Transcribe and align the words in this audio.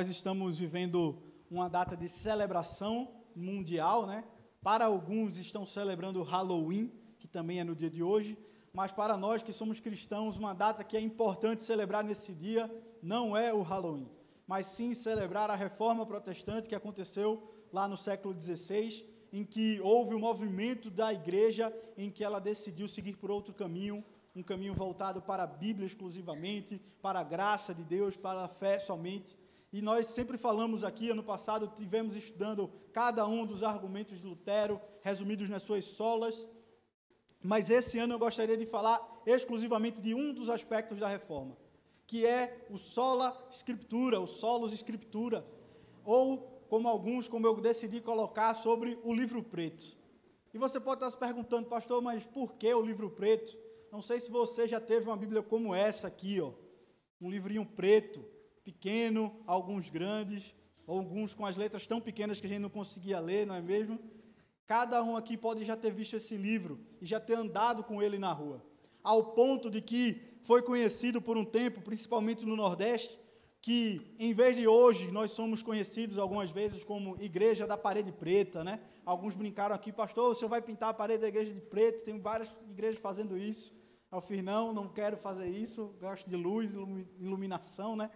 nós 0.00 0.08
estamos 0.08 0.58
vivendo 0.58 1.18
uma 1.50 1.68
data 1.68 1.94
de 1.94 2.08
celebração 2.08 3.06
mundial, 3.36 4.06
né? 4.06 4.24
Para 4.62 4.86
alguns 4.86 5.36
estão 5.36 5.66
celebrando 5.66 6.22
Halloween, 6.22 6.90
que 7.18 7.28
também 7.28 7.60
é 7.60 7.64
no 7.64 7.76
dia 7.76 7.90
de 7.90 8.02
hoje, 8.02 8.38
mas 8.72 8.90
para 8.90 9.14
nós 9.14 9.42
que 9.42 9.52
somos 9.52 9.78
cristãos, 9.78 10.38
uma 10.38 10.54
data 10.54 10.82
que 10.82 10.96
é 10.96 11.00
importante 11.00 11.62
celebrar 11.62 12.02
nesse 12.02 12.32
dia 12.32 12.74
não 13.02 13.36
é 13.36 13.52
o 13.52 13.60
Halloween, 13.60 14.08
mas 14.46 14.64
sim 14.64 14.94
celebrar 14.94 15.50
a 15.50 15.54
reforma 15.54 16.06
protestante 16.06 16.66
que 16.66 16.74
aconteceu 16.74 17.52
lá 17.70 17.86
no 17.86 17.98
século 17.98 18.34
XVI, 18.34 19.04
em 19.30 19.44
que 19.44 19.82
houve 19.82 20.14
um 20.14 20.18
movimento 20.18 20.88
da 20.88 21.12
igreja 21.12 21.70
em 21.94 22.10
que 22.10 22.24
ela 22.24 22.40
decidiu 22.40 22.88
seguir 22.88 23.18
por 23.18 23.30
outro 23.30 23.52
caminho, 23.52 24.02
um 24.34 24.42
caminho 24.42 24.72
voltado 24.72 25.20
para 25.20 25.42
a 25.42 25.46
Bíblia 25.46 25.84
exclusivamente, 25.84 26.80
para 27.02 27.20
a 27.20 27.24
graça 27.24 27.74
de 27.74 27.84
Deus, 27.84 28.16
para 28.16 28.44
a 28.44 28.48
fé 28.48 28.78
somente. 28.78 29.38
E 29.72 29.80
nós 29.80 30.08
sempre 30.08 30.36
falamos 30.36 30.82
aqui, 30.82 31.10
ano 31.10 31.22
passado 31.22 31.68
tivemos 31.68 32.16
estudando 32.16 32.68
cada 32.92 33.24
um 33.26 33.46
dos 33.46 33.62
argumentos 33.62 34.18
de 34.18 34.26
Lutero, 34.26 34.80
resumidos 35.00 35.48
nas 35.48 35.62
suas 35.62 35.84
solas. 35.84 36.48
Mas 37.40 37.70
esse 37.70 37.96
ano 37.98 38.14
eu 38.14 38.18
gostaria 38.18 38.56
de 38.56 38.66
falar 38.66 39.00
exclusivamente 39.24 40.00
de 40.00 40.12
um 40.12 40.34
dos 40.34 40.50
aspectos 40.50 40.98
da 40.98 41.06
reforma, 41.06 41.56
que 42.06 42.26
é 42.26 42.66
o 42.68 42.78
sola 42.78 43.48
scriptura, 43.52 44.20
o 44.20 44.26
solos 44.26 44.72
scriptura, 44.72 45.46
ou 46.04 46.64
como 46.68 46.88
alguns, 46.88 47.28
como 47.28 47.46
eu 47.46 47.54
decidi 47.60 48.00
colocar, 48.00 48.54
sobre 48.54 48.98
o 49.04 49.14
livro 49.14 49.42
preto. 49.42 49.96
E 50.52 50.58
você 50.58 50.80
pode 50.80 50.96
estar 50.96 51.10
se 51.10 51.16
perguntando, 51.16 51.68
pastor, 51.68 52.02
mas 52.02 52.24
por 52.24 52.54
que 52.54 52.74
o 52.74 52.82
livro 52.82 53.08
preto? 53.08 53.56
Não 53.92 54.02
sei 54.02 54.18
se 54.18 54.30
você 54.30 54.66
já 54.66 54.80
teve 54.80 55.06
uma 55.06 55.16
Bíblia 55.16 55.42
como 55.42 55.74
essa 55.74 56.08
aqui, 56.08 56.40
ó, 56.40 56.52
um 57.20 57.30
livrinho 57.30 57.64
preto, 57.64 58.24
pequeno, 58.70 59.22
alguns 59.46 59.90
grandes, 59.90 60.54
alguns 60.86 61.34
com 61.34 61.44
as 61.44 61.56
letras 61.56 61.86
tão 61.86 62.00
pequenas 62.00 62.40
que 62.40 62.46
a 62.46 62.50
gente 62.50 62.60
não 62.66 62.70
conseguia 62.70 63.18
ler, 63.18 63.46
não 63.46 63.54
é 63.54 63.60
mesmo? 63.60 63.98
Cada 64.66 65.02
um 65.02 65.16
aqui 65.16 65.36
pode 65.36 65.64
já 65.64 65.76
ter 65.76 65.92
visto 65.92 66.14
esse 66.14 66.36
livro 66.36 66.78
e 67.00 67.06
já 67.06 67.18
ter 67.18 67.34
andado 67.34 67.82
com 67.82 68.00
ele 68.00 68.18
na 68.18 68.32
rua, 68.32 68.64
ao 69.02 69.32
ponto 69.32 69.68
de 69.68 69.80
que 69.80 70.22
foi 70.42 70.62
conhecido 70.62 71.20
por 71.20 71.36
um 71.36 71.44
tempo, 71.44 71.80
principalmente 71.80 72.46
no 72.46 72.54
Nordeste, 72.54 73.18
que 73.60 74.00
em 74.18 74.32
vez 74.32 74.56
de 74.56 74.66
hoje 74.66 75.10
nós 75.10 75.32
somos 75.32 75.62
conhecidos 75.62 76.16
algumas 76.16 76.50
vezes 76.50 76.82
como 76.84 77.20
igreja 77.20 77.66
da 77.66 77.76
parede 77.76 78.12
preta, 78.12 78.62
né? 78.64 78.80
Alguns 79.04 79.34
brincaram 79.34 79.74
aqui, 79.74 79.92
pastor, 79.92 80.30
o 80.30 80.34
senhor 80.34 80.48
vai 80.48 80.62
pintar 80.62 80.90
a 80.90 80.94
parede 80.94 81.22
da 81.22 81.28
igreja 81.28 81.52
de 81.52 81.60
preto, 81.60 82.04
tem 82.04 82.18
várias 82.18 82.54
igrejas 82.70 83.00
fazendo 83.00 83.36
isso. 83.36 83.74
Eu 84.10 84.20
fiz, 84.20 84.42
não, 84.42 84.72
não 84.72 84.88
quero 84.88 85.16
fazer 85.16 85.48
isso, 85.48 85.94
gosto 86.00 86.28
de 86.28 86.36
luz, 86.36 86.70
iluminação, 87.18 87.94
né? 87.94 88.10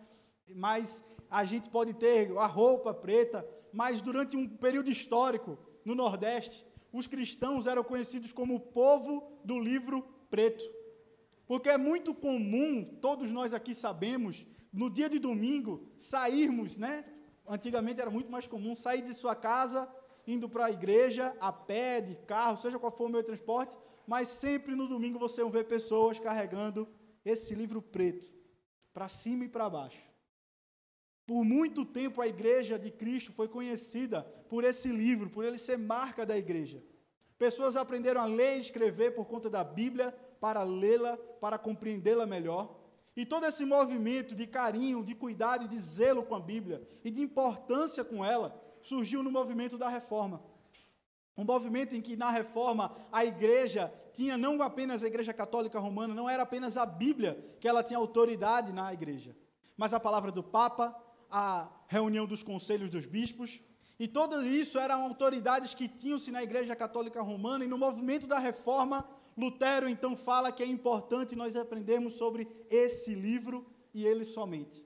Mas 0.48 1.02
a 1.30 1.44
gente 1.44 1.70
pode 1.70 1.94
ter 1.94 2.36
a 2.38 2.46
roupa 2.46 2.92
preta, 2.92 3.46
mas 3.72 4.00
durante 4.00 4.36
um 4.36 4.48
período 4.48 4.90
histórico, 4.90 5.58
no 5.84 5.94
Nordeste, 5.94 6.66
os 6.92 7.06
cristãos 7.06 7.66
eram 7.66 7.82
conhecidos 7.82 8.32
como 8.32 8.54
o 8.54 8.60
povo 8.60 9.40
do 9.44 9.58
livro 9.58 10.02
preto. 10.30 10.64
Porque 11.46 11.68
é 11.68 11.76
muito 11.76 12.14
comum, 12.14 12.98
todos 13.00 13.30
nós 13.30 13.52
aqui 13.52 13.74
sabemos, 13.74 14.46
no 14.72 14.88
dia 14.88 15.08
de 15.08 15.18
domingo, 15.18 15.88
sairmos, 15.98 16.76
né? 16.76 17.04
Antigamente 17.46 18.00
era 18.00 18.10
muito 18.10 18.30
mais 18.30 18.46
comum 18.46 18.74
sair 18.74 19.02
de 19.02 19.12
sua 19.12 19.34
casa, 19.34 19.88
indo 20.26 20.48
para 20.48 20.66
a 20.66 20.70
igreja, 20.70 21.36
a 21.40 21.52
pé, 21.52 22.00
de 22.00 22.14
carro, 22.26 22.56
seja 22.56 22.78
qual 22.78 22.92
for 22.92 23.06
o 23.06 23.08
meio 23.08 23.22
de 23.22 23.28
transporte, 23.28 23.76
mas 24.06 24.28
sempre 24.28 24.74
no 24.74 24.88
domingo 24.88 25.18
você 25.18 25.44
ver 25.44 25.64
pessoas 25.64 26.18
carregando 26.18 26.88
esse 27.24 27.54
livro 27.54 27.82
preto, 27.82 28.32
para 28.92 29.08
cima 29.08 29.44
e 29.44 29.48
para 29.48 29.68
baixo. 29.68 30.13
Por 31.26 31.44
muito 31.44 31.84
tempo 31.84 32.20
a 32.20 32.26
igreja 32.26 32.78
de 32.78 32.90
Cristo 32.90 33.32
foi 33.32 33.48
conhecida 33.48 34.22
por 34.48 34.62
esse 34.62 34.88
livro, 34.88 35.30
por 35.30 35.44
ele 35.44 35.58
ser 35.58 35.78
marca 35.78 36.26
da 36.26 36.36
igreja. 36.36 36.82
Pessoas 37.38 37.76
aprenderam 37.76 38.20
a 38.20 38.26
ler 38.26 38.56
e 38.56 38.60
escrever 38.60 39.14
por 39.14 39.24
conta 39.26 39.48
da 39.48 39.64
Bíblia, 39.64 40.12
para 40.40 40.62
lê-la, 40.62 41.16
para 41.40 41.58
compreendê-la 41.58 42.26
melhor. 42.26 42.76
E 43.16 43.24
todo 43.24 43.46
esse 43.46 43.64
movimento 43.64 44.34
de 44.34 44.46
carinho, 44.46 45.04
de 45.04 45.14
cuidado 45.14 45.64
e 45.64 45.68
de 45.68 45.78
zelo 45.78 46.22
com 46.24 46.34
a 46.34 46.40
Bíblia 46.40 46.86
e 47.04 47.10
de 47.10 47.22
importância 47.22 48.04
com 48.04 48.24
ela 48.24 48.60
surgiu 48.82 49.22
no 49.22 49.30
movimento 49.30 49.78
da 49.78 49.88
reforma. 49.88 50.42
Um 51.36 51.44
movimento 51.44 51.96
em 51.96 52.00
que 52.00 52.16
na 52.16 52.30
reforma 52.30 52.94
a 53.10 53.24
igreja 53.24 53.92
tinha 54.12 54.36
não 54.36 54.60
apenas 54.62 55.02
a 55.02 55.06
igreja 55.06 55.32
católica 55.32 55.80
romana, 55.80 56.14
não 56.14 56.30
era 56.30 56.42
apenas 56.44 56.76
a 56.76 56.86
Bíblia 56.86 57.56
que 57.60 57.66
ela 57.66 57.82
tinha 57.82 57.98
autoridade 57.98 58.72
na 58.72 58.92
igreja, 58.92 59.36
mas 59.76 59.92
a 59.92 59.98
palavra 59.98 60.30
do 60.30 60.42
Papa, 60.42 60.94
a 61.30 61.68
reunião 61.88 62.26
dos 62.26 62.42
conselhos 62.42 62.90
dos 62.90 63.06
bispos, 63.06 63.60
e 63.98 64.08
tudo 64.08 64.44
isso 64.46 64.78
eram 64.78 65.02
autoridades 65.02 65.74
que 65.74 65.88
tinham-se 65.88 66.30
na 66.30 66.42
Igreja 66.42 66.74
Católica 66.74 67.22
Romana, 67.22 67.64
e 67.64 67.68
no 67.68 67.78
movimento 67.78 68.26
da 68.26 68.38
reforma, 68.38 69.08
Lutero 69.36 69.88
então 69.88 70.16
fala 70.16 70.52
que 70.52 70.62
é 70.62 70.66
importante 70.66 71.34
nós 71.36 71.56
aprendermos 71.56 72.14
sobre 72.14 72.48
esse 72.70 73.14
livro 73.14 73.66
e 73.92 74.06
ele 74.06 74.24
somente. 74.24 74.84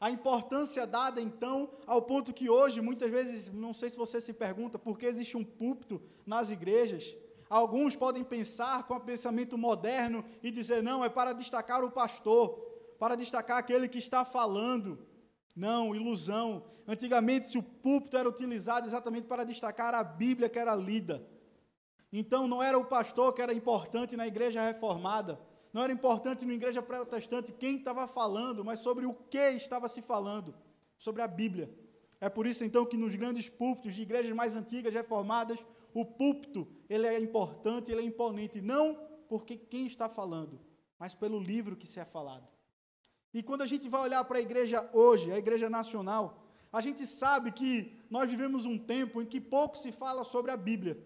A 0.00 0.10
importância 0.10 0.84
dada 0.84 1.20
então 1.20 1.70
ao 1.86 2.02
ponto 2.02 2.32
que 2.32 2.50
hoje, 2.50 2.80
muitas 2.80 3.08
vezes, 3.10 3.52
não 3.52 3.72
sei 3.72 3.88
se 3.88 3.96
você 3.96 4.20
se 4.20 4.32
pergunta 4.32 4.76
por 4.76 4.98
que 4.98 5.06
existe 5.06 5.36
um 5.36 5.44
púlpito 5.44 6.02
nas 6.26 6.50
igrejas. 6.50 7.16
Alguns 7.48 7.94
podem 7.94 8.24
pensar 8.24 8.84
com 8.88 8.94
o 8.94 9.00
pensamento 9.00 9.56
moderno 9.56 10.24
e 10.42 10.50
dizer, 10.50 10.82
não, 10.82 11.04
é 11.04 11.08
para 11.08 11.32
destacar 11.32 11.84
o 11.84 11.90
pastor, 11.90 12.48
para 12.98 13.14
destacar 13.14 13.58
aquele 13.58 13.88
que 13.88 13.98
está 13.98 14.24
falando. 14.24 14.98
Não, 15.54 15.94
ilusão. 15.94 16.64
Antigamente, 16.86 17.48
se 17.48 17.58
o 17.58 17.62
púlpito 17.62 18.16
era 18.16 18.28
utilizado 18.28 18.86
exatamente 18.86 19.26
para 19.26 19.44
destacar 19.44 19.94
a 19.94 20.02
Bíblia 20.02 20.48
que 20.48 20.58
era 20.58 20.74
lida. 20.74 21.26
Então, 22.12 22.46
não 22.46 22.62
era 22.62 22.78
o 22.78 22.84
pastor 22.84 23.32
que 23.32 23.40
era 23.40 23.54
importante 23.54 24.16
na 24.16 24.26
igreja 24.26 24.60
reformada, 24.60 25.40
não 25.72 25.82
era 25.82 25.92
importante 25.92 26.44
na 26.44 26.52
igreja 26.52 26.82
protestante 26.82 27.52
quem 27.52 27.76
estava 27.76 28.06
falando, 28.06 28.64
mas 28.64 28.80
sobre 28.80 29.06
o 29.06 29.14
que 29.14 29.38
estava 29.38 29.88
se 29.88 30.02
falando, 30.02 30.54
sobre 30.98 31.22
a 31.22 31.26
Bíblia. 31.26 31.70
É 32.20 32.28
por 32.28 32.46
isso, 32.46 32.64
então, 32.64 32.84
que 32.84 32.96
nos 32.96 33.14
grandes 33.14 33.48
púlpitos 33.48 33.94
de 33.94 34.02
igrejas 34.02 34.32
mais 34.36 34.54
antigas, 34.54 34.92
reformadas, 34.92 35.58
o 35.94 36.04
púlpito 36.04 36.68
ele 36.88 37.06
é 37.06 37.18
importante, 37.18 37.90
ele 37.90 38.02
é 38.02 38.04
imponente, 38.04 38.60
não 38.60 38.94
porque 39.28 39.56
quem 39.56 39.86
está 39.86 40.08
falando, 40.08 40.60
mas 40.98 41.14
pelo 41.14 41.40
livro 41.40 41.74
que 41.74 41.86
se 41.86 41.98
é 41.98 42.04
falado. 42.04 42.51
E 43.34 43.42
quando 43.42 43.62
a 43.62 43.66
gente 43.66 43.88
vai 43.88 44.02
olhar 44.02 44.22
para 44.24 44.38
a 44.38 44.42
igreja 44.42 44.88
hoje, 44.92 45.32
a 45.32 45.38
igreja 45.38 45.70
nacional, 45.70 46.24
a 46.72 46.80
gente 46.80 47.06
sabe 47.06 47.50
que 47.52 47.96
nós 48.10 48.30
vivemos 48.30 48.64
um 48.64 48.78
tempo 48.78 49.20
em 49.20 49.26
que 49.26 49.40
pouco 49.40 49.76
se 49.76 49.90
fala 49.92 50.24
sobre 50.24 50.50
a 50.50 50.56
Bíblia, 50.56 50.98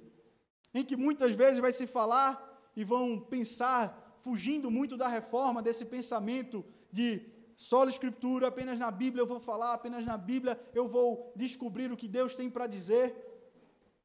em 0.75 0.85
que 0.85 0.97
muitas 0.97 1.35
vezes 1.35 1.59
vai 1.59 1.73
se 1.73 1.87
falar 1.87 2.31
e 2.75 2.85
vão 2.85 3.19
pensar, 3.19 4.21
fugindo 4.23 4.71
muito 4.71 4.97
da 4.97 5.09
reforma, 5.09 5.63
desse 5.63 5.85
pensamento 5.85 6.65
de 6.93 7.23
só 7.57 7.89
escritura, 7.89 8.49
apenas 8.49 8.79
na 8.79 8.91
Bíblia 8.91 9.23
eu 9.23 9.27
vou 9.27 9.41
falar, 9.41 9.73
apenas 9.73 10.05
na 10.05 10.17
Bíblia 10.17 10.61
eu 10.75 10.87
vou 10.87 11.33
descobrir 11.35 11.91
o 11.91 11.97
que 11.97 12.07
Deus 12.07 12.35
tem 12.35 12.51
para 12.51 12.67
dizer. 12.67 13.15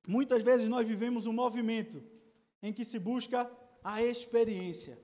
Muitas 0.08 0.42
vezes 0.42 0.70
nós 0.70 0.88
vivemos 0.88 1.28
um 1.28 1.34
movimento 1.34 2.02
em 2.64 2.72
que 2.72 2.86
se 2.86 2.98
busca 2.98 3.52
a 3.84 4.02
experiência. 4.02 4.98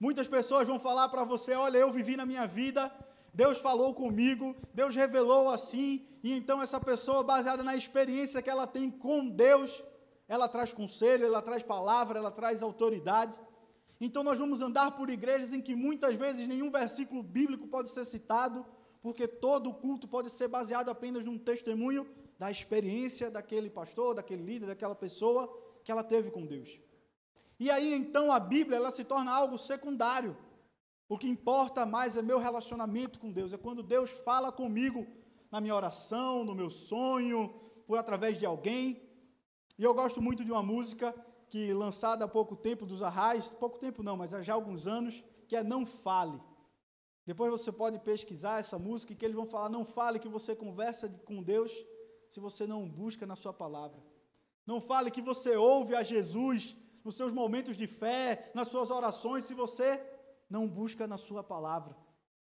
Muitas 0.00 0.26
pessoas 0.26 0.66
vão 0.66 0.80
falar 0.80 1.10
para 1.10 1.24
você: 1.24 1.52
olha, 1.52 1.76
eu 1.76 1.92
vivi 1.92 2.16
na 2.16 2.24
minha 2.24 2.46
vida, 2.46 2.90
Deus 3.34 3.58
falou 3.58 3.92
comigo, 3.94 4.56
Deus 4.72 4.96
revelou 4.96 5.50
assim, 5.50 6.06
e 6.24 6.32
então 6.32 6.62
essa 6.62 6.80
pessoa, 6.80 7.22
baseada 7.22 7.62
na 7.62 7.76
experiência 7.76 8.40
que 8.40 8.48
ela 8.48 8.66
tem 8.66 8.90
com 8.90 9.28
Deus, 9.28 9.84
ela 10.26 10.48
traz 10.48 10.72
conselho, 10.72 11.26
ela 11.26 11.42
traz 11.42 11.62
palavra, 11.62 12.18
ela 12.18 12.30
traz 12.30 12.62
autoridade. 12.62 13.38
Então 14.00 14.22
nós 14.24 14.38
vamos 14.38 14.62
andar 14.62 14.92
por 14.92 15.10
igrejas 15.10 15.52
em 15.52 15.60
que 15.60 15.74
muitas 15.74 16.14
vezes 16.14 16.46
nenhum 16.46 16.70
versículo 16.70 17.22
bíblico 17.22 17.68
pode 17.68 17.90
ser 17.90 18.06
citado, 18.06 18.64
porque 19.02 19.28
todo 19.28 19.74
culto 19.74 20.08
pode 20.08 20.30
ser 20.30 20.48
baseado 20.48 20.88
apenas 20.88 21.22
num 21.22 21.38
testemunho 21.38 22.06
da 22.38 22.50
experiência 22.50 23.30
daquele 23.30 23.68
pastor, 23.68 24.14
daquele 24.14 24.42
líder, 24.42 24.66
daquela 24.66 24.94
pessoa 24.94 25.42
que 25.84 25.92
ela 25.92 26.02
teve 26.02 26.30
com 26.30 26.46
Deus. 26.46 26.80
E 27.60 27.70
aí 27.70 27.92
então 27.92 28.32
a 28.32 28.40
Bíblia 28.40 28.78
ela 28.78 28.90
se 28.90 29.04
torna 29.04 29.30
algo 29.30 29.58
secundário. 29.58 30.34
O 31.06 31.18
que 31.18 31.28
importa 31.28 31.84
mais 31.84 32.16
é 32.16 32.22
meu 32.22 32.38
relacionamento 32.38 33.20
com 33.20 33.30
Deus, 33.30 33.52
é 33.52 33.58
quando 33.58 33.82
Deus 33.82 34.10
fala 34.28 34.50
comigo 34.50 35.06
na 35.52 35.60
minha 35.60 35.74
oração, 35.74 36.42
no 36.42 36.54
meu 36.54 36.70
sonho, 36.70 37.40
por 37.86 37.98
através 37.98 38.38
de 38.38 38.46
alguém. 38.46 39.02
E 39.78 39.84
eu 39.84 39.92
gosto 39.92 40.22
muito 40.22 40.42
de 40.42 40.50
uma 40.50 40.62
música 40.62 41.14
que 41.50 41.72
lançada 41.74 42.24
há 42.24 42.28
pouco 42.28 42.56
tempo 42.56 42.86
dos 42.86 43.02
Arrais, 43.02 43.48
pouco 43.64 43.78
tempo 43.78 44.02
não, 44.02 44.16
mas 44.16 44.32
há 44.32 44.40
já 44.40 44.54
alguns 44.54 44.86
anos, 44.86 45.22
que 45.46 45.56
é 45.56 45.62
Não 45.62 45.84
Fale. 45.84 46.40
Depois 47.26 47.50
você 47.50 47.70
pode 47.70 47.98
pesquisar 47.98 48.60
essa 48.60 48.78
música 48.78 49.12
e 49.12 49.16
que 49.16 49.24
eles 49.24 49.36
vão 49.36 49.46
falar: 49.46 49.68
não 49.68 49.84
fale 49.84 50.18
que 50.18 50.28
você 50.28 50.56
conversa 50.56 51.08
com 51.26 51.42
Deus 51.42 51.72
se 52.28 52.40
você 52.40 52.66
não 52.66 52.88
busca 52.88 53.26
na 53.26 53.36
sua 53.36 53.52
palavra. 53.52 54.00
Não 54.66 54.80
fale 54.80 55.10
que 55.10 55.20
você 55.20 55.56
ouve 55.56 55.94
a 55.94 56.02
Jesus 56.02 56.76
nos 57.04 57.16
seus 57.16 57.32
momentos 57.32 57.76
de 57.76 57.86
fé, 57.86 58.50
nas 58.54 58.68
suas 58.68 58.90
orações, 58.90 59.44
se 59.44 59.54
você 59.54 60.00
não 60.48 60.68
busca 60.68 61.06
na 61.06 61.16
sua 61.16 61.42
palavra, 61.42 61.96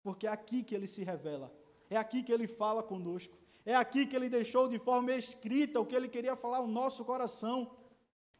porque 0.02 0.26
é 0.26 0.30
aqui 0.30 0.62
que 0.62 0.74
ele 0.74 0.86
se 0.86 1.04
revela. 1.04 1.52
É 1.88 1.96
aqui 1.96 2.22
que 2.22 2.32
ele 2.32 2.46
fala 2.46 2.82
conosco. 2.82 3.36
É 3.64 3.74
aqui 3.74 4.06
que 4.06 4.16
ele 4.16 4.28
deixou 4.28 4.68
de 4.68 4.78
forma 4.78 5.12
escrita 5.12 5.78
o 5.78 5.86
que 5.86 5.94
ele 5.94 6.08
queria 6.08 6.34
falar 6.34 6.58
ao 6.58 6.66
nosso 6.66 7.04
coração. 7.04 7.70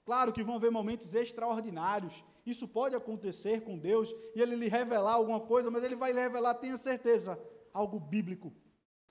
Claro 0.05 0.33
que 0.33 0.43
vão 0.43 0.57
haver 0.57 0.71
momentos 0.71 1.15
extraordinários. 1.15 2.25
Isso 2.45 2.67
pode 2.67 2.97
acontecer 2.97 3.63
com 3.63 3.79
Deus 3.79 4.13
e 4.35 4.41
ele 4.41 4.57
lhe 4.57 4.69
revelar 4.69 5.13
alguma 5.13 5.39
coisa, 5.39 5.71
mas 5.71 5.85
ele 5.85 5.95
vai 5.95 6.13
lhe 6.13 6.21
revelar, 6.21 6.55
tenha 6.55 6.77
certeza, 6.77 7.39
algo 7.73 8.01
bíblico, 8.01 8.53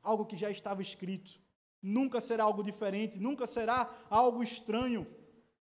algo 0.03 0.25
que 0.25 0.35
já 0.35 0.51
estava 0.51 0.81
escrito. 0.81 1.39
Nunca 1.81 2.19
será 2.19 2.43
algo 2.43 2.61
diferente, 2.61 3.17
nunca 3.17 3.47
será 3.47 4.05
algo 4.09 4.43
estranho. 4.43 5.07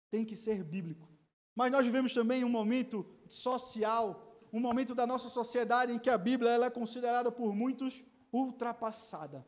Tem 0.10 0.26
que 0.26 0.36
ser 0.36 0.64
bíblico. 0.64 1.11
Mas 1.56 1.72
nós 1.72 1.86
vivemos 1.86 2.14
também 2.14 2.44
um 2.44 2.50
momento 2.50 3.06
social, 3.28 4.40
um 4.52 4.60
momento 4.60 4.96
da 4.96 5.06
nossa 5.06 5.30
sociedade 5.30 5.92
em 5.92 6.00
que 6.00 6.10
a 6.10 6.18
Bíblia 6.18 6.52
ela 6.52 6.66
é 6.68 6.70
considerada 6.70 7.32
por 7.32 7.54
muitos 7.54 8.04
ultrapassada. 8.32 9.46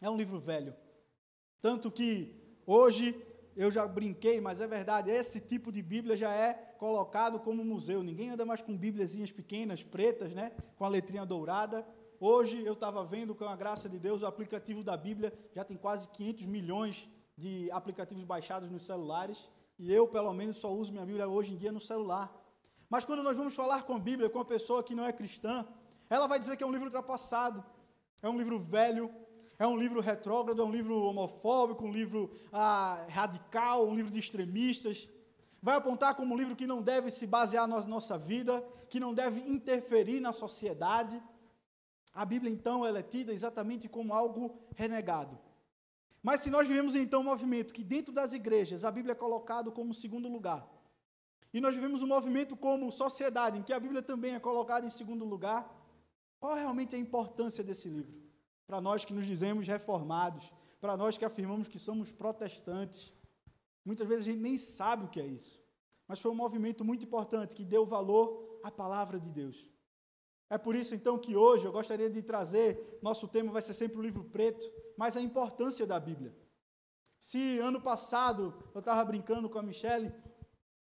É 0.00 0.08
um 0.08 0.16
livro 0.16 0.40
velho. 0.40 0.74
Tanto 1.60 1.90
que 1.90 2.58
hoje 2.66 3.14
eu 3.56 3.70
já 3.70 3.86
brinquei, 3.86 4.40
mas 4.40 4.60
é 4.60 4.66
verdade, 4.66 5.10
esse 5.10 5.40
tipo 5.40 5.70
de 5.70 5.80
Bíblia 5.80 6.16
já 6.16 6.32
é 6.32 6.52
colocado 6.78 7.38
como 7.38 7.64
museu. 7.64 8.02
Ninguém 8.02 8.30
anda 8.30 8.44
mais 8.44 8.60
com 8.60 8.76
bíbliazinhas 8.76 9.30
pequenas, 9.30 9.82
pretas, 9.82 10.32
né, 10.32 10.52
com 10.76 10.84
a 10.84 10.88
letrinha 10.88 11.24
dourada. 11.24 11.86
Hoje 12.20 12.64
eu 12.64 12.72
estava 12.72 13.04
vendo, 13.04 13.34
com 13.34 13.44
a 13.44 13.56
graça 13.56 13.88
de 13.88 13.98
Deus, 13.98 14.22
o 14.22 14.26
aplicativo 14.26 14.82
da 14.82 14.96
Bíblia 14.96 15.32
já 15.54 15.64
tem 15.64 15.76
quase 15.76 16.08
500 16.08 16.46
milhões 16.46 17.08
de 17.36 17.70
aplicativos 17.70 18.24
baixados 18.24 18.70
nos 18.70 18.84
celulares. 18.84 19.48
E 19.78 19.92
eu, 19.92 20.06
pelo 20.06 20.32
menos, 20.32 20.58
só 20.58 20.72
uso 20.72 20.92
minha 20.92 21.04
Bíblia 21.04 21.28
hoje 21.28 21.52
em 21.52 21.56
dia 21.56 21.72
no 21.72 21.80
celular. 21.80 22.32
Mas 22.88 23.04
quando 23.04 23.22
nós 23.22 23.36
vamos 23.36 23.54
falar 23.54 23.82
com 23.82 23.94
a 23.94 23.98
Bíblia, 23.98 24.30
com 24.30 24.38
uma 24.38 24.44
pessoa 24.44 24.82
que 24.82 24.94
não 24.94 25.04
é 25.04 25.12
cristã, 25.12 25.66
ela 26.08 26.26
vai 26.26 26.38
dizer 26.38 26.56
que 26.56 26.62
é 26.62 26.66
um 26.66 26.70
livro 26.70 26.86
ultrapassado, 26.86 27.64
é 28.22 28.28
um 28.28 28.38
livro 28.38 28.58
velho, 28.58 29.10
é 29.58 29.66
um 29.66 29.76
livro 29.76 30.00
retrógrado, 30.00 30.60
é 30.60 30.64
um 30.64 30.70
livro 30.70 31.02
homofóbico, 31.02 31.84
um 31.84 31.92
livro 31.92 32.30
ah, 32.52 33.04
radical, 33.08 33.86
um 33.86 33.94
livro 33.94 34.12
de 34.12 34.18
extremistas. 34.18 35.08
Vai 35.62 35.76
apontar 35.76 36.14
como 36.14 36.34
um 36.34 36.38
livro 36.38 36.54
que 36.54 36.66
não 36.66 36.82
deve 36.82 37.10
se 37.10 37.26
basear 37.26 37.66
na 37.66 37.80
nossa 37.80 38.18
vida, 38.18 38.64
que 38.88 39.00
não 39.00 39.14
deve 39.14 39.40
interferir 39.40 40.20
na 40.20 40.32
sociedade. 40.32 41.20
A 42.12 42.24
Bíblia, 42.24 42.52
então, 42.52 42.86
ela 42.86 42.98
é 42.98 43.02
tida 43.02 43.32
exatamente 43.32 43.88
como 43.88 44.14
algo 44.14 44.56
renegado. 44.76 45.38
Mas 46.24 46.40
se 46.40 46.50
nós 46.50 46.66
vivemos, 46.66 46.96
então, 46.96 47.20
um 47.20 47.30
movimento 47.32 47.72
que 47.76 47.84
dentro 47.94 48.12
das 48.12 48.32
igrejas 48.32 48.84
a 48.84 48.90
Bíblia 48.90 49.12
é 49.12 49.22
colocado 49.26 49.70
como 49.70 49.94
segundo 49.94 50.28
lugar, 50.36 50.62
e 51.52 51.60
nós 51.60 51.74
vivemos 51.76 52.02
um 52.02 52.08
movimento 52.16 52.56
como 52.56 52.90
sociedade, 52.90 53.58
em 53.58 53.62
que 53.62 53.72
a 53.72 53.78
Bíblia 53.78 54.02
também 54.02 54.34
é 54.34 54.40
colocada 54.40 54.84
em 54.84 54.90
segundo 54.90 55.24
lugar, 55.24 55.60
qual 56.40 56.56
realmente 56.56 56.94
é 56.94 56.98
a 56.98 57.00
importância 57.00 57.62
desse 57.62 57.88
livro? 57.88 58.24
para 58.66 58.80
nós 58.80 59.04
que 59.04 59.12
nos 59.12 59.26
dizemos 59.26 59.66
reformados, 59.66 60.52
para 60.80 60.96
nós 60.96 61.16
que 61.16 61.24
afirmamos 61.24 61.68
que 61.68 61.78
somos 61.78 62.10
protestantes. 62.10 63.12
Muitas 63.84 64.08
vezes 64.08 64.26
a 64.26 64.30
gente 64.30 64.40
nem 64.40 64.56
sabe 64.56 65.04
o 65.04 65.08
que 65.08 65.20
é 65.20 65.26
isso. 65.26 65.60
Mas 66.08 66.20
foi 66.20 66.30
um 66.30 66.34
movimento 66.34 66.84
muito 66.84 67.04
importante 67.04 67.54
que 67.54 67.64
deu 67.64 67.84
valor 67.86 68.60
à 68.62 68.70
palavra 68.70 69.18
de 69.18 69.30
Deus. 69.30 69.66
É 70.50 70.58
por 70.58 70.76
isso 70.76 70.94
então 70.94 71.18
que 71.18 71.36
hoje 71.36 71.64
eu 71.64 71.72
gostaria 71.72 72.10
de 72.10 72.22
trazer, 72.22 72.98
nosso 73.02 73.26
tema 73.26 73.52
vai 73.52 73.62
ser 73.62 73.74
sempre 73.74 73.98
o 73.98 74.02
livro 74.02 74.24
preto, 74.24 74.64
mas 74.96 75.16
a 75.16 75.20
importância 75.20 75.86
da 75.86 75.98
Bíblia. 75.98 76.34
Se 77.18 77.58
ano 77.58 77.80
passado 77.80 78.54
eu 78.74 78.80
estava 78.80 79.04
brincando 79.04 79.48
com 79.48 79.58
a 79.58 79.62
Michelle, 79.62 80.12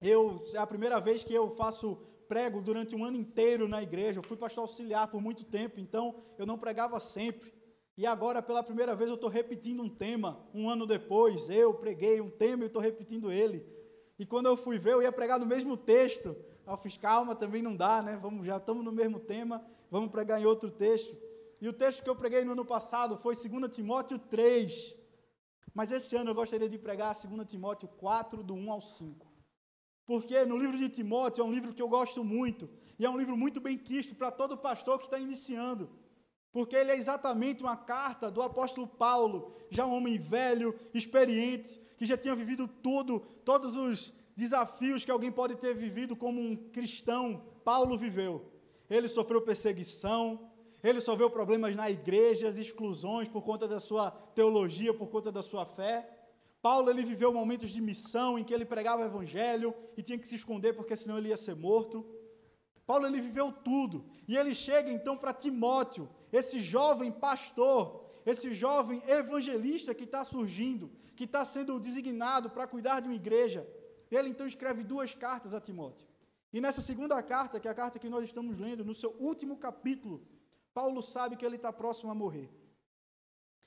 eu, 0.02 0.44
é 0.54 0.58
a 0.58 0.68
primeira 0.68 1.00
vez 1.00 1.24
que 1.24 1.34
eu 1.34 1.50
faço 1.56 1.96
prego 2.28 2.62
durante 2.62 2.96
um 2.96 3.06
ano 3.06 3.18
inteiro 3.18 3.68
na 3.68 3.82
igreja, 3.82 4.20
eu 4.20 4.24
fui 4.24 4.36
pastor 4.36 4.64
auxiliar 4.64 5.08
por 5.10 5.22
muito 5.22 5.46
tempo, 5.46 5.80
então 5.80 6.16
eu 6.38 6.46
não 6.46 6.58
pregava 6.58 7.00
sempre. 7.00 7.54
E 7.98 8.06
agora, 8.06 8.42
pela 8.42 8.62
primeira 8.62 8.94
vez, 8.94 9.10
eu 9.10 9.16
estou 9.16 9.30
repetindo 9.30 9.82
um 9.82 9.90
tema. 9.90 10.46
Um 10.54 10.70
ano 10.70 10.86
depois, 10.86 11.50
eu 11.50 11.74
preguei 11.74 12.20
um 12.20 12.30
tema 12.30 12.64
e 12.64 12.68
estou 12.68 12.82
repetindo 12.82 13.32
ele. 13.32 13.66
E 14.20 14.26
quando 14.26 14.48
eu 14.48 14.58
fui 14.58 14.78
ver, 14.78 14.94
eu 14.94 15.02
ia 15.02 15.12
pregar 15.12 15.40
no 15.40 15.46
mesmo 15.46 15.78
texto. 15.78 16.36
Eu 16.66 16.78
fiz, 16.78 16.98
calma, 16.98 17.36
também 17.36 17.62
não 17.62 17.76
dá, 17.76 18.02
né? 18.02 18.18
Vamos, 18.18 18.46
já 18.46 18.58
estamos 18.58 18.84
no 18.84 18.92
mesmo 18.92 19.20
tema, 19.20 19.64
vamos 19.92 20.10
pregar 20.10 20.42
em 20.42 20.46
outro 20.46 20.72
texto. 20.72 21.16
E 21.62 21.68
o 21.68 21.74
texto 21.74 22.04
que 22.04 22.10
eu 22.10 22.16
preguei 22.16 22.44
no 22.44 22.54
ano 22.54 22.66
passado 22.66 23.18
foi 23.18 23.36
2 23.36 23.72
Timóteo 23.72 24.18
3. 24.18 24.96
Mas 25.74 25.92
esse 25.92 26.16
ano 26.16 26.32
eu 26.32 26.36
gostaria 26.36 26.70
de 26.70 26.78
pregar 26.78 27.16
2 27.16 27.48
Timóteo 27.48 27.88
4, 27.88 28.44
do 28.44 28.54
1 28.56 28.72
ao 28.72 28.82
5. 28.82 29.26
Porque 30.06 30.44
no 30.46 30.58
livro 30.58 30.78
de 30.78 30.90
Timóteo 30.90 31.42
é 31.42 31.46
um 31.46 31.52
livro 31.52 31.74
que 31.74 31.82
eu 31.82 31.90
gosto 31.90 32.24
muito. 32.24 32.70
E 32.98 33.06
é 33.06 33.10
um 33.10 33.18
livro 33.18 33.36
muito 33.36 33.60
bem 33.62 33.78
quisto 33.78 34.16
para 34.16 34.32
todo 34.32 34.58
pastor 34.58 34.98
que 34.98 35.06
está 35.06 35.20
iniciando 35.20 35.90
porque 36.56 36.74
ele 36.74 36.90
é 36.90 36.96
exatamente 36.96 37.62
uma 37.62 37.76
carta 37.76 38.32
do 38.32 38.42
apóstolo 38.42 38.88
Paulo, 38.88 39.54
já 39.70 39.86
um 39.86 39.94
homem 39.94 40.18
velho, 40.18 40.74
experiente, 40.94 41.78
que 41.98 42.06
já 42.06 42.16
tinha 42.16 42.34
vivido 42.34 42.66
tudo, 42.66 43.20
todos 43.44 43.76
os 43.76 44.14
desafios 44.36 45.06
que 45.06 45.12
alguém 45.12 45.32
pode 45.32 45.56
ter 45.56 45.74
vivido 45.74 46.16
como 46.16 46.42
um 46.42 46.56
cristão, 46.56 47.44
Paulo 47.64 47.98
viveu. 47.98 48.52
Ele 48.90 49.08
sofreu 49.08 49.42
perseguição, 49.42 50.52
ele 50.84 51.02
sofreu 51.02 51.30
problemas 51.30 51.76
na 51.76 51.90
igreja, 51.90 52.50
exclusões 52.50 53.28
por 53.28 53.42
conta 53.42 53.68
da 53.68 53.80
sua 53.80 54.12
teologia, 54.12 54.94
por 54.94 55.08
conta 55.08 55.32
da 55.32 55.42
sua 55.42 55.66
fé. 55.66 56.08
Paulo 56.62 56.90
ele 56.90 57.04
viveu 57.04 57.32
momentos 57.32 57.70
de 57.70 57.82
missão 57.82 58.38
em 58.38 58.44
que 58.44 58.54
ele 58.54 58.66
pregava 58.66 59.02
o 59.02 59.06
evangelho 59.06 59.74
e 59.98 60.04
tinha 60.04 60.18
que 60.18 60.28
se 60.28 60.36
esconder 60.36 60.74
porque 60.74 60.96
senão 60.96 61.18
ele 61.18 61.30
ia 61.30 61.38
ser 61.38 61.56
morto. 61.56 62.06
Paulo 62.86 63.08
ele 63.08 63.22
viveu 63.22 63.52
tudo. 63.52 64.06
E 64.28 64.36
ele 64.36 64.54
chega 64.54 64.92
então 64.92 65.18
para 65.18 65.34
Timóteo, 65.34 66.10
esse 66.32 66.60
jovem 66.60 67.12
pastor, 67.12 68.04
esse 68.26 68.54
jovem 68.54 69.02
evangelista 69.08 69.94
que 69.94 70.04
está 70.04 70.24
surgindo, 70.24 70.92
que 71.16 71.24
está 71.24 71.44
sendo 71.46 71.80
designado 71.80 72.50
para 72.50 72.68
cuidar 72.68 73.00
de 73.00 73.08
uma 73.08 73.16
igreja. 73.16 73.68
Ele 74.12 74.30
então 74.30 74.46
escreve 74.46 74.84
duas 74.84 75.14
cartas 75.14 75.54
a 75.54 75.62
Timóteo. 75.62 76.08
E 76.54 76.62
nessa 76.62 76.82
segunda 76.82 77.22
carta, 77.22 77.60
que 77.60 77.68
é 77.68 77.72
a 77.72 77.76
carta 77.76 78.00
que 78.00 78.10
nós 78.10 78.24
estamos 78.26 78.58
lendo, 78.58 78.86
no 78.86 78.96
seu 78.96 79.12
último 79.20 79.58
capítulo, 79.58 80.26
Paulo 80.74 81.02
sabe 81.02 81.36
que 81.36 81.46
ele 81.46 81.58
está 81.58 81.72
próximo 81.72 82.12
a 82.12 82.16
morrer. 82.16 82.50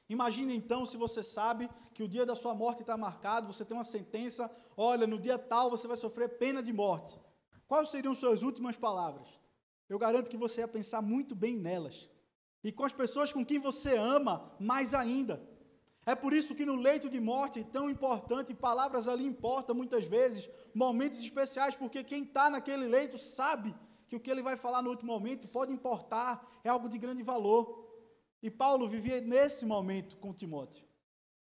Imagine 0.08 0.56
então 0.56 0.86
se 0.86 0.96
você 0.96 1.22
sabe 1.22 1.68
que 1.92 2.02
o 2.02 2.08
dia 2.08 2.24
da 2.24 2.34
sua 2.34 2.54
morte 2.54 2.80
está 2.80 2.96
marcado, 2.96 3.52
você 3.52 3.64
tem 3.64 3.76
uma 3.76 3.84
sentença, 3.84 4.50
olha, 4.76 5.06
no 5.06 5.18
dia 5.18 5.38
tal 5.38 5.68
você 5.70 5.86
vai 5.86 5.96
sofrer 5.96 6.38
pena 6.38 6.62
de 6.62 6.72
morte. 6.72 7.20
Quais 7.66 7.90
seriam 7.90 8.14
suas 8.14 8.42
últimas 8.42 8.76
palavras? 8.76 9.28
Eu 9.88 9.98
garanto 9.98 10.30
que 10.30 10.36
você 10.36 10.62
ia 10.62 10.68
pensar 10.68 11.02
muito 11.02 11.34
bem 11.34 11.56
nelas. 11.56 12.08
E 12.64 12.72
com 12.72 12.84
as 12.84 12.92
pessoas 12.92 13.32
com 13.32 13.44
quem 13.44 13.58
você 13.58 13.96
ama, 13.96 14.50
mais 14.58 14.94
ainda. 14.94 15.42
É 16.12 16.14
por 16.14 16.32
isso 16.32 16.54
que 16.58 16.64
no 16.68 16.76
leito 16.86 17.08
de 17.14 17.20
morte, 17.20 17.62
tão 17.76 17.86
importante, 17.94 18.54
palavras 18.54 19.06
ali 19.06 19.24
importam 19.32 19.74
muitas 19.80 20.04
vezes, 20.06 20.48
momentos 20.82 21.18
especiais, 21.22 21.74
porque 21.80 22.02
quem 22.10 22.22
está 22.22 22.48
naquele 22.48 22.86
leito 22.86 23.18
sabe 23.18 23.74
que 24.06 24.16
o 24.16 24.20
que 24.20 24.30
ele 24.30 24.46
vai 24.48 24.56
falar 24.56 24.80
no 24.80 24.88
último 24.88 25.12
momento 25.12 25.46
pode 25.56 25.70
importar, 25.70 26.32
é 26.64 26.70
algo 26.70 26.88
de 26.88 26.96
grande 26.96 27.22
valor. 27.22 27.62
E 28.42 28.50
Paulo 28.50 28.88
vivia 28.88 29.20
nesse 29.20 29.66
momento 29.66 30.16
com 30.16 30.32
Timóteo. 30.32 30.82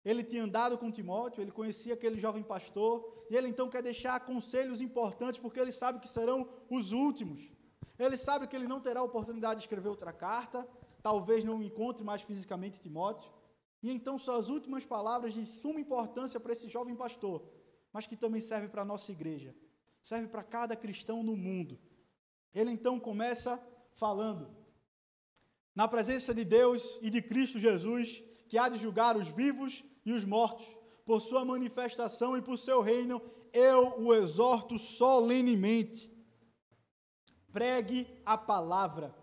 Ele 0.05 0.23
tinha 0.23 0.43
andado 0.43 0.77
com 0.77 0.91
Timóteo, 0.91 1.41
ele 1.41 1.57
conhecia 1.59 1.95
aquele 1.95 2.19
jovem 2.19 2.43
pastor, 2.43 3.25
e 3.31 3.35
ele 3.35 3.47
então 3.47 3.67
quer 3.67 3.81
deixar 3.81 4.19
conselhos 4.19 4.79
importantes, 4.79 5.39
porque 5.39 5.59
ele 5.59 5.71
sabe 5.71 5.99
que 5.99 6.07
serão 6.07 6.47
os 6.69 6.91
últimos. 6.91 7.51
Ele 7.97 8.15
sabe 8.15 8.45
que 8.45 8.55
ele 8.55 8.67
não 8.67 8.79
terá 8.79 9.01
oportunidade 9.01 9.61
de 9.61 9.65
escrever 9.65 9.89
outra 9.89 10.13
carta, 10.13 10.67
talvez 11.01 11.43
não 11.43 11.63
encontre 11.63 12.03
mais 12.03 12.21
fisicamente 12.21 12.79
Timóteo. 12.79 13.40
E 13.81 13.89
então 13.89 14.17
suas 14.17 14.49
últimas 14.49 14.85
palavras 14.85 15.33
de 15.33 15.45
suma 15.45 15.79
importância 15.79 16.39
para 16.39 16.53
esse 16.53 16.69
jovem 16.69 16.95
pastor, 16.95 17.43
mas 17.91 18.05
que 18.05 18.15
também 18.15 18.39
serve 18.39 18.67
para 18.67 18.83
a 18.83 18.85
nossa 18.85 19.11
igreja, 19.11 19.55
serve 20.01 20.27
para 20.27 20.43
cada 20.43 20.75
cristão 20.75 21.23
no 21.23 21.35
mundo. 21.35 21.79
Ele 22.53 22.71
então 22.71 22.99
começa 22.99 23.59
falando: 23.95 24.49
Na 25.73 25.87
presença 25.87 26.33
de 26.33 26.45
Deus 26.45 26.99
e 27.01 27.09
de 27.09 27.21
Cristo 27.21 27.57
Jesus, 27.57 28.21
que 28.47 28.57
há 28.57 28.69
de 28.69 28.77
julgar 28.77 29.17
os 29.17 29.27
vivos 29.29 29.83
e 30.05 30.13
os 30.13 30.25
mortos, 30.25 30.67
por 31.05 31.21
sua 31.21 31.43
manifestação 31.43 32.37
e 32.37 32.41
por 32.41 32.57
seu 32.57 32.81
reino, 32.81 33.21
eu 33.51 33.99
o 33.99 34.13
exorto 34.13 34.77
solenemente. 34.77 36.11
Pregue 37.51 38.07
a 38.25 38.37
palavra. 38.37 39.13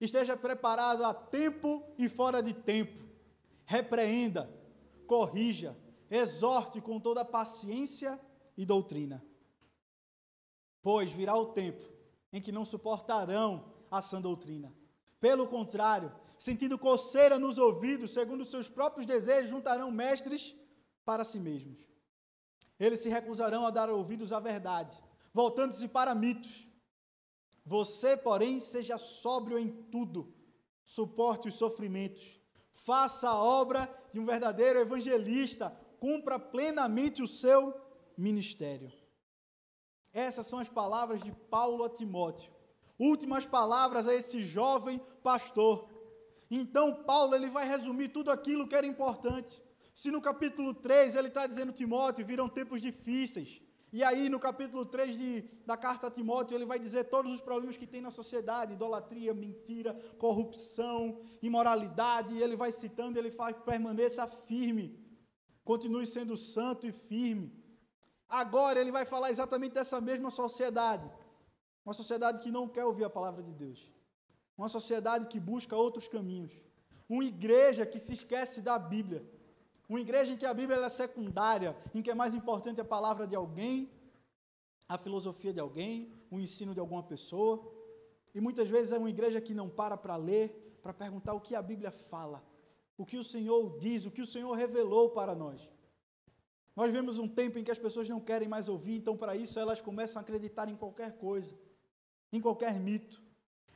Esteja 0.00 0.36
preparado 0.36 1.04
a 1.04 1.12
tempo 1.12 1.84
e 1.98 2.08
fora 2.08 2.42
de 2.42 2.54
tempo. 2.54 3.09
Repreenda, 3.70 4.52
corrija, 5.06 5.78
exorte 6.10 6.80
com 6.80 6.98
toda 6.98 7.24
paciência 7.24 8.20
e 8.56 8.66
doutrina. 8.66 9.24
Pois 10.82 11.12
virá 11.12 11.36
o 11.36 11.52
tempo 11.52 11.88
em 12.32 12.42
que 12.42 12.50
não 12.50 12.64
suportarão 12.64 13.72
a 13.88 14.02
sã 14.02 14.20
doutrina. 14.20 14.74
Pelo 15.20 15.46
contrário, 15.46 16.12
sentindo 16.36 16.76
coceira 16.76 17.38
nos 17.38 17.58
ouvidos, 17.58 18.10
segundo 18.10 18.44
seus 18.44 18.68
próprios 18.68 19.06
desejos, 19.06 19.52
juntarão 19.52 19.88
mestres 19.88 20.52
para 21.04 21.22
si 21.22 21.38
mesmos. 21.38 21.78
Eles 22.76 22.98
se 22.98 23.08
recusarão 23.08 23.64
a 23.64 23.70
dar 23.70 23.88
ouvidos 23.88 24.32
à 24.32 24.40
verdade, 24.40 25.00
voltando-se 25.32 25.86
para 25.86 26.12
mitos. 26.12 26.66
Você, 27.64 28.16
porém, 28.16 28.58
seja 28.58 28.98
sóbrio 28.98 29.60
em 29.60 29.68
tudo, 29.92 30.34
suporte 30.84 31.46
os 31.46 31.54
sofrimentos, 31.54 32.39
faça 32.90 33.28
a 33.28 33.36
obra 33.40 33.88
de 34.12 34.18
um 34.18 34.26
verdadeiro 34.26 34.80
evangelista, 34.80 35.70
cumpra 36.00 36.40
plenamente 36.40 37.22
o 37.22 37.28
seu 37.28 37.72
ministério. 38.18 38.90
Essas 40.12 40.48
são 40.48 40.58
as 40.58 40.68
palavras 40.68 41.22
de 41.22 41.30
Paulo 41.48 41.84
a 41.84 41.90
Timóteo. 41.90 42.52
Últimas 42.98 43.46
palavras 43.46 44.08
a 44.08 44.14
esse 44.20 44.42
jovem 44.42 45.00
pastor. 45.22 45.88
Então, 46.50 47.04
Paulo 47.04 47.36
ele 47.36 47.48
vai 47.48 47.64
resumir 47.64 48.08
tudo 48.08 48.28
aquilo 48.28 48.66
que 48.66 48.74
era 48.74 48.84
importante. 48.84 49.62
Se 49.94 50.10
no 50.10 50.20
capítulo 50.20 50.74
3 50.74 51.14
ele 51.14 51.28
está 51.28 51.46
dizendo, 51.46 51.72
Timóteo, 51.72 52.26
viram 52.26 52.48
tempos 52.48 52.82
difíceis. 52.82 53.62
E 53.92 54.04
aí, 54.04 54.28
no 54.28 54.38
capítulo 54.38 54.86
3 54.86 55.18
de, 55.18 55.44
da 55.66 55.76
carta 55.76 56.06
a 56.06 56.10
Timóteo, 56.10 56.56
ele 56.56 56.64
vai 56.64 56.78
dizer 56.78 57.04
todos 57.04 57.32
os 57.32 57.40
problemas 57.40 57.76
que 57.76 57.86
tem 57.86 58.00
na 58.00 58.10
sociedade: 58.10 58.74
idolatria, 58.74 59.34
mentira, 59.34 59.94
corrupção, 60.16 61.20
imoralidade. 61.42 62.34
E 62.34 62.42
ele 62.42 62.54
vai 62.54 62.70
citando, 62.70 63.18
ele 63.18 63.32
faz 63.32 63.56
permaneça 63.58 64.26
firme, 64.28 64.96
continue 65.64 66.06
sendo 66.06 66.36
santo 66.36 66.86
e 66.86 66.92
firme. 66.92 67.52
Agora, 68.28 68.80
ele 68.80 68.92
vai 68.92 69.04
falar 69.04 69.30
exatamente 69.30 69.74
dessa 69.74 70.00
mesma 70.00 70.30
sociedade. 70.30 71.10
Uma 71.84 71.92
sociedade 71.92 72.38
que 72.38 72.50
não 72.50 72.68
quer 72.68 72.84
ouvir 72.84 73.04
a 73.04 73.10
palavra 73.10 73.42
de 73.42 73.52
Deus. 73.52 73.92
Uma 74.56 74.68
sociedade 74.68 75.26
que 75.26 75.40
busca 75.40 75.74
outros 75.74 76.06
caminhos. 76.06 76.52
Uma 77.08 77.24
igreja 77.24 77.84
que 77.84 77.98
se 77.98 78.12
esquece 78.12 78.60
da 78.62 78.78
Bíblia 78.78 79.24
uma 79.90 80.00
igreja 80.00 80.32
em 80.32 80.36
que 80.36 80.46
a 80.46 80.54
Bíblia 80.54 80.78
é 80.78 80.88
secundária, 80.88 81.76
em 81.92 82.00
que 82.00 82.12
é 82.12 82.14
mais 82.14 82.32
importante 82.32 82.80
a 82.80 82.84
palavra 82.84 83.26
de 83.26 83.34
alguém, 83.34 83.90
a 84.88 84.96
filosofia 84.96 85.52
de 85.52 85.58
alguém, 85.58 86.14
o 86.30 86.38
ensino 86.38 86.72
de 86.72 86.78
alguma 86.78 87.02
pessoa. 87.02 87.60
E 88.32 88.40
muitas 88.40 88.68
vezes 88.68 88.92
é 88.92 88.98
uma 88.98 89.10
igreja 89.10 89.40
que 89.40 89.52
não 89.52 89.68
para 89.68 89.96
para 89.96 90.14
ler, 90.14 90.78
para 90.80 90.94
perguntar 90.94 91.34
o 91.34 91.40
que 91.40 91.56
a 91.56 91.62
Bíblia 91.70 91.90
fala, 91.90 92.40
o 92.96 93.04
que 93.04 93.16
o 93.16 93.24
Senhor 93.24 93.80
diz, 93.80 94.06
o 94.06 94.12
que 94.12 94.22
o 94.22 94.26
Senhor 94.26 94.52
revelou 94.52 95.10
para 95.10 95.34
nós. 95.34 95.68
Nós 96.76 96.86
vivemos 96.86 97.18
um 97.18 97.26
tempo 97.26 97.58
em 97.58 97.64
que 97.64 97.72
as 97.72 97.78
pessoas 97.78 98.08
não 98.08 98.20
querem 98.20 98.46
mais 98.46 98.68
ouvir, 98.68 98.94
então 98.94 99.16
para 99.16 99.34
isso 99.34 99.58
elas 99.58 99.80
começam 99.80 100.20
a 100.20 100.22
acreditar 100.22 100.68
em 100.68 100.76
qualquer 100.76 101.18
coisa, 101.18 101.52
em 102.32 102.40
qualquer 102.40 102.78
mito. 102.78 103.20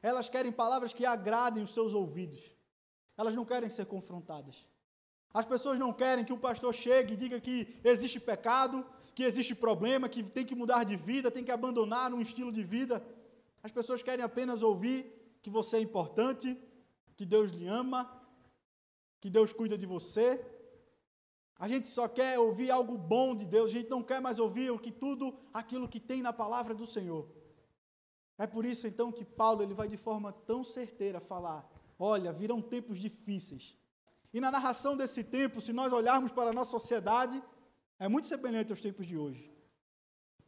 Elas 0.00 0.28
querem 0.28 0.52
palavras 0.52 0.94
que 0.94 1.04
agradem 1.04 1.64
os 1.64 1.74
seus 1.74 1.92
ouvidos. 1.92 2.54
Elas 3.16 3.34
não 3.34 3.44
querem 3.44 3.68
ser 3.68 3.86
confrontadas. 3.86 4.64
As 5.40 5.46
pessoas 5.52 5.78
não 5.84 5.92
querem 5.92 6.24
que 6.24 6.32
o 6.32 6.42
pastor 6.46 6.72
chegue 6.72 7.14
e 7.14 7.16
diga 7.16 7.40
que 7.46 7.56
existe 7.82 8.20
pecado, 8.20 8.86
que 9.16 9.24
existe 9.24 9.54
problema, 9.66 10.08
que 10.08 10.22
tem 10.22 10.46
que 10.46 10.54
mudar 10.54 10.84
de 10.84 10.96
vida, 10.96 11.34
tem 11.36 11.44
que 11.44 11.50
abandonar 11.50 12.14
um 12.14 12.20
estilo 12.20 12.52
de 12.52 12.62
vida. 12.62 13.04
As 13.60 13.72
pessoas 13.72 14.00
querem 14.00 14.24
apenas 14.24 14.62
ouvir 14.62 14.98
que 15.42 15.50
você 15.50 15.76
é 15.78 15.80
importante, 15.80 16.56
que 17.16 17.26
Deus 17.26 17.50
lhe 17.50 17.66
ama, 17.66 18.00
que 19.20 19.28
Deus 19.28 19.52
cuida 19.52 19.76
de 19.76 19.86
você. 19.86 20.28
A 21.58 21.66
gente 21.66 21.88
só 21.88 22.06
quer 22.06 22.38
ouvir 22.38 22.70
algo 22.70 22.96
bom 22.96 23.34
de 23.34 23.44
Deus, 23.44 23.70
a 23.70 23.74
gente 23.74 23.90
não 23.90 24.02
quer 24.02 24.20
mais 24.20 24.38
ouvir 24.38 24.70
o 24.70 24.78
que 24.78 24.92
tudo 24.92 25.34
aquilo 25.52 25.88
que 25.88 25.98
tem 25.98 26.22
na 26.22 26.32
palavra 26.32 26.74
do 26.74 26.86
Senhor. 26.86 27.26
É 28.38 28.46
por 28.46 28.64
isso 28.64 28.86
então 28.86 29.10
que 29.10 29.24
Paulo 29.24 29.62
ele 29.62 29.74
vai 29.74 29.88
de 29.88 29.96
forma 29.96 30.32
tão 30.32 30.62
certeira 30.62 31.20
falar: 31.20 31.68
olha, 31.98 32.32
virão 32.32 32.60
tempos 32.60 33.00
difíceis. 33.00 33.76
E 34.34 34.40
na 34.40 34.50
narração 34.50 34.96
desse 34.96 35.22
tempo, 35.22 35.60
se 35.60 35.72
nós 35.72 35.92
olharmos 35.92 36.32
para 36.32 36.50
a 36.50 36.52
nossa 36.52 36.72
sociedade, 36.72 37.40
é 38.00 38.08
muito 38.08 38.26
semelhante 38.26 38.72
aos 38.72 38.80
tempos 38.80 39.06
de 39.06 39.16
hoje. 39.16 39.48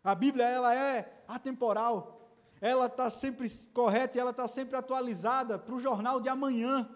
A 0.03 0.13
Bíblia 0.13 0.45
ela 0.45 0.75
é 0.75 1.23
atemporal, 1.29 2.29
ela 2.61 2.87
está 2.87 3.09
sempre 3.11 3.49
correta 3.73 4.19
e 4.19 4.21
ela 4.21 4.33
está 4.33 4.49
sempre 4.49 4.75
atualizada 4.75 5.57
para 5.57 5.73
o 5.73 5.79
jornal 5.79 6.21
de 6.21 6.29
amanhã. 6.29 6.91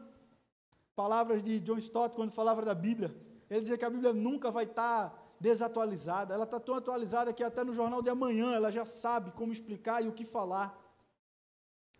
Palavras 0.97 1.41
de 1.45 1.61
John 1.61 1.79
Stott 1.79 2.17
quando 2.17 2.33
falava 2.33 2.61
da 2.63 2.75
Bíblia, 2.75 3.15
ele 3.49 3.61
dizia 3.61 3.79
que 3.79 3.85
a 3.85 3.91
Bíblia 3.91 4.13
nunca 4.13 4.51
vai 4.51 4.65
estar 4.65 5.11
tá 5.11 5.19
desatualizada, 5.39 6.35
ela 6.35 6.45
está 6.45 6.59
tão 6.59 6.75
atualizada 6.75 7.33
que 7.33 7.45
até 7.45 7.63
no 7.63 7.73
jornal 7.73 8.03
de 8.03 8.11
amanhã 8.11 8.53
ela 8.53 8.71
já 8.73 8.85
sabe 8.85 9.31
como 9.31 9.53
explicar 9.53 10.05
e 10.05 10.09
o 10.09 10.13
que 10.13 10.25
falar. 10.25 10.77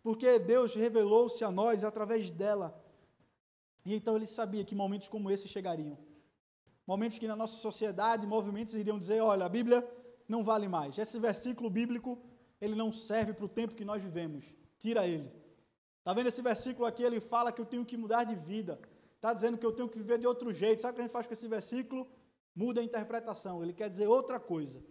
Porque 0.03 0.37
Deus 0.41 0.75
revelou-se 0.75 1.45
a 1.45 1.51
nós 1.51 1.85
através 1.85 2.29
dela. 2.29 2.80
E 3.85 3.95
então 3.95 4.17
ele 4.17 4.27
sabia 4.27 4.65
que 4.65 4.75
momentos 4.75 5.09
como 5.09 5.31
esse 5.31 5.49
chegariam. 5.49 5.99
Momentos 6.87 7.19
que 7.19 7.29
na 7.29 7.37
nossa 7.37 7.57
sociedade, 7.57 8.27
movimentos 8.27 8.75
iriam 8.75 8.99
dizer: 8.99 9.21
olha, 9.21 9.47
a 9.47 9.49
Bíblia 9.49 9.87
não 10.29 10.43
vale 10.43 10.69
mais. 10.69 10.99
Esse 10.99 11.19
versículo 11.19 11.71
bíblico, 11.71 12.19
ele 12.61 12.75
não 12.75 12.93
serve 12.93 13.33
para 13.33 13.45
o 13.45 13.49
tempo 13.49 13.75
que 13.75 13.85
nós 13.85 14.03
vivemos. 14.03 14.45
Tira 14.79 15.07
ele. 15.07 15.31
Está 15.99 16.13
vendo 16.13 16.29
esse 16.29 16.43
versículo 16.43 16.87
aqui? 16.87 17.03
Ele 17.03 17.21
fala 17.21 17.53
que 17.53 17.61
eu 17.61 17.67
tenho 17.67 17.85
que 17.85 17.97
mudar 17.97 18.25
de 18.25 18.35
vida. 18.35 18.81
Está 19.17 19.33
dizendo 19.33 19.59
que 19.59 19.67
eu 19.67 19.73
tenho 19.73 19.89
que 19.89 19.99
viver 19.99 20.19
de 20.19 20.27
outro 20.27 20.53
jeito. 20.53 20.81
Sabe 20.81 20.93
o 20.93 20.95
que 20.95 21.01
a 21.03 21.05
gente 21.05 21.13
faz 21.13 21.27
com 21.27 21.35
esse 21.35 21.47
versículo? 21.47 22.07
Muda 22.55 22.81
a 22.81 22.85
interpretação. 22.85 23.63
Ele 23.63 23.73
quer 23.73 23.89
dizer 23.91 24.07
outra 24.07 24.41
coisa. 24.41 24.83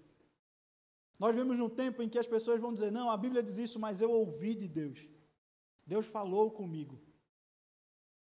Nós 1.18 1.36
vivemos 1.36 1.58
num 1.58 1.68
tempo 1.70 2.02
em 2.02 2.08
que 2.08 2.18
as 2.18 2.28
pessoas 2.28 2.62
vão 2.62 2.74
dizer: 2.74 2.92
não, 2.92 3.10
a 3.10 3.18
Bíblia 3.18 3.44
diz 3.44 3.58
isso, 3.58 3.80
mas 3.80 4.00
eu 4.00 4.12
ouvi 4.12 4.56
de 4.56 4.68
Deus. 4.68 5.06
Deus 5.86 6.06
falou 6.06 6.52
comigo. 6.52 7.02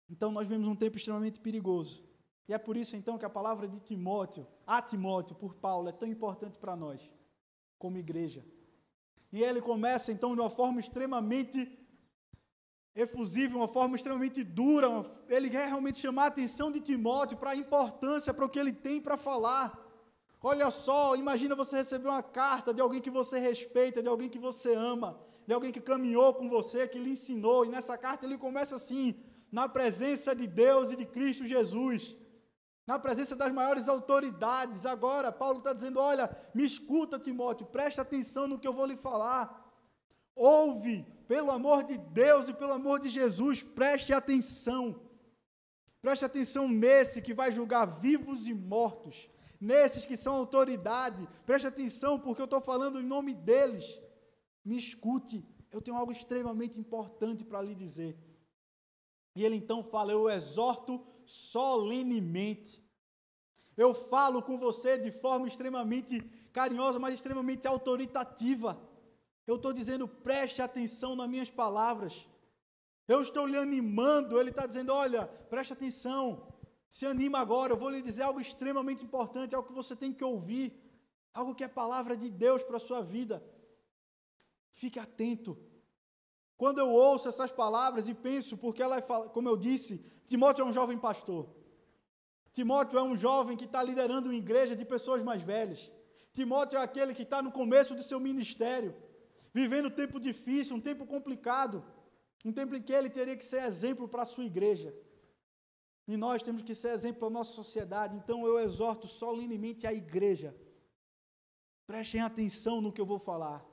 Então 0.08 0.32
nós 0.32 0.46
vivemos 0.46 0.68
um 0.68 0.76
tempo 0.76 0.96
extremamente 0.96 1.40
perigoso. 1.40 2.02
E 2.48 2.54
é 2.54 2.58
por 2.58 2.76
isso 2.76 2.96
então 2.96 3.18
que 3.18 3.26
a 3.26 3.30
palavra 3.30 3.68
de 3.68 3.78
Timóteo, 3.80 4.46
a 4.66 4.80
Timóteo 4.80 5.36
por 5.36 5.54
Paulo, 5.54 5.88
é 5.88 5.92
tão 5.92 6.08
importante 6.08 6.58
para 6.58 6.74
nós, 6.74 7.00
como 7.78 7.98
igreja. 7.98 8.42
E 9.30 9.42
ele 9.42 9.60
começa 9.60 10.10
então 10.10 10.34
de 10.34 10.40
uma 10.40 10.48
forma 10.48 10.80
extremamente 10.80 11.78
efusiva, 12.94 13.56
uma 13.56 13.68
forma 13.68 13.96
extremamente 13.96 14.42
dura. 14.42 14.88
Ele 15.28 15.50
quer 15.50 15.66
realmente 15.66 15.98
chamar 15.98 16.24
a 16.24 16.28
atenção 16.28 16.72
de 16.72 16.80
Timóteo 16.80 17.36
para 17.36 17.50
a 17.50 17.56
importância, 17.56 18.32
para 18.32 18.46
o 18.46 18.48
que 18.48 18.58
ele 18.58 18.72
tem 18.72 19.00
para 19.00 19.18
falar. 19.18 19.78
Olha 20.40 20.70
só, 20.70 21.16
imagina 21.16 21.54
você 21.54 21.76
receber 21.78 22.08
uma 22.08 22.22
carta 22.22 22.72
de 22.72 22.80
alguém 22.80 23.00
que 23.00 23.10
você 23.10 23.38
respeita, 23.38 24.02
de 24.02 24.08
alguém 24.08 24.28
que 24.28 24.38
você 24.38 24.72
ama, 24.72 25.20
de 25.46 25.52
alguém 25.52 25.72
que 25.72 25.80
caminhou 25.80 26.32
com 26.32 26.48
você, 26.48 26.86
que 26.86 26.98
lhe 26.98 27.10
ensinou, 27.10 27.64
e 27.64 27.68
nessa 27.68 27.98
carta 27.98 28.24
ele 28.24 28.38
começa 28.38 28.76
assim: 28.76 29.16
na 29.50 29.68
presença 29.68 30.34
de 30.34 30.46
Deus 30.46 30.90
e 30.90 30.96
de 30.96 31.06
Cristo 31.06 31.46
Jesus, 31.46 32.16
na 32.86 32.98
presença 32.98 33.36
das 33.36 33.52
maiores 33.52 33.88
autoridades. 33.88 34.86
Agora, 34.86 35.30
Paulo 35.30 35.58
está 35.58 35.72
dizendo: 35.72 35.98
olha, 36.00 36.34
me 36.54 36.64
escuta, 36.64 37.18
Timóteo, 37.18 37.66
presta 37.66 38.02
atenção 38.02 38.46
no 38.48 38.58
que 38.58 38.68
eu 38.68 38.72
vou 38.72 38.86
lhe 38.86 38.96
falar. 38.96 39.66
Ouve, 40.34 41.04
pelo 41.26 41.50
amor 41.50 41.82
de 41.82 41.98
Deus 41.98 42.48
e 42.48 42.52
pelo 42.52 42.72
amor 42.72 43.00
de 43.00 43.08
Jesus, 43.08 43.62
preste 43.62 44.12
atenção. 44.12 45.00
Preste 46.00 46.24
atenção 46.24 46.68
nesse 46.68 47.20
que 47.20 47.34
vai 47.34 47.50
julgar 47.50 47.84
vivos 48.00 48.46
e 48.46 48.54
mortos, 48.54 49.28
nesses 49.60 50.04
que 50.04 50.16
são 50.16 50.34
autoridade. 50.34 51.28
Preste 51.44 51.66
atenção, 51.66 52.18
porque 52.20 52.40
eu 52.40 52.44
estou 52.44 52.60
falando 52.60 53.00
em 53.00 53.02
nome 53.02 53.34
deles. 53.34 53.84
Me 54.64 54.78
escute, 54.78 55.44
eu 55.72 55.80
tenho 55.82 55.96
algo 55.96 56.12
extremamente 56.12 56.78
importante 56.78 57.44
para 57.44 57.60
lhe 57.60 57.74
dizer. 57.74 58.16
E 59.38 59.44
ele 59.46 59.58
então 59.62 59.80
fala: 59.92 60.10
Eu 60.12 60.28
exorto 60.28 60.92
solenemente. 61.24 62.72
Eu 63.76 63.90
falo 64.12 64.38
com 64.46 64.56
você 64.66 64.98
de 64.98 65.12
forma 65.12 65.46
extremamente 65.46 66.14
carinhosa, 66.52 66.98
mas 66.98 67.14
extremamente 67.14 67.64
autoritativa. 67.68 68.70
Eu 69.46 69.54
estou 69.54 69.72
dizendo, 69.72 70.08
preste 70.08 70.60
atenção 70.60 71.14
nas 71.14 71.30
minhas 71.34 71.50
palavras. 71.62 72.14
Eu 73.06 73.20
estou 73.26 73.46
lhe 73.46 73.56
animando. 73.56 74.40
Ele 74.40 74.50
está 74.50 74.66
dizendo: 74.66 74.92
olha, 74.92 75.22
preste 75.52 75.72
atenção. 75.72 76.24
Se 76.96 77.06
anima 77.06 77.38
agora. 77.38 77.72
Eu 77.72 77.80
vou 77.84 77.90
lhe 77.90 78.02
dizer 78.02 78.24
algo 78.24 78.40
extremamente 78.40 79.04
importante, 79.04 79.54
algo 79.54 79.68
que 79.68 79.80
você 79.82 79.94
tem 79.94 80.12
que 80.12 80.24
ouvir. 80.32 80.66
Algo 81.32 81.54
que 81.54 81.62
é 81.62 81.68
palavra 81.68 82.16
de 82.16 82.28
Deus 82.28 82.64
para 82.64 82.78
a 82.78 82.86
sua 82.88 83.02
vida. 83.02 83.36
Fique 84.72 84.98
atento. 84.98 85.56
Quando 86.60 86.78
eu 86.84 86.90
ouço 86.90 87.28
essas 87.28 87.52
palavras 87.52 88.08
e 88.08 88.14
penso, 88.28 88.56
porque 88.62 88.82
ela, 88.82 88.96
é 88.98 89.02
como 89.36 89.48
eu 89.48 89.56
disse, 89.56 89.92
Timóteo 90.26 90.62
é 90.62 90.66
um 90.66 90.72
jovem 90.78 90.98
pastor. 90.98 91.48
Timóteo 92.52 92.98
é 92.98 93.02
um 93.10 93.16
jovem 93.16 93.56
que 93.56 93.68
está 93.68 93.80
liderando 93.80 94.28
uma 94.28 94.34
igreja 94.44 94.74
de 94.74 94.84
pessoas 94.84 95.22
mais 95.22 95.40
velhas. 95.40 95.80
Timóteo 96.34 96.76
é 96.76 96.82
aquele 96.82 97.14
que 97.14 97.22
está 97.22 97.40
no 97.40 97.52
começo 97.52 97.94
do 97.94 98.02
seu 98.02 98.18
ministério, 98.18 98.92
vivendo 99.54 99.86
um 99.86 99.96
tempo 100.02 100.18
difícil, 100.18 100.74
um 100.74 100.80
tempo 100.80 101.06
complicado, 101.06 101.84
um 102.44 102.52
tempo 102.52 102.74
em 102.74 102.82
que 102.82 102.92
ele 102.92 103.08
teria 103.08 103.36
que 103.36 103.44
ser 103.44 103.62
exemplo 103.62 104.08
para 104.08 104.22
a 104.22 104.30
sua 104.34 104.44
igreja. 104.44 104.92
E 106.08 106.16
nós 106.16 106.42
temos 106.42 106.62
que 106.62 106.74
ser 106.74 106.90
exemplo 106.90 107.20
para 107.20 107.28
a 107.28 107.38
nossa 107.38 107.52
sociedade. 107.52 108.16
Então 108.16 108.44
eu 108.44 108.58
exorto 108.58 109.06
solenemente 109.06 109.86
a 109.86 109.92
igreja. 109.92 110.56
Prestem 111.86 112.20
atenção 112.20 112.80
no 112.80 112.92
que 112.92 113.00
eu 113.00 113.06
vou 113.06 113.20
falar 113.20 113.64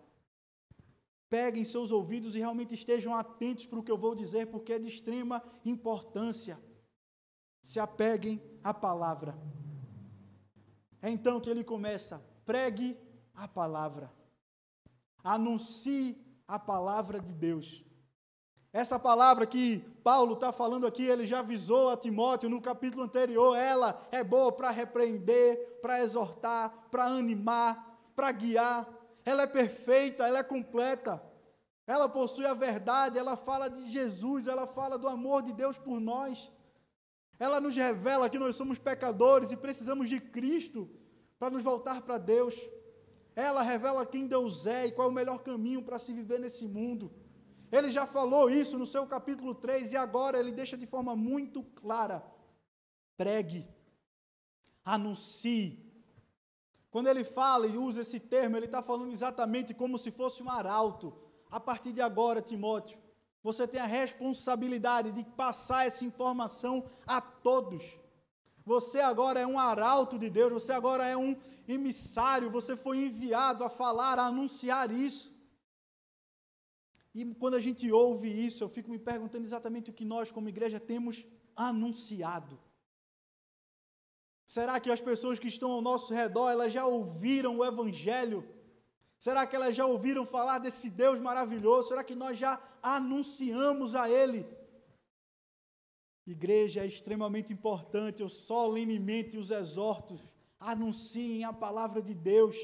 peguem 1.29 1.63
seus 1.63 1.91
ouvidos 1.91 2.35
e 2.35 2.39
realmente 2.39 2.73
estejam 2.73 3.15
atentos 3.15 3.65
para 3.65 3.79
o 3.79 3.83
que 3.83 3.91
eu 3.91 3.97
vou 3.97 4.15
dizer, 4.15 4.47
porque 4.47 4.73
é 4.73 4.79
de 4.79 4.87
extrema 4.87 5.43
importância. 5.63 6.59
Se 7.61 7.79
apeguem 7.79 8.41
à 8.63 8.73
palavra. 8.73 9.37
É 11.01 11.09
então 11.09 11.39
que 11.39 11.49
ele 11.49 11.63
começa: 11.63 12.21
pregue 12.45 12.97
a 13.33 13.47
palavra, 13.47 14.11
anuncie 15.23 16.17
a 16.47 16.59
palavra 16.59 17.19
de 17.19 17.33
Deus. 17.33 17.83
Essa 18.71 18.99
palavra 18.99 19.47
que 19.47 19.79
Paulo 20.03 20.33
está 20.33 20.51
falando 20.51 20.85
aqui, 20.85 21.05
ele 21.05 21.25
já 21.25 21.39
avisou 21.39 21.89
a 21.89 21.95
Timóteo 21.95 22.49
no 22.49 22.61
capítulo 22.61 23.03
anterior. 23.03 23.55
Ela 23.55 24.05
é 24.11 24.21
boa 24.21 24.51
para 24.51 24.69
repreender, 24.69 25.79
para 25.81 26.01
exortar, 26.03 26.87
para 26.91 27.05
animar, 27.05 27.97
para 28.13 28.31
guiar. 28.33 28.85
Ela 29.25 29.43
é 29.43 29.47
perfeita, 29.47 30.27
ela 30.27 30.39
é 30.39 30.43
completa. 30.43 31.21
Ela 31.87 32.07
possui 32.07 32.45
a 32.45 32.53
verdade, 32.53 33.17
ela 33.17 33.35
fala 33.35 33.67
de 33.69 33.91
Jesus, 33.91 34.47
ela 34.47 34.65
fala 34.65 34.97
do 34.97 35.07
amor 35.07 35.41
de 35.41 35.51
Deus 35.51 35.77
por 35.77 35.99
nós. 35.99 36.51
Ela 37.37 37.59
nos 37.59 37.75
revela 37.75 38.29
que 38.29 38.39
nós 38.39 38.55
somos 38.55 38.79
pecadores 38.79 39.51
e 39.51 39.57
precisamos 39.57 40.07
de 40.07 40.19
Cristo 40.19 40.89
para 41.37 41.49
nos 41.49 41.63
voltar 41.63 42.01
para 42.01 42.17
Deus. 42.17 42.55
Ela 43.35 43.61
revela 43.61 44.05
quem 44.05 44.25
Deus 44.27 44.65
é 44.65 44.87
e 44.87 44.91
qual 44.91 45.09
é 45.09 45.11
o 45.11 45.13
melhor 45.13 45.39
caminho 45.39 45.83
para 45.83 45.99
se 45.99 46.13
viver 46.13 46.39
nesse 46.39 46.67
mundo. 46.67 47.11
Ele 47.71 47.91
já 47.91 48.05
falou 48.05 48.49
isso 48.49 48.77
no 48.77 48.85
seu 48.85 49.05
capítulo 49.05 49.53
3 49.53 49.91
e 49.91 49.97
agora 49.97 50.39
ele 50.39 50.51
deixa 50.51 50.77
de 50.77 50.87
forma 50.87 51.15
muito 51.15 51.61
clara: 51.63 52.23
pregue, 53.17 53.67
anuncie. 54.83 55.84
Quando 56.95 57.07
ele 57.07 57.25
fala 57.25 57.67
e 57.67 57.77
usa 57.77 57.99
esse 57.99 58.21
termo, 58.21 58.55
ele 58.55 58.67
está 58.67 58.81
falando 58.81 59.11
exatamente 59.11 59.73
como 59.73 59.97
se 59.97 60.11
fosse 60.11 60.41
um 60.41 60.49
arauto. 60.49 61.13
A 61.51 61.59
partir 61.59 61.91
de 61.91 61.99
agora, 61.99 62.41
Timóteo, 62.41 62.97
você 63.43 63.67
tem 63.67 63.81
a 63.81 63.85
responsabilidade 63.85 65.11
de 65.11 65.21
passar 65.41 65.85
essa 65.85 66.05
informação 66.05 66.89
a 67.05 67.19
todos. 67.19 67.83
Você 68.63 69.01
agora 69.01 69.41
é 69.41 69.45
um 69.45 69.59
arauto 69.59 70.17
de 70.17 70.29
Deus, 70.29 70.53
você 70.53 70.71
agora 70.71 71.05
é 71.05 71.17
um 71.17 71.35
emissário, 71.67 72.49
você 72.49 72.77
foi 72.77 72.99
enviado 73.07 73.65
a 73.65 73.69
falar, 73.69 74.17
a 74.17 74.27
anunciar 74.27 74.89
isso. 74.89 75.29
E 77.13 77.25
quando 77.41 77.55
a 77.55 77.59
gente 77.67 77.91
ouve 77.91 78.29
isso, 78.47 78.63
eu 78.63 78.69
fico 78.69 78.89
me 78.89 78.99
perguntando 78.99 79.43
exatamente 79.43 79.89
o 79.89 79.93
que 79.93 80.05
nós, 80.05 80.31
como 80.31 80.47
igreja, 80.47 80.79
temos 80.79 81.25
anunciado. 81.57 82.57
Será 84.47 84.79
que 84.79 84.91
as 84.91 85.01
pessoas 85.01 85.39
que 85.39 85.47
estão 85.47 85.71
ao 85.71 85.81
nosso 85.81 86.13
redor, 86.13 86.49
elas 86.49 86.71
já 86.71 86.85
ouviram 86.85 87.57
o 87.57 87.65
Evangelho? 87.65 88.47
Será 89.19 89.47
que 89.47 89.55
elas 89.55 89.75
já 89.75 89.85
ouviram 89.85 90.25
falar 90.25 90.59
desse 90.59 90.89
Deus 90.89 91.19
maravilhoso? 91.19 91.87
Será 91.87 92.03
que 92.03 92.13
nós 92.13 92.37
já 92.37 92.61
anunciamos 92.81 93.95
a 93.95 94.09
Ele? 94.09 94.45
Igreja 96.27 96.81
é 96.81 96.87
extremamente 96.87 97.53
importante, 97.53 98.21
eu 98.21 98.29
solenemente 98.29 99.37
os 99.37 99.51
exorto, 99.51 100.19
anunciem 100.59 101.43
a 101.43 101.53
palavra 101.53 102.01
de 102.01 102.13
Deus. 102.13 102.55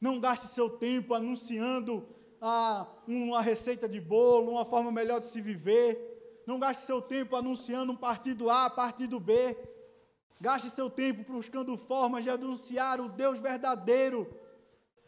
Não 0.00 0.20
gaste 0.20 0.46
seu 0.48 0.68
tempo 0.68 1.14
anunciando 1.14 2.06
ah, 2.40 2.86
uma 3.06 3.40
receita 3.40 3.88
de 3.88 4.00
bolo, 4.00 4.52
uma 4.52 4.64
forma 4.64 4.90
melhor 4.90 5.20
de 5.20 5.26
se 5.26 5.40
viver. 5.40 6.42
Não 6.46 6.58
gaste 6.58 6.84
seu 6.84 7.00
tempo 7.00 7.36
anunciando 7.36 7.92
um 7.92 7.96
partido 7.96 8.50
A, 8.50 8.68
partido 8.68 9.20
B. 9.20 9.56
Gaste 10.40 10.70
seu 10.70 10.90
tempo 10.90 11.30
buscando 11.32 11.76
formas 11.76 12.24
de 12.24 12.30
anunciar 12.30 13.00
o 13.00 13.08
Deus 13.08 13.38
verdadeiro. 13.38 14.20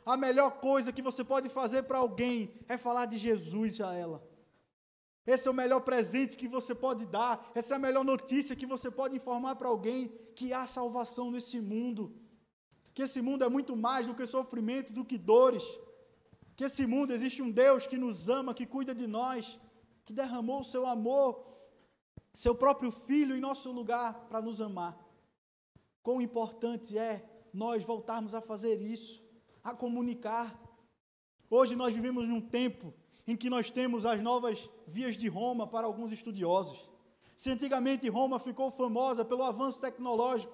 A 0.06 0.16
melhor 0.16 0.50
coisa 0.60 0.92
que 0.92 1.02
você 1.02 1.24
pode 1.24 1.48
fazer 1.48 1.84
para 1.84 1.98
alguém 1.98 2.52
é 2.68 2.76
falar 2.76 3.06
de 3.06 3.16
Jesus 3.16 3.80
a 3.80 3.94
ela. 3.94 4.22
Esse 5.26 5.48
é 5.48 5.50
o 5.50 5.54
melhor 5.54 5.80
presente 5.80 6.36
que 6.36 6.46
você 6.46 6.74
pode 6.74 7.06
dar. 7.06 7.50
Essa 7.54 7.74
é 7.74 7.76
a 7.76 7.84
melhor 7.86 8.04
notícia 8.04 8.54
que 8.54 8.66
você 8.66 8.90
pode 8.90 9.16
informar 9.16 9.56
para 9.56 9.68
alguém 9.68 10.12
que 10.36 10.52
há 10.52 10.66
salvação 10.66 11.30
nesse 11.30 11.60
mundo. 11.60 12.12
Que 12.92 13.02
esse 13.02 13.22
mundo 13.22 13.42
é 13.42 13.48
muito 13.48 13.74
mais 13.74 14.06
do 14.06 14.14
que 14.14 14.26
sofrimento, 14.26 14.92
do 14.92 15.04
que 15.04 15.16
dores. 15.16 15.64
Que 16.54 16.64
esse 16.64 16.86
mundo 16.86 17.12
existe 17.12 17.40
um 17.40 17.50
Deus 17.50 17.86
que 17.86 17.96
nos 17.96 18.28
ama, 18.28 18.54
que 18.54 18.66
cuida 18.66 18.94
de 18.94 19.06
nós, 19.06 19.58
que 20.04 20.12
derramou 20.12 20.60
o 20.60 20.64
seu 20.72 20.86
amor, 20.86 21.42
seu 22.32 22.54
próprio 22.54 22.90
filho 22.90 23.34
em 23.34 23.40
nosso 23.40 23.70
lugar 23.72 24.26
para 24.28 24.42
nos 24.42 24.60
amar. 24.60 25.03
Quão 26.04 26.20
importante 26.20 26.98
é 26.98 27.24
nós 27.50 27.82
voltarmos 27.82 28.34
a 28.34 28.40
fazer 28.42 28.78
isso, 28.80 29.24
a 29.62 29.74
comunicar. 29.74 30.54
Hoje 31.48 31.74
nós 31.74 31.94
vivemos 31.94 32.28
num 32.28 32.42
tempo 32.42 32.92
em 33.26 33.34
que 33.34 33.48
nós 33.48 33.70
temos 33.70 34.04
as 34.04 34.20
novas 34.20 34.68
vias 34.86 35.16
de 35.16 35.28
Roma 35.28 35.66
para 35.66 35.86
alguns 35.86 36.12
estudiosos. 36.12 36.90
Se 37.34 37.50
antigamente 37.50 38.06
Roma 38.06 38.38
ficou 38.38 38.70
famosa 38.70 39.24
pelo 39.24 39.42
avanço 39.42 39.80
tecnológico 39.80 40.52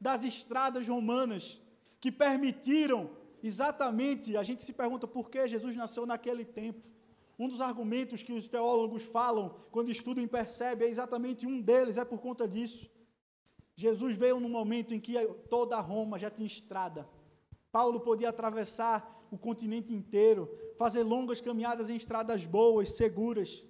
das 0.00 0.22
estradas 0.22 0.86
romanas, 0.86 1.60
que 2.00 2.12
permitiram 2.12 3.10
exatamente, 3.42 4.36
a 4.36 4.44
gente 4.44 4.62
se 4.62 4.72
pergunta 4.72 5.08
por 5.08 5.28
que 5.28 5.48
Jesus 5.48 5.76
nasceu 5.76 6.06
naquele 6.06 6.44
tempo. 6.44 6.88
Um 7.36 7.48
dos 7.48 7.60
argumentos 7.60 8.22
que 8.22 8.32
os 8.32 8.46
teólogos 8.46 9.02
falam 9.02 9.56
quando 9.72 9.90
estudam 9.90 10.22
e 10.22 10.28
percebem 10.28 10.86
é 10.86 10.90
exatamente 10.92 11.44
um 11.44 11.60
deles, 11.60 11.98
é 11.98 12.04
por 12.04 12.20
conta 12.20 12.46
disso. 12.46 12.88
Jesus 13.76 14.16
veio 14.16 14.38
num 14.38 14.48
momento 14.48 14.94
em 14.94 15.00
que 15.00 15.14
toda 15.48 15.80
Roma 15.80 16.18
já 16.18 16.30
tinha 16.30 16.46
estrada. 16.46 17.08
Paulo 17.70 18.00
podia 18.00 18.28
atravessar 18.28 19.26
o 19.30 19.38
continente 19.38 19.92
inteiro, 19.92 20.48
fazer 20.76 21.02
longas 21.02 21.40
caminhadas 21.40 21.88
em 21.88 21.96
estradas 21.96 22.44
boas, 22.44 22.90
seguras. 22.90 23.64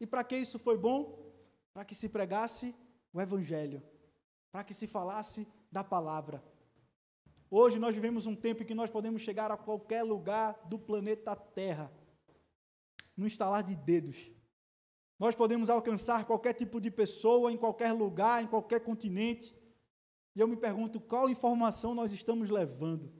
E 0.00 0.06
para 0.06 0.22
que 0.22 0.36
isso 0.36 0.58
foi 0.58 0.78
bom? 0.78 1.32
Para 1.72 1.84
que 1.84 1.94
se 1.94 2.08
pregasse 2.08 2.74
o 3.12 3.20
Evangelho, 3.20 3.82
para 4.52 4.62
que 4.62 4.72
se 4.72 4.86
falasse 4.86 5.48
da 5.70 5.82
palavra. 5.82 6.42
Hoje 7.50 7.78
nós 7.78 7.94
vivemos 7.94 8.26
um 8.26 8.36
tempo 8.36 8.62
em 8.62 8.66
que 8.66 8.74
nós 8.74 8.90
podemos 8.90 9.22
chegar 9.22 9.50
a 9.50 9.56
qualquer 9.56 10.02
lugar 10.02 10.58
do 10.66 10.78
planeta 10.78 11.34
Terra, 11.34 11.92
no 13.16 13.26
instalar 13.26 13.62
de 13.62 13.74
dedos. 13.74 14.30
Nós 15.18 15.34
podemos 15.34 15.70
alcançar 15.70 16.24
qualquer 16.24 16.54
tipo 16.54 16.80
de 16.80 16.90
pessoa, 16.90 17.52
em 17.52 17.56
qualquer 17.56 17.92
lugar, 17.92 18.42
em 18.42 18.46
qualquer 18.46 18.80
continente. 18.80 19.56
E 20.34 20.40
eu 20.40 20.48
me 20.48 20.56
pergunto 20.56 21.00
qual 21.00 21.30
informação 21.30 21.94
nós 21.94 22.12
estamos 22.12 22.50
levando. 22.50 23.12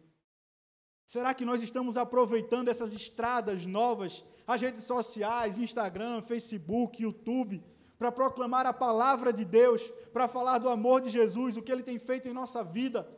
Será 1.07 1.33
que 1.35 1.45
nós 1.45 1.63
estamos 1.63 1.97
aproveitando 1.97 2.69
essas 2.69 2.93
estradas 2.93 3.65
novas, 3.67 4.25
as 4.47 4.61
redes 4.61 4.85
sociais, 4.85 5.59
Instagram, 5.59 6.23
Facebook, 6.23 7.03
YouTube, 7.03 7.63
para 7.99 8.11
proclamar 8.11 8.67
a 8.67 8.73
palavra 8.73 9.33
de 9.33 9.45
Deus, 9.45 9.83
para 10.13 10.27
falar 10.27 10.59
do 10.59 10.69
amor 10.69 11.01
de 11.01 11.11
Jesus, 11.11 11.57
o 11.57 11.63
que 11.63 11.71
ele 11.71 11.83
tem 11.83 11.99
feito 11.99 12.29
em 12.29 12.33
nossa 12.33 12.65
vida, 12.65 13.09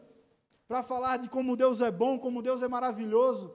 para 0.68 0.82
falar 0.82 1.16
de 1.18 1.28
como 1.28 1.56
Deus 1.56 1.80
é 1.80 1.90
bom, 1.90 2.18
como 2.18 2.42
Deus 2.42 2.60
é 2.60 2.68
maravilhoso? 2.68 3.54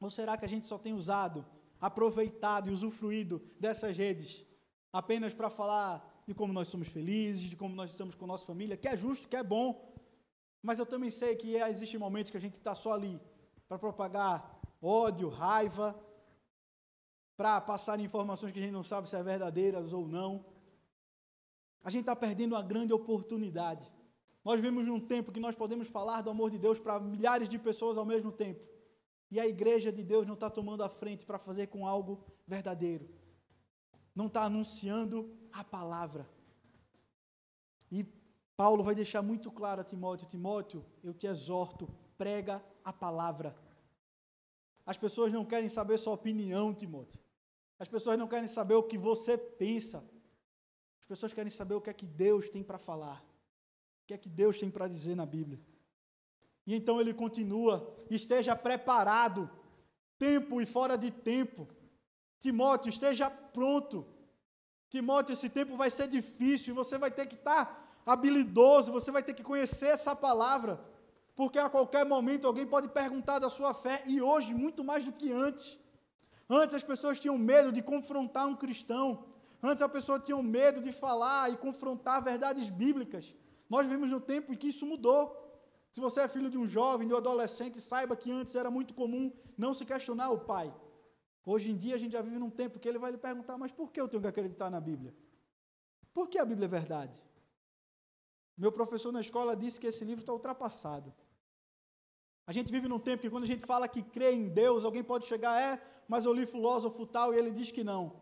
Ou 0.00 0.08
será 0.08 0.36
que 0.36 0.44
a 0.44 0.48
gente 0.48 0.66
só 0.66 0.78
tem 0.78 0.94
usado, 0.94 1.44
aproveitado 1.80 2.68
e 2.68 2.72
usufruído 2.72 3.42
dessas 3.60 3.96
redes 3.96 4.44
apenas 4.92 5.34
para 5.34 5.50
falar 5.50 6.22
de 6.26 6.34
como 6.34 6.52
nós 6.52 6.68
somos 6.68 6.88
felizes, 6.88 7.48
de 7.50 7.56
como 7.56 7.74
nós 7.74 7.90
estamos 7.90 8.14
com 8.14 8.26
nossa 8.26 8.46
família, 8.46 8.76
que 8.76 8.88
é 8.88 8.96
justo, 8.96 9.28
que 9.28 9.36
é 9.36 9.42
bom, 9.42 9.94
mas 10.62 10.78
eu 10.78 10.86
também 10.86 11.10
sei 11.10 11.36
que 11.36 11.56
existem 11.56 12.00
momentos 12.00 12.30
que 12.30 12.36
a 12.36 12.40
gente 12.40 12.56
está 12.56 12.74
só 12.74 12.94
ali 12.94 13.20
para 13.68 13.78
propagar 13.78 14.60
ódio, 14.82 15.28
raiva, 15.28 15.94
para 17.36 17.60
passar 17.60 18.00
informações 18.00 18.52
que 18.52 18.58
a 18.58 18.62
gente 18.62 18.72
não 18.72 18.82
sabe 18.82 19.08
se 19.08 19.16
é 19.16 19.22
verdadeiras 19.22 19.92
ou 19.92 20.08
não. 20.08 20.44
A 21.84 21.90
gente 21.90 22.00
está 22.00 22.16
perdendo 22.16 22.54
uma 22.54 22.62
grande 22.62 22.92
oportunidade. 22.92 23.84
Nós 24.44 24.56
vivemos 24.56 24.86
num 24.86 25.00
tempo 25.00 25.30
que 25.30 25.40
nós 25.40 25.54
podemos 25.54 25.88
falar 25.88 26.22
do 26.22 26.30
amor 26.30 26.50
de 26.50 26.58
Deus 26.58 26.78
para 26.78 26.98
milhares 26.98 27.48
de 27.48 27.58
pessoas 27.58 27.98
ao 27.98 28.04
mesmo 28.04 28.32
tempo. 28.32 28.64
E 29.30 29.40
a 29.40 29.46
igreja 29.46 29.90
de 29.92 30.02
Deus 30.02 30.26
não 30.26 30.34
está 30.34 30.48
tomando 30.48 30.82
a 30.82 30.88
frente 30.88 31.26
para 31.26 31.38
fazer 31.38 31.66
com 31.68 31.86
algo 31.86 32.24
verdadeiro. 32.46 33.08
Não 34.14 34.26
está 34.26 34.44
anunciando 34.44 35.36
a 35.52 35.64
palavra. 35.64 36.28
E 37.90 38.04
Paulo 38.56 38.82
vai 38.82 38.94
deixar 38.94 39.22
muito 39.22 39.50
claro 39.50 39.80
a 39.80 39.84
Timóteo: 39.84 40.28
Timóteo, 40.28 40.84
eu 41.02 41.12
te 41.12 41.26
exorto, 41.26 41.88
prega 42.16 42.64
a 42.84 42.92
palavra. 42.92 43.56
As 44.84 44.96
pessoas 44.96 45.32
não 45.32 45.44
querem 45.44 45.68
saber 45.68 45.98
sua 45.98 46.14
opinião, 46.14 46.72
Timóteo. 46.72 47.20
As 47.78 47.88
pessoas 47.88 48.18
não 48.18 48.28
querem 48.28 48.46
saber 48.46 48.74
o 48.74 48.82
que 48.82 48.96
você 48.96 49.36
pensa. 49.36 49.98
As 51.00 51.06
pessoas 51.06 51.32
querem 51.32 51.50
saber 51.50 51.74
o 51.74 51.80
que 51.80 51.90
é 51.90 51.92
que 51.92 52.06
Deus 52.06 52.48
tem 52.48 52.62
para 52.62 52.78
falar. 52.78 53.20
O 54.02 54.06
que 54.06 54.14
é 54.14 54.18
que 54.18 54.28
Deus 54.28 54.58
tem 54.58 54.70
para 54.70 54.88
dizer 54.88 55.14
na 55.14 55.26
Bíblia. 55.26 55.60
E 56.66 56.74
então 56.74 57.00
ele 57.00 57.14
continua: 57.14 57.94
esteja 58.10 58.56
preparado, 58.56 59.48
tempo 60.18 60.60
e 60.60 60.66
fora 60.66 60.96
de 60.96 61.10
tempo. 61.10 61.68
Timóteo, 62.40 62.88
esteja 62.88 63.30
pronto. 63.30 64.06
Timóteo, 64.88 65.32
esse 65.32 65.48
tempo 65.48 65.76
vai 65.76 65.90
ser 65.90 66.08
difícil 66.08 66.74
você 66.74 66.96
vai 66.96 67.10
ter 67.10 67.26
que 67.26 67.34
estar 67.34 68.00
habilidoso, 68.04 68.92
você 68.92 69.10
vai 69.10 69.22
ter 69.22 69.34
que 69.34 69.42
conhecer 69.42 69.88
essa 69.88 70.14
palavra, 70.14 70.80
porque 71.34 71.58
a 71.58 71.68
qualquer 71.68 72.04
momento 72.06 72.46
alguém 72.46 72.64
pode 72.64 72.88
perguntar 72.88 73.40
da 73.40 73.50
sua 73.50 73.74
fé, 73.74 74.02
e 74.06 74.22
hoje, 74.22 74.54
muito 74.54 74.84
mais 74.84 75.04
do 75.04 75.12
que 75.12 75.32
antes. 75.32 75.76
Antes 76.48 76.76
as 76.76 76.84
pessoas 76.84 77.18
tinham 77.18 77.36
medo 77.36 77.72
de 77.72 77.82
confrontar 77.82 78.46
um 78.46 78.54
cristão, 78.54 79.24
antes 79.60 79.82
a 79.82 79.88
pessoa 79.88 80.20
tinha 80.20 80.40
medo 80.40 80.80
de 80.80 80.92
falar 80.92 81.52
e 81.52 81.56
confrontar 81.56 82.22
verdades 82.22 82.70
bíblicas. 82.70 83.34
Nós 83.68 83.84
vivemos 83.84 84.08
no 84.08 84.20
tempo 84.20 84.52
em 84.52 84.56
que 84.56 84.68
isso 84.68 84.86
mudou. 84.86 85.45
Se 85.96 86.00
você 86.06 86.20
é 86.20 86.28
filho 86.28 86.50
de 86.54 86.58
um 86.62 86.66
jovem, 86.68 87.08
de 87.08 87.14
um 87.14 87.16
adolescente, 87.16 87.80
saiba 87.80 88.14
que 88.14 88.30
antes 88.30 88.54
era 88.54 88.70
muito 88.70 88.92
comum 88.92 89.32
não 89.56 89.72
se 89.72 89.82
questionar 89.90 90.28
o 90.28 90.40
pai. 90.50 90.68
Hoje 91.52 91.70
em 91.70 91.76
dia 91.84 91.94
a 91.94 91.98
gente 92.02 92.12
já 92.12 92.20
vive 92.20 92.38
num 92.42 92.50
tempo 92.50 92.78
que 92.78 92.86
ele 92.86 92.98
vai 93.04 93.10
lhe 93.12 93.16
perguntar: 93.16 93.56
mas 93.56 93.72
por 93.72 93.90
que 93.90 93.98
eu 94.02 94.06
tenho 94.06 94.20
que 94.24 94.28
acreditar 94.28 94.68
na 94.74 94.78
Bíblia? 94.78 95.14
Por 96.12 96.28
que 96.28 96.38
a 96.38 96.44
Bíblia 96.44 96.66
é 96.66 96.68
verdade? 96.68 97.16
Meu 98.58 98.70
professor 98.70 99.10
na 99.10 99.22
escola 99.22 99.56
disse 99.56 99.80
que 99.80 99.86
esse 99.86 100.04
livro 100.04 100.20
está 100.20 100.34
ultrapassado. 100.34 101.14
A 102.46 102.52
gente 102.52 102.70
vive 102.70 102.88
num 102.88 103.02
tempo 103.08 103.22
que 103.22 103.30
quando 103.30 103.44
a 103.44 103.52
gente 103.54 103.64
fala 103.64 103.88
que 103.88 104.02
crê 104.02 104.32
em 104.34 104.50
Deus, 104.50 104.84
alguém 104.84 105.02
pode 105.02 105.24
chegar, 105.24 105.58
é, 105.58 105.82
mas 106.06 106.26
eu 106.26 106.34
li 106.34 106.44
filósofo 106.44 107.06
tal, 107.06 107.32
e 107.32 107.38
ele 107.38 107.52
diz 107.52 107.70
que 107.70 107.82
não. 107.82 108.20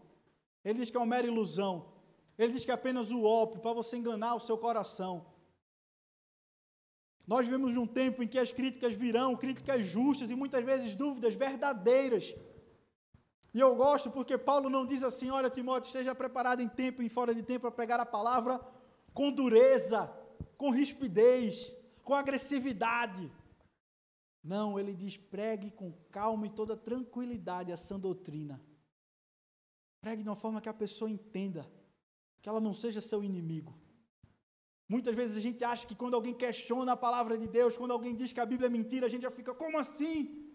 Ele 0.65 0.79
diz 0.79 0.91
que 0.91 0.97
é 0.97 1.01
uma 1.01 1.15
mera 1.17 1.27
ilusão. 1.27 1.75
Ele 2.39 2.53
diz 2.53 2.65
que 2.65 2.71
é 2.71 2.75
apenas 2.75 3.11
o 3.11 3.25
ópio 3.25 3.61
para 3.61 3.73
você 3.73 3.97
enganar 3.97 4.37
o 4.37 4.45
seu 4.49 4.57
coração. 4.57 5.34
Nós 7.27 7.47
vivemos 7.47 7.73
num 7.73 7.87
tempo 7.87 8.23
em 8.23 8.29
que 8.29 8.39
as 8.39 8.53
críticas 8.53 8.95
virão, 8.95 9.37
críticas 9.37 9.87
justas 9.87 10.31
e 10.31 10.35
muitas 10.35 10.65
vezes 10.65 10.95
dúvidas 10.95 11.35
verdadeiras. 11.35 12.35
E 13.55 13.61
eu 13.61 13.75
gosto 13.75 14.11
porque 14.11 14.37
Paulo 14.37 14.69
não 14.69 14.85
diz 14.85 15.03
assim: 15.03 15.31
olha, 15.31 15.49
Timóteo, 15.49 15.87
esteja 15.87 16.15
preparado 16.15 16.61
em 16.61 16.69
tempo 16.69 17.03
e 17.03 17.09
fora 17.09 17.35
de 17.35 17.43
tempo 17.43 17.63
para 17.63 17.71
pregar 17.71 18.01
a 18.01 18.07
palavra 18.07 18.61
com 19.15 19.31
dureza, 19.31 20.13
com 20.59 20.71
rispidez, 20.71 21.73
com 22.03 22.15
agressividade. 22.15 23.31
Não, 24.43 24.79
ele 24.79 24.93
diz: 24.93 25.17
pregue 25.17 25.71
com 25.71 25.93
calma 26.11 26.47
e 26.47 26.51
toda 26.51 26.77
tranquilidade 26.77 27.73
a 27.73 27.77
sã 27.77 27.99
doutrina. 27.99 28.61
Pregue 30.03 30.23
de 30.23 30.29
uma 30.29 30.37
forma 30.37 30.61
que 30.61 30.69
a 30.69 30.75
pessoa 30.75 31.11
entenda, 31.11 31.67
que 32.43 32.49
ela 32.49 32.61
não 32.61 32.75
seja 32.75 33.01
seu 33.01 33.25
inimigo. 33.25 33.75
Muitas 34.89 35.15
vezes 35.15 35.37
a 35.37 35.41
gente 35.41 35.65
acha 35.65 35.87
que 35.87 35.95
quando 35.95 36.15
alguém 36.15 36.35
questiona 36.35 36.93
a 36.93 36.97
palavra 36.97 37.39
de 37.39 37.47
Deus, 37.47 37.77
quando 37.77 37.93
alguém 37.93 38.15
diz 38.15 38.33
que 38.33 38.41
a 38.41 38.47
Bíblia 38.47 38.67
é 38.67 38.71
mentira, 38.71 39.07
a 39.07 39.09
gente 39.09 39.23
já 39.23 39.31
fica, 39.31 39.55
como 39.55 39.79
assim? 39.79 40.53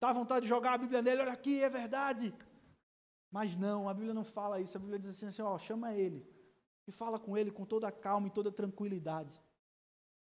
Dá 0.00 0.12
vontade 0.12 0.42
de 0.42 0.48
jogar 0.48 0.74
a 0.74 0.78
Bíblia 0.78 1.00
nele, 1.00 1.22
olha 1.22 1.32
aqui, 1.32 1.62
é 1.62 1.68
verdade. 1.68 2.34
Mas 3.30 3.56
não, 3.56 3.88
a 3.88 3.94
Bíblia 3.94 4.14
não 4.14 4.24
fala 4.24 4.60
isso. 4.60 4.76
A 4.76 4.80
Bíblia 4.80 4.98
diz 4.98 5.10
assim, 5.10 5.26
assim 5.26 5.42
ó, 5.42 5.58
chama 5.58 5.94
ele 5.94 6.26
e 6.86 6.92
fala 6.92 7.18
com 7.18 7.36
ele 7.36 7.50
com 7.50 7.64
toda 7.64 7.88
a 7.88 7.92
calma 7.92 8.28
e 8.28 8.30
toda 8.30 8.50
a 8.50 8.52
tranquilidade. 8.52 9.34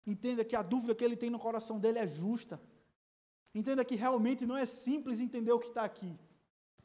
Entenda 0.06 0.44
que 0.44 0.56
a 0.56 0.62
dúvida 0.62 0.94
que 0.94 1.04
ele 1.04 1.16
tem 1.16 1.30
no 1.30 1.38
coração 1.38 1.78
dele 1.78 1.98
é 1.98 2.06
justa. 2.06 2.60
Entenda 3.54 3.84
que 3.84 3.94
realmente 3.94 4.44
não 4.44 4.56
é 4.56 4.66
simples 4.66 5.20
entender 5.20 5.52
o 5.52 5.58
que 5.58 5.68
está 5.68 5.84
aqui. 5.84 6.18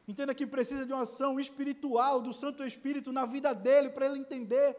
Entenda 0.08 0.36
que 0.36 0.46
precisa 0.46 0.86
de 0.86 0.94
uma 0.94 1.04
ação 1.04 1.40
espiritual 1.40 2.22
do 2.22 2.34
Santo 2.34 2.64
Espírito 2.64 3.12
na 3.12 3.26
vida 3.26 3.54
dele 3.54 3.90
para 3.90 4.06
ele 4.06 4.20
entender. 4.20 4.76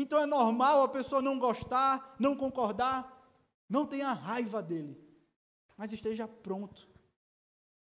Então 0.00 0.18
é 0.18 0.24
normal 0.24 0.82
a 0.82 0.88
pessoa 0.88 1.20
não 1.20 1.38
gostar, 1.38 2.16
não 2.18 2.34
concordar, 2.34 2.98
não 3.68 3.86
tenha 3.86 4.10
raiva 4.14 4.62
dele, 4.62 4.98
mas 5.76 5.92
esteja 5.92 6.26
pronto. 6.26 6.88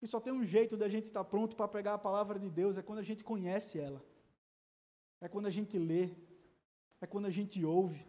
E 0.02 0.06
só 0.06 0.20
tem 0.20 0.34
um 0.34 0.44
jeito 0.44 0.76
da 0.76 0.90
gente 0.90 1.08
estar 1.08 1.24
pronto 1.24 1.56
para 1.56 1.66
pregar 1.66 1.94
a 1.94 1.98
palavra 1.98 2.38
de 2.38 2.50
Deus 2.50 2.78
é 2.78 2.82
quando 2.82 3.00
a 3.00 3.04
gente 3.04 3.24
conhece 3.24 3.80
ela. 3.80 4.04
É 5.22 5.30
quando 5.30 5.46
a 5.46 5.50
gente 5.50 5.78
lê, 5.80 6.10
é 7.00 7.08
quando 7.08 7.26
a 7.26 7.30
gente 7.30 7.64
ouve, 7.64 8.06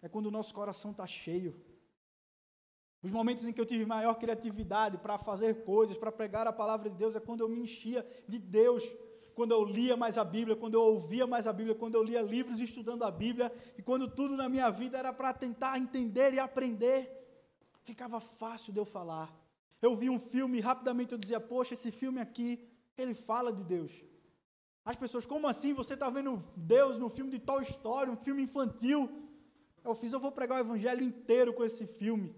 é 0.00 0.08
quando 0.08 0.26
o 0.26 0.30
nosso 0.30 0.54
coração 0.54 0.90
está 0.92 1.06
cheio. 1.06 1.54
Os 3.02 3.10
momentos 3.10 3.46
em 3.46 3.52
que 3.52 3.60
eu 3.60 3.66
tive 3.66 3.84
maior 3.84 4.14
criatividade 4.14 4.96
para 4.96 5.18
fazer 5.18 5.64
coisas, 5.64 5.98
para 5.98 6.10
pregar 6.10 6.46
a 6.46 6.52
palavra 6.52 6.88
de 6.88 6.96
Deus, 6.96 7.14
é 7.14 7.20
quando 7.20 7.40
eu 7.40 7.48
me 7.48 7.60
enchia 7.60 8.06
de 8.26 8.38
Deus, 8.38 8.82
quando 9.34 9.52
eu 9.52 9.64
lia 9.64 9.96
mais 9.96 10.18
a 10.18 10.24
Bíblia, 10.24 10.56
quando 10.56 10.74
eu 10.74 10.82
ouvia 10.82 11.26
mais 11.26 11.46
a 11.46 11.52
Bíblia, 11.52 11.74
quando 11.74 11.94
eu 11.94 12.02
lia 12.02 12.20
livros 12.20 12.60
estudando 12.60 13.02
a 13.04 13.10
Bíblia, 13.10 13.52
e 13.76 13.82
quando 13.82 14.08
tudo 14.08 14.36
na 14.36 14.48
minha 14.48 14.70
vida 14.70 14.98
era 14.98 15.12
para 15.12 15.32
tentar 15.32 15.78
entender 15.78 16.34
e 16.34 16.38
aprender, 16.38 17.10
ficava 17.84 18.20
fácil 18.20 18.72
de 18.72 18.78
eu 18.78 18.84
falar. 18.84 19.34
Eu 19.80 19.96
vi 19.96 20.08
um 20.08 20.18
filme 20.18 20.60
rapidamente 20.60 21.12
eu 21.12 21.18
dizia: 21.18 21.40
Poxa, 21.40 21.74
esse 21.74 21.90
filme 21.90 22.20
aqui, 22.20 22.68
ele 22.96 23.14
fala 23.14 23.52
de 23.52 23.64
Deus. 23.64 23.92
As 24.84 24.96
pessoas, 24.96 25.24
como 25.24 25.46
assim? 25.46 25.72
Você 25.72 25.94
está 25.94 26.08
vendo 26.10 26.42
Deus 26.56 26.98
no 26.98 27.08
filme 27.08 27.30
de 27.30 27.38
Toy 27.38 27.62
Story, 27.64 28.10
um 28.10 28.16
filme 28.16 28.42
infantil? 28.42 29.10
Eu 29.84 29.94
fiz, 29.94 30.12
eu 30.12 30.20
vou 30.20 30.30
pregar 30.30 30.58
o 30.58 30.60
evangelho 30.60 31.02
inteiro 31.02 31.52
com 31.52 31.64
esse 31.64 31.86
filme. 31.86 32.34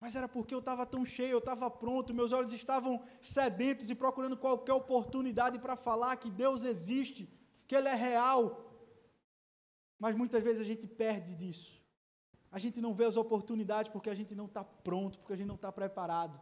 Mas 0.00 0.14
era 0.14 0.28
porque 0.28 0.54
eu 0.54 0.58
estava 0.58 0.84
tão 0.84 1.04
cheio, 1.04 1.32
eu 1.32 1.38
estava 1.38 1.70
pronto, 1.70 2.14
meus 2.14 2.32
olhos 2.32 2.52
estavam 2.52 3.02
sedentos 3.20 3.88
e 3.88 3.94
procurando 3.94 4.36
qualquer 4.36 4.74
oportunidade 4.74 5.58
para 5.58 5.74
falar 5.74 6.16
que 6.16 6.30
Deus 6.30 6.64
existe, 6.64 7.28
que 7.66 7.74
Ele 7.74 7.88
é 7.88 7.94
real. 7.94 8.42
Mas 9.98 10.14
muitas 10.14 10.42
vezes 10.42 10.60
a 10.60 10.64
gente 10.64 10.86
perde 10.86 11.34
disso. 11.34 11.80
A 12.52 12.58
gente 12.58 12.80
não 12.80 12.94
vê 12.94 13.04
as 13.04 13.16
oportunidades 13.16 13.90
porque 13.90 14.10
a 14.10 14.14
gente 14.14 14.34
não 14.34 14.46
está 14.46 14.62
pronto, 14.62 15.18
porque 15.18 15.32
a 15.32 15.36
gente 15.36 15.48
não 15.48 15.56
está 15.56 15.72
preparado. 15.72 16.40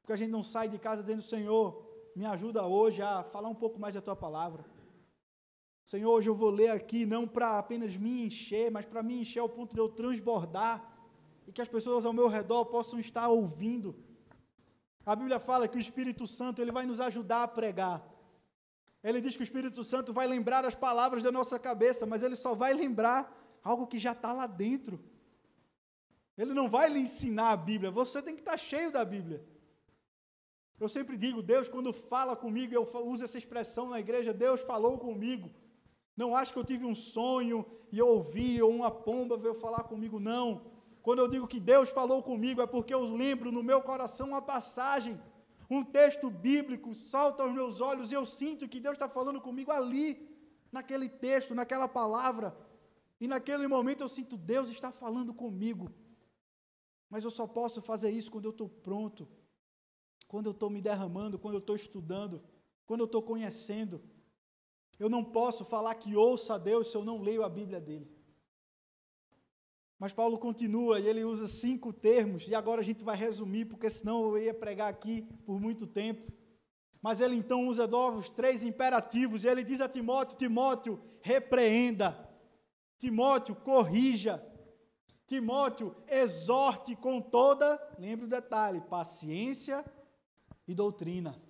Porque 0.00 0.12
a 0.12 0.16
gente 0.16 0.30
não 0.30 0.42
sai 0.42 0.68
de 0.68 0.78
casa 0.78 1.02
dizendo: 1.02 1.22
Senhor, 1.22 2.10
me 2.14 2.26
ajuda 2.26 2.66
hoje 2.66 3.00
a 3.02 3.22
falar 3.22 3.48
um 3.48 3.54
pouco 3.54 3.78
mais 3.78 3.94
da 3.94 4.02
tua 4.02 4.16
palavra. 4.16 4.64
Senhor, 5.86 6.10
hoje 6.10 6.28
eu 6.28 6.34
vou 6.34 6.50
ler 6.50 6.70
aqui 6.70 7.06
não 7.06 7.26
para 7.26 7.58
apenas 7.58 7.96
me 7.96 8.26
encher, 8.26 8.70
mas 8.70 8.84
para 8.84 9.02
me 9.02 9.20
encher 9.20 9.40
ao 9.40 9.48
ponto 9.48 9.74
de 9.74 9.80
eu 9.80 9.88
transbordar 9.88 10.93
e 11.46 11.52
que 11.52 11.62
as 11.62 11.68
pessoas 11.68 12.04
ao 12.04 12.12
meu 12.12 12.28
redor 12.28 12.64
possam 12.66 12.98
estar 12.98 13.28
ouvindo. 13.28 13.94
A 15.04 15.14
Bíblia 15.14 15.38
fala 15.38 15.68
que 15.68 15.76
o 15.76 15.80
Espírito 15.80 16.26
Santo 16.26 16.60
ele 16.62 16.72
vai 16.72 16.86
nos 16.86 17.00
ajudar 17.00 17.42
a 17.42 17.48
pregar. 17.48 18.02
Ele 19.02 19.20
diz 19.20 19.36
que 19.36 19.42
o 19.42 19.48
Espírito 19.48 19.84
Santo 19.84 20.12
vai 20.12 20.26
lembrar 20.26 20.64
as 20.64 20.74
palavras 20.74 21.22
da 21.22 21.30
nossa 21.30 21.58
cabeça, 21.58 22.06
mas 22.06 22.22
ele 22.22 22.36
só 22.36 22.54
vai 22.54 22.72
lembrar 22.72 23.20
algo 23.62 23.86
que 23.86 23.98
já 23.98 24.12
está 24.12 24.32
lá 24.32 24.46
dentro. 24.46 24.98
Ele 26.36 26.54
não 26.54 26.68
vai 26.68 26.88
lhe 26.88 27.00
ensinar 27.00 27.50
a 27.50 27.56
Bíblia, 27.56 27.90
você 27.90 28.22
tem 28.22 28.34
que 28.34 28.40
estar 28.40 28.56
cheio 28.56 28.90
da 28.90 29.04
Bíblia. 29.04 29.44
Eu 30.80 30.88
sempre 30.88 31.16
digo, 31.16 31.42
Deus, 31.42 31.68
quando 31.68 31.92
fala 31.92 32.34
comigo, 32.34 32.74
eu 32.74 32.88
uso 33.06 33.24
essa 33.24 33.38
expressão 33.38 33.88
na 33.90 34.00
igreja, 34.00 34.32
Deus 34.32 34.60
falou 34.62 34.98
comigo. 34.98 35.50
Não 36.16 36.34
acho 36.36 36.52
que 36.52 36.58
eu 36.58 36.64
tive 36.64 36.84
um 36.84 36.94
sonho 36.94 37.64
e 37.92 37.98
eu 37.98 38.08
ouvi, 38.08 38.60
ou 38.60 38.70
uma 38.70 38.90
pomba 38.90 39.36
veio 39.36 39.54
falar 39.54 39.84
comigo, 39.84 40.18
não. 40.18 40.73
Quando 41.04 41.18
eu 41.18 41.28
digo 41.28 41.46
que 41.46 41.60
Deus 41.60 41.90
falou 41.90 42.22
comigo, 42.22 42.62
é 42.62 42.66
porque 42.66 42.94
eu 42.94 43.02
lembro 43.22 43.52
no 43.52 43.62
meu 43.62 43.80
coração 43.82 44.28
uma 44.28 44.40
passagem, 44.40 45.20
um 45.68 45.84
texto 45.84 46.30
bíblico, 46.30 46.94
salta 46.94 47.42
aos 47.42 47.52
meus 47.52 47.82
olhos 47.88 48.10
e 48.10 48.14
eu 48.14 48.24
sinto 48.24 48.66
que 48.66 48.80
Deus 48.80 48.94
está 48.94 49.06
falando 49.06 49.38
comigo 49.38 49.70
ali, 49.70 50.06
naquele 50.72 51.10
texto, 51.10 51.54
naquela 51.54 51.86
palavra. 51.86 52.56
E 53.20 53.28
naquele 53.28 53.66
momento 53.66 54.00
eu 54.02 54.08
sinto 54.08 54.38
Deus 54.38 54.70
está 54.70 54.90
falando 54.90 55.34
comigo. 55.34 55.92
Mas 57.10 57.22
eu 57.22 57.30
só 57.30 57.46
posso 57.46 57.82
fazer 57.82 58.10
isso 58.10 58.30
quando 58.30 58.46
eu 58.46 58.50
estou 58.50 58.70
pronto, 58.88 59.28
quando 60.26 60.46
eu 60.46 60.52
estou 60.52 60.70
me 60.70 60.80
derramando, 60.80 61.38
quando 61.38 61.56
eu 61.56 61.64
estou 61.66 61.76
estudando, 61.76 62.42
quando 62.86 63.00
eu 63.00 63.10
estou 63.12 63.22
conhecendo. 63.22 64.00
Eu 64.98 65.10
não 65.10 65.22
posso 65.22 65.66
falar 65.66 65.96
que 65.96 66.16
ouço 66.16 66.50
a 66.50 66.56
Deus 66.56 66.90
se 66.90 66.96
eu 66.96 67.04
não 67.04 67.20
leio 67.20 67.44
a 67.44 67.48
Bíblia 67.50 67.78
dele. 67.78 68.13
Mas 69.98 70.12
Paulo 70.12 70.38
continua 70.38 70.98
e 70.98 71.06
ele 71.06 71.24
usa 71.24 71.46
cinco 71.46 71.92
termos, 71.92 72.46
e 72.48 72.54
agora 72.54 72.80
a 72.80 72.84
gente 72.84 73.04
vai 73.04 73.16
resumir, 73.16 73.66
porque 73.66 73.88
senão 73.88 74.22
eu 74.22 74.38
ia 74.38 74.54
pregar 74.54 74.88
aqui 74.88 75.22
por 75.46 75.60
muito 75.60 75.86
tempo. 75.86 76.32
Mas 77.00 77.20
ele 77.20 77.36
então 77.36 77.68
usa 77.68 77.86
novos 77.86 78.28
três 78.28 78.62
imperativos, 78.62 79.44
e 79.44 79.48
ele 79.48 79.62
diz 79.62 79.80
a 79.80 79.88
Timóteo: 79.88 80.38
Timóteo, 80.38 81.00
repreenda. 81.20 82.28
Timóteo, 82.98 83.54
corrija. 83.54 84.42
Timóteo, 85.26 85.96
exorte 86.08 86.94
com 86.96 87.20
toda, 87.20 87.80
lembra 87.98 88.26
o 88.26 88.28
detalhe, 88.28 88.80
paciência 88.82 89.84
e 90.66 90.74
doutrina. 90.74 91.40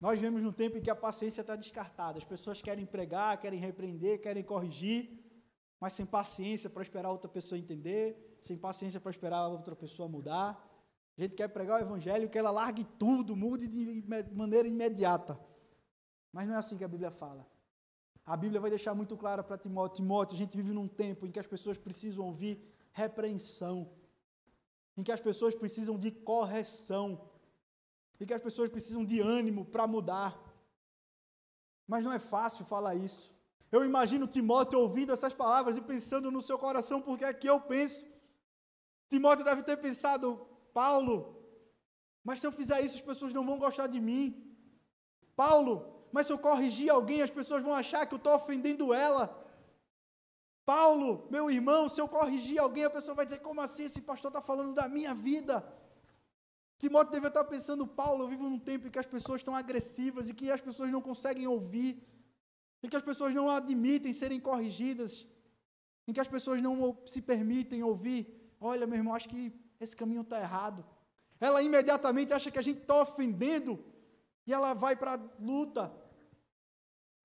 Nós 0.00 0.20
vemos 0.20 0.42
num 0.42 0.52
tempo 0.52 0.76
em 0.76 0.82
que 0.82 0.90
a 0.90 0.96
paciência 0.96 1.40
está 1.40 1.56
descartada. 1.56 2.18
As 2.18 2.24
pessoas 2.24 2.60
querem 2.60 2.84
pregar, 2.86 3.40
querem 3.40 3.58
repreender, 3.58 4.20
querem 4.20 4.42
corrigir, 4.42 5.25
mas 5.80 5.92
sem 5.92 6.06
paciência 6.06 6.70
para 6.70 6.82
esperar 6.82 7.10
outra 7.10 7.28
pessoa 7.28 7.58
entender, 7.58 8.38
sem 8.40 8.56
paciência 8.56 9.00
para 9.00 9.10
esperar 9.10 9.48
outra 9.48 9.76
pessoa 9.76 10.08
mudar. 10.08 10.62
A 11.16 11.20
gente 11.20 11.34
quer 11.34 11.48
pregar 11.48 11.80
o 11.80 11.84
evangelho 11.84 12.28
que 12.28 12.38
ela 12.38 12.50
largue 12.50 12.84
tudo, 12.98 13.36
mude 13.36 13.66
de 13.66 14.04
maneira 14.32 14.68
imediata. 14.68 15.38
Mas 16.32 16.46
não 16.46 16.54
é 16.54 16.58
assim 16.58 16.76
que 16.76 16.84
a 16.84 16.88
Bíblia 16.88 17.10
fala. 17.10 17.46
A 18.24 18.36
Bíblia 18.36 18.60
vai 18.60 18.70
deixar 18.70 18.94
muito 18.94 19.16
claro 19.16 19.44
para 19.44 19.56
Timóteo, 19.56 19.96
Timóteo, 19.96 20.34
a 20.34 20.38
gente 20.38 20.56
vive 20.56 20.72
num 20.72 20.88
tempo 20.88 21.26
em 21.26 21.30
que 21.30 21.38
as 21.38 21.46
pessoas 21.46 21.78
precisam 21.78 22.24
ouvir 22.24 22.60
repreensão, 22.92 23.88
em 24.96 25.02
que 25.02 25.12
as 25.12 25.20
pessoas 25.20 25.54
precisam 25.54 25.98
de 25.98 26.10
correção, 26.10 27.30
em 28.18 28.26
que 28.26 28.34
as 28.34 28.42
pessoas 28.42 28.68
precisam 28.68 29.04
de 29.04 29.20
ânimo 29.20 29.64
para 29.64 29.86
mudar. 29.86 30.42
Mas 31.86 32.04
não 32.04 32.12
é 32.12 32.18
fácil 32.18 32.64
falar 32.64 32.94
isso. 32.94 33.35
Eu 33.70 33.84
imagino 33.84 34.26
Timóteo 34.26 34.78
ouvindo 34.78 35.12
essas 35.12 35.32
palavras 35.32 35.76
e 35.76 35.80
pensando 35.80 36.30
no 36.30 36.40
seu 36.40 36.58
coração, 36.58 37.00
porque 37.00 37.24
é 37.24 37.32
que 37.32 37.48
eu 37.48 37.60
penso. 37.60 38.04
Timóteo 39.08 39.44
deve 39.44 39.62
ter 39.62 39.76
pensado, 39.76 40.46
Paulo, 40.72 41.36
mas 42.22 42.40
se 42.40 42.46
eu 42.46 42.52
fizer 42.52 42.80
isso, 42.84 42.96
as 42.96 43.02
pessoas 43.02 43.32
não 43.32 43.44
vão 43.44 43.58
gostar 43.58 43.86
de 43.86 44.00
mim. 44.00 44.24
Paulo, 45.34 45.74
mas 46.12 46.26
se 46.26 46.32
eu 46.32 46.38
corrigir 46.38 46.90
alguém, 46.90 47.22
as 47.22 47.30
pessoas 47.30 47.62
vão 47.62 47.74
achar 47.74 48.06
que 48.06 48.14
eu 48.14 48.22
estou 48.22 48.34
ofendendo 48.34 48.92
ela. 48.94 49.24
Paulo, 50.64 51.28
meu 51.30 51.48
irmão, 51.48 51.88
se 51.88 52.00
eu 52.00 52.08
corrigir 52.08 52.58
alguém, 52.58 52.84
a 52.84 52.90
pessoa 52.90 53.14
vai 53.14 53.24
dizer: 53.24 53.38
como 53.38 53.60
assim 53.60 53.84
esse 53.84 54.00
pastor 54.00 54.30
está 54.30 54.40
falando 54.40 54.74
da 54.74 54.88
minha 54.88 55.14
vida? 55.14 55.64
Timóteo 56.78 57.12
deve 57.12 57.28
estar 57.28 57.44
pensando, 57.44 57.86
Paulo, 57.86 58.24
eu 58.24 58.28
vivo 58.28 58.48
num 58.48 58.58
tempo 58.58 58.86
em 58.86 58.90
que 58.90 58.98
as 58.98 59.06
pessoas 59.06 59.40
estão 59.40 59.54
agressivas 59.54 60.28
e 60.28 60.34
que 60.34 60.50
as 60.50 60.60
pessoas 60.60 60.90
não 60.90 61.00
conseguem 61.00 61.46
ouvir, 61.46 62.02
em 62.82 62.88
que 62.88 62.96
as 62.96 63.02
pessoas 63.02 63.34
não 63.34 63.48
admitem 63.48 64.12
serem 64.12 64.40
corrigidas, 64.40 65.26
em 66.06 66.12
que 66.12 66.20
as 66.20 66.28
pessoas 66.28 66.60
não 66.62 66.96
se 67.06 67.20
permitem 67.20 67.82
ouvir. 67.82 68.20
Olha, 68.60 68.86
meu 68.86 68.98
irmão, 68.98 69.14
acho 69.14 69.28
que 69.28 69.52
esse 69.80 69.96
caminho 69.96 70.22
está 70.22 70.40
errado. 70.40 70.84
Ela 71.40 71.62
imediatamente 71.62 72.32
acha 72.32 72.50
que 72.50 72.58
a 72.58 72.62
gente 72.62 72.80
está 72.80 73.00
ofendendo 73.00 73.84
e 74.46 74.52
ela 74.52 74.72
vai 74.72 74.96
para 74.96 75.14
a 75.14 75.20
luta. 75.40 75.92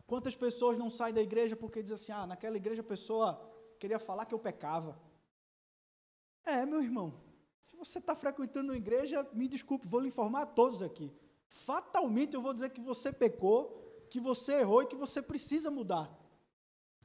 Quantas 0.06 0.36
pessoas 0.36 0.78
não 0.78 0.90
saem 0.90 1.14
da 1.14 1.22
igreja 1.22 1.56
porque 1.56 1.82
dizem 1.82 1.96
assim: 1.96 2.12
ah, 2.12 2.28
naquela 2.28 2.58
igreja 2.58 2.82
a 2.82 2.84
pessoa 2.96 3.40
queria 3.80 4.00
falar 4.00 4.26
que 4.26 4.34
eu 4.34 4.40
pecava. 4.40 5.00
É, 6.44 6.66
meu 6.66 6.82
irmão, 6.82 7.14
se 7.60 7.78
você 7.78 8.00
está 8.00 8.16
frequentando 8.16 8.72
uma 8.72 8.78
igreja, 8.78 9.26
me 9.32 9.48
desculpe, 9.48 9.88
vou 9.88 10.00
lhe 10.00 10.10
informar 10.10 10.42
a 10.42 10.46
todos 10.46 10.82
aqui. 10.82 11.12
Fatalmente 11.48 12.34
eu 12.34 12.42
vou 12.42 12.54
dizer 12.54 12.72
que 12.72 12.82
você 12.82 13.12
pecou, 13.12 13.91
que 14.12 14.20
você 14.20 14.52
errou 14.62 14.84
e 14.84 14.90
que 14.92 15.02
você 15.04 15.20
precisa 15.22 15.72
mudar. 15.72 16.08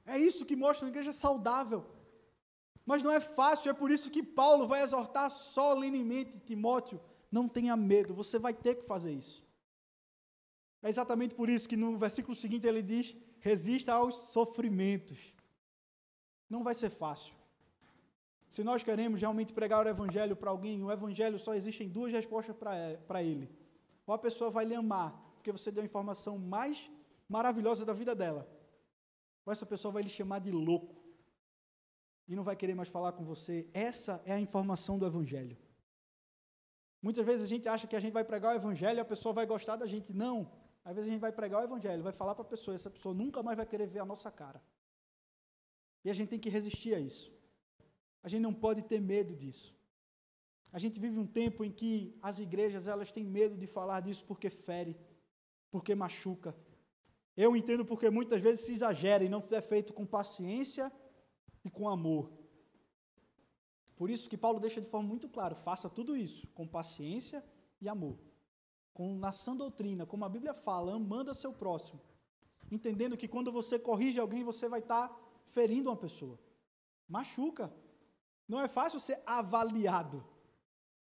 É 0.05 0.19
isso 0.19 0.45
que 0.49 0.57
mostra 0.65 0.85
uma 0.85 0.93
igreja 0.95 1.13
saudável. 1.13 1.85
Mas 2.85 3.03
não 3.03 3.13
é 3.19 3.21
fácil, 3.21 3.71
é 3.71 3.75
por 3.83 3.91
isso 3.91 4.11
que 4.11 4.23
Paulo 4.23 4.67
vai 4.73 4.83
exortar 4.83 5.31
solenemente 5.31 6.39
Timóteo: 6.41 7.01
não 7.31 7.49
tenha 7.49 7.77
medo, 7.77 8.13
você 8.23 8.39
vai 8.39 8.55
ter 8.55 8.75
que 8.77 8.85
fazer 8.93 9.13
isso. 9.13 9.45
É 10.83 10.89
exatamente 10.89 11.35
por 11.35 11.49
isso 11.49 11.69
que 11.69 11.77
no 11.77 11.97
versículo 11.97 12.37
seguinte 12.37 12.67
ele 12.67 12.83
diz: 12.83 13.17
resista 13.41 13.93
aos 13.95 14.15
sofrimentos. 14.37 15.19
Não 16.51 16.63
vai 16.63 16.75
ser 16.75 16.91
fácil. 16.91 17.35
Se 18.51 18.63
nós 18.65 18.83
queremos 18.83 19.21
realmente 19.21 19.53
pregar 19.53 19.85
o 19.85 19.89
evangelho 19.89 20.37
para 20.37 20.51
alguém, 20.51 20.83
o 20.83 20.91
evangelho 20.91 21.39
só 21.39 21.55
existem 21.55 21.89
duas 21.89 22.13
respostas 22.13 22.57
para 22.57 23.23
ele. 23.23 23.51
Ou 24.07 24.15
a 24.15 24.19
pessoa 24.19 24.51
vai 24.51 24.65
lhe 24.65 24.75
amar, 24.75 25.11
porque 25.35 25.51
você 25.51 25.71
deu 25.71 25.83
a 25.83 25.87
informação 25.87 26.39
mais 26.39 26.89
maravilhosa 27.29 27.85
da 27.85 27.93
vida 27.93 28.15
dela. 28.15 28.49
Essa 29.47 29.67
pessoa 29.67 29.93
vai 29.93 30.03
lhe 30.03 30.09
chamar 30.09 30.41
de 30.41 30.51
louco. 30.51 30.95
E 32.29 32.35
não 32.35 32.43
vai 32.43 32.57
querer 32.57 32.75
mais 32.75 32.89
falar 32.89 33.13
com 33.13 33.25
você. 33.25 33.69
Essa 33.73 34.21
é 34.25 34.33
a 34.33 34.41
informação 34.41 34.99
do 34.99 35.07
evangelho. 35.07 35.57
Muitas 37.01 37.25
vezes 37.25 37.45
a 37.45 37.47
gente 37.47 37.69
acha 37.69 37.87
que 37.87 37.95
a 37.95 38.01
gente 38.01 38.13
vai 38.13 38.25
pregar 38.25 38.53
o 38.53 38.57
evangelho 38.57 38.99
e 38.99 39.01
a 39.01 39.05
pessoa 39.05 39.33
vai 39.33 39.47
gostar 39.47 39.77
da 39.77 39.87
gente. 39.87 40.13
Não. 40.13 40.51
Às 40.85 40.97
vezes 40.97 41.09
a 41.09 41.13
gente 41.13 41.21
vai 41.21 41.33
pregar 41.33 41.61
o 41.61 41.65
evangelho, 41.65 42.03
vai 42.03 42.13
falar 42.13 42.35
para 42.35 42.45
a 42.45 42.49
pessoa, 42.49 42.75
essa 42.75 42.91
pessoa 42.91 43.15
nunca 43.15 43.43
mais 43.43 43.57
vai 43.57 43.67
querer 43.67 43.87
ver 43.87 44.01
a 44.01 44.05
nossa 44.05 44.31
cara. 44.31 44.61
E 46.05 46.11
a 46.11 46.13
gente 46.13 46.29
tem 46.29 46.39
que 46.39 46.49
resistir 46.49 46.95
a 46.95 47.01
isso. 47.01 47.33
A 48.23 48.29
gente 48.29 48.43
não 48.43 48.55
pode 48.55 48.83
ter 48.83 49.01
medo 49.01 49.35
disso. 49.35 49.75
A 50.73 50.79
gente 50.79 50.99
vive 50.99 51.19
um 51.19 51.27
tempo 51.27 51.65
em 51.65 51.71
que 51.71 52.19
as 52.21 52.39
igrejas 52.39 52.87
elas 52.87 53.13
têm 53.13 53.25
medo 53.25 53.57
de 53.57 53.67
falar 53.67 54.01
disso 54.01 54.25
porque 54.25 54.51
fere, 54.51 54.97
porque 55.71 55.95
machuca. 55.95 56.55
Eu 57.37 57.57
entendo 57.57 57.85
porque 57.85 58.09
muitas 58.11 58.41
vezes 58.41 58.65
se 58.65 58.73
exagera 58.73 59.23
e 59.25 59.29
não 59.29 59.43
é 59.51 59.61
feito 59.61 59.93
com 59.93 60.07
paciência 60.07 60.91
e 61.65 61.71
com 61.71 61.89
amor. 61.89 62.33
Por 63.97 64.11
isso 64.11 64.29
que 64.29 64.37
Paulo 64.37 64.61
deixa 64.61 64.81
de 64.81 64.89
forma 64.89 65.09
muito 65.09 65.29
clara: 65.29 65.55
faça 65.55 65.89
tudo 65.89 66.17
isso 66.17 66.47
com 66.49 66.67
paciência 66.67 67.45
e 67.81 67.89
amor 67.89 68.19
com 68.97 69.15
na 69.19 69.31
sã 69.31 69.55
doutrina, 69.55 70.07
como 70.07 70.25
a 70.25 70.29
Bíblia 70.29 70.55
fala, 70.55 70.95
amando 70.95 71.31
a 71.31 71.35
seu 71.35 71.53
próximo. 71.53 72.01
Entendendo 72.71 73.15
que 73.15 73.29
quando 73.29 73.53
você 73.53 73.79
corrige 73.79 74.19
alguém, 74.19 74.43
você 74.43 74.71
vai 74.71 74.81
estar 74.81 75.09
tá 75.09 75.17
ferindo 75.53 75.91
uma 75.91 75.97
pessoa. 75.97 76.39
Machuca. 77.07 77.71
Não 78.49 78.59
é 78.59 78.69
fácil 78.69 78.99
ser 78.99 79.21
avaliado. 79.27 80.25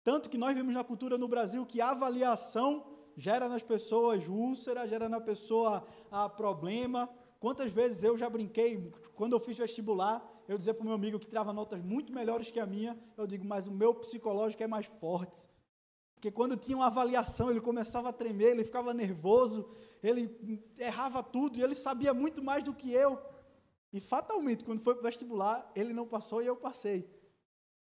Tanto 0.04 0.28
que 0.28 0.36
nós 0.36 0.54
vemos 0.54 0.74
na 0.74 0.84
cultura 0.84 1.16
no 1.16 1.26
Brasil 1.26 1.64
que 1.64 1.80
avaliação 1.80 2.97
gera 3.18 3.48
nas 3.48 3.64
pessoas 3.64 4.26
úlcera, 4.28 4.86
gera 4.86 5.08
na 5.08 5.20
pessoa 5.20 5.84
a 6.10 6.24
ah, 6.24 6.28
problema. 6.28 7.10
Quantas 7.40 7.70
vezes 7.72 8.02
eu 8.04 8.16
já 8.16 8.30
brinquei, 8.30 8.92
quando 9.16 9.32
eu 9.32 9.40
fiz 9.40 9.58
vestibular, 9.58 10.24
eu 10.46 10.56
dizia 10.56 10.72
para 10.72 10.82
o 10.82 10.86
meu 10.86 10.94
amigo 10.94 11.18
que 11.18 11.26
tirava 11.26 11.52
notas 11.52 11.82
muito 11.82 12.12
melhores 12.12 12.50
que 12.50 12.60
a 12.60 12.66
minha, 12.66 12.96
eu 13.16 13.26
digo, 13.26 13.44
mas 13.44 13.66
o 13.66 13.72
meu 13.72 13.92
psicológico 13.92 14.62
é 14.62 14.68
mais 14.68 14.86
forte. 14.86 15.36
Porque 16.14 16.30
quando 16.30 16.56
tinha 16.56 16.76
uma 16.76 16.86
avaliação, 16.86 17.50
ele 17.50 17.60
começava 17.60 18.08
a 18.08 18.12
tremer, 18.12 18.50
ele 18.50 18.64
ficava 18.64 18.94
nervoso, 18.94 19.68
ele 20.02 20.62
errava 20.78 21.22
tudo 21.22 21.58
e 21.58 21.62
ele 21.62 21.74
sabia 21.74 22.14
muito 22.14 22.42
mais 22.42 22.62
do 22.62 22.72
que 22.72 22.92
eu. 22.92 23.18
E 23.92 24.00
fatalmente, 24.00 24.64
quando 24.64 24.80
foi 24.80 24.94
para 24.94 25.00
o 25.00 25.04
vestibular, 25.04 25.70
ele 25.74 25.92
não 25.92 26.06
passou 26.06 26.40
e 26.40 26.46
eu 26.46 26.56
passei. 26.56 27.08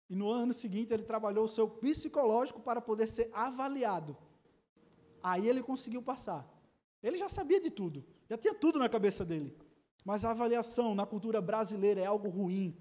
E 0.08 0.16
no 0.16 0.28
ano 0.28 0.52
seguinte, 0.52 0.92
ele 0.92 1.04
trabalhou 1.04 1.44
o 1.44 1.48
seu 1.48 1.68
psicológico 1.68 2.60
para 2.60 2.80
poder 2.80 3.06
ser 3.06 3.30
avaliado. 3.32 4.16
Aí 5.22 5.48
ele 5.48 5.62
conseguiu 5.62 6.02
passar. 6.02 6.48
Ele 7.02 7.16
já 7.16 7.28
sabia 7.28 7.60
de 7.60 7.70
tudo, 7.70 8.04
já 8.28 8.36
tinha 8.36 8.54
tudo 8.54 8.78
na 8.78 8.88
cabeça 8.88 9.24
dele. 9.24 9.56
Mas 10.04 10.24
a 10.24 10.30
avaliação 10.30 10.94
na 10.94 11.06
cultura 11.06 11.40
brasileira 11.40 12.00
é 12.00 12.06
algo 12.06 12.28
ruim, 12.28 12.76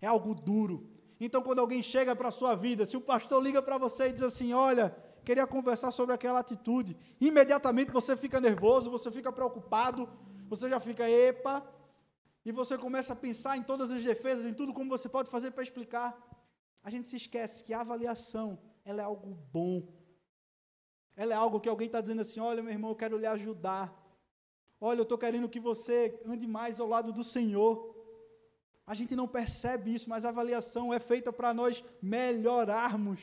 é 0.00 0.06
algo 0.06 0.34
duro, 0.34 0.90
então, 1.20 1.42
quando 1.42 1.58
alguém 1.58 1.82
chega 1.82 2.16
para 2.16 2.28
a 2.28 2.30
sua 2.30 2.54
vida, 2.54 2.86
se 2.86 2.96
o 2.96 3.00
pastor 3.00 3.42
liga 3.42 3.60
para 3.60 3.76
você 3.76 4.08
e 4.08 4.12
diz 4.12 4.22
assim: 4.22 4.54
Olha, 4.54 4.96
queria 5.22 5.46
conversar 5.46 5.90
sobre 5.90 6.14
aquela 6.14 6.40
atitude, 6.40 6.96
imediatamente 7.20 7.92
você 7.92 8.16
fica 8.16 8.40
nervoso, 8.40 8.90
você 8.90 9.10
fica 9.10 9.30
preocupado, 9.30 10.08
você 10.48 10.68
já 10.70 10.80
fica, 10.80 11.08
epa, 11.08 11.62
e 12.42 12.50
você 12.50 12.78
começa 12.78 13.12
a 13.12 13.16
pensar 13.16 13.58
em 13.58 13.62
todas 13.62 13.92
as 13.92 14.02
defesas, 14.02 14.46
em 14.46 14.54
tudo 14.54 14.72
como 14.72 14.88
você 14.88 15.10
pode 15.10 15.30
fazer 15.30 15.50
para 15.50 15.62
explicar. 15.62 16.18
A 16.82 16.88
gente 16.88 17.06
se 17.06 17.16
esquece 17.16 17.62
que 17.62 17.74
a 17.74 17.82
avaliação, 17.82 18.58
ela 18.82 19.02
é 19.02 19.04
algo 19.04 19.36
bom. 19.52 19.86
Ela 21.22 21.34
é 21.34 21.36
algo 21.36 21.60
que 21.60 21.68
alguém 21.68 21.84
está 21.84 22.00
dizendo 22.00 22.22
assim: 22.22 22.40
olha, 22.40 22.62
meu 22.62 22.72
irmão, 22.72 22.92
eu 22.92 22.96
quero 22.96 23.18
lhe 23.18 23.26
ajudar. 23.26 23.94
Olha, 24.80 25.00
eu 25.00 25.02
estou 25.02 25.18
querendo 25.18 25.50
que 25.50 25.60
você 25.60 26.18
ande 26.24 26.46
mais 26.46 26.80
ao 26.80 26.88
lado 26.88 27.12
do 27.12 27.22
Senhor. 27.22 27.94
A 28.86 28.94
gente 28.94 29.14
não 29.14 29.28
percebe 29.28 29.92
isso, 29.92 30.08
mas 30.08 30.24
a 30.24 30.30
avaliação 30.30 30.94
é 30.94 30.98
feita 30.98 31.30
para 31.30 31.52
nós 31.52 31.84
melhorarmos. 32.00 33.20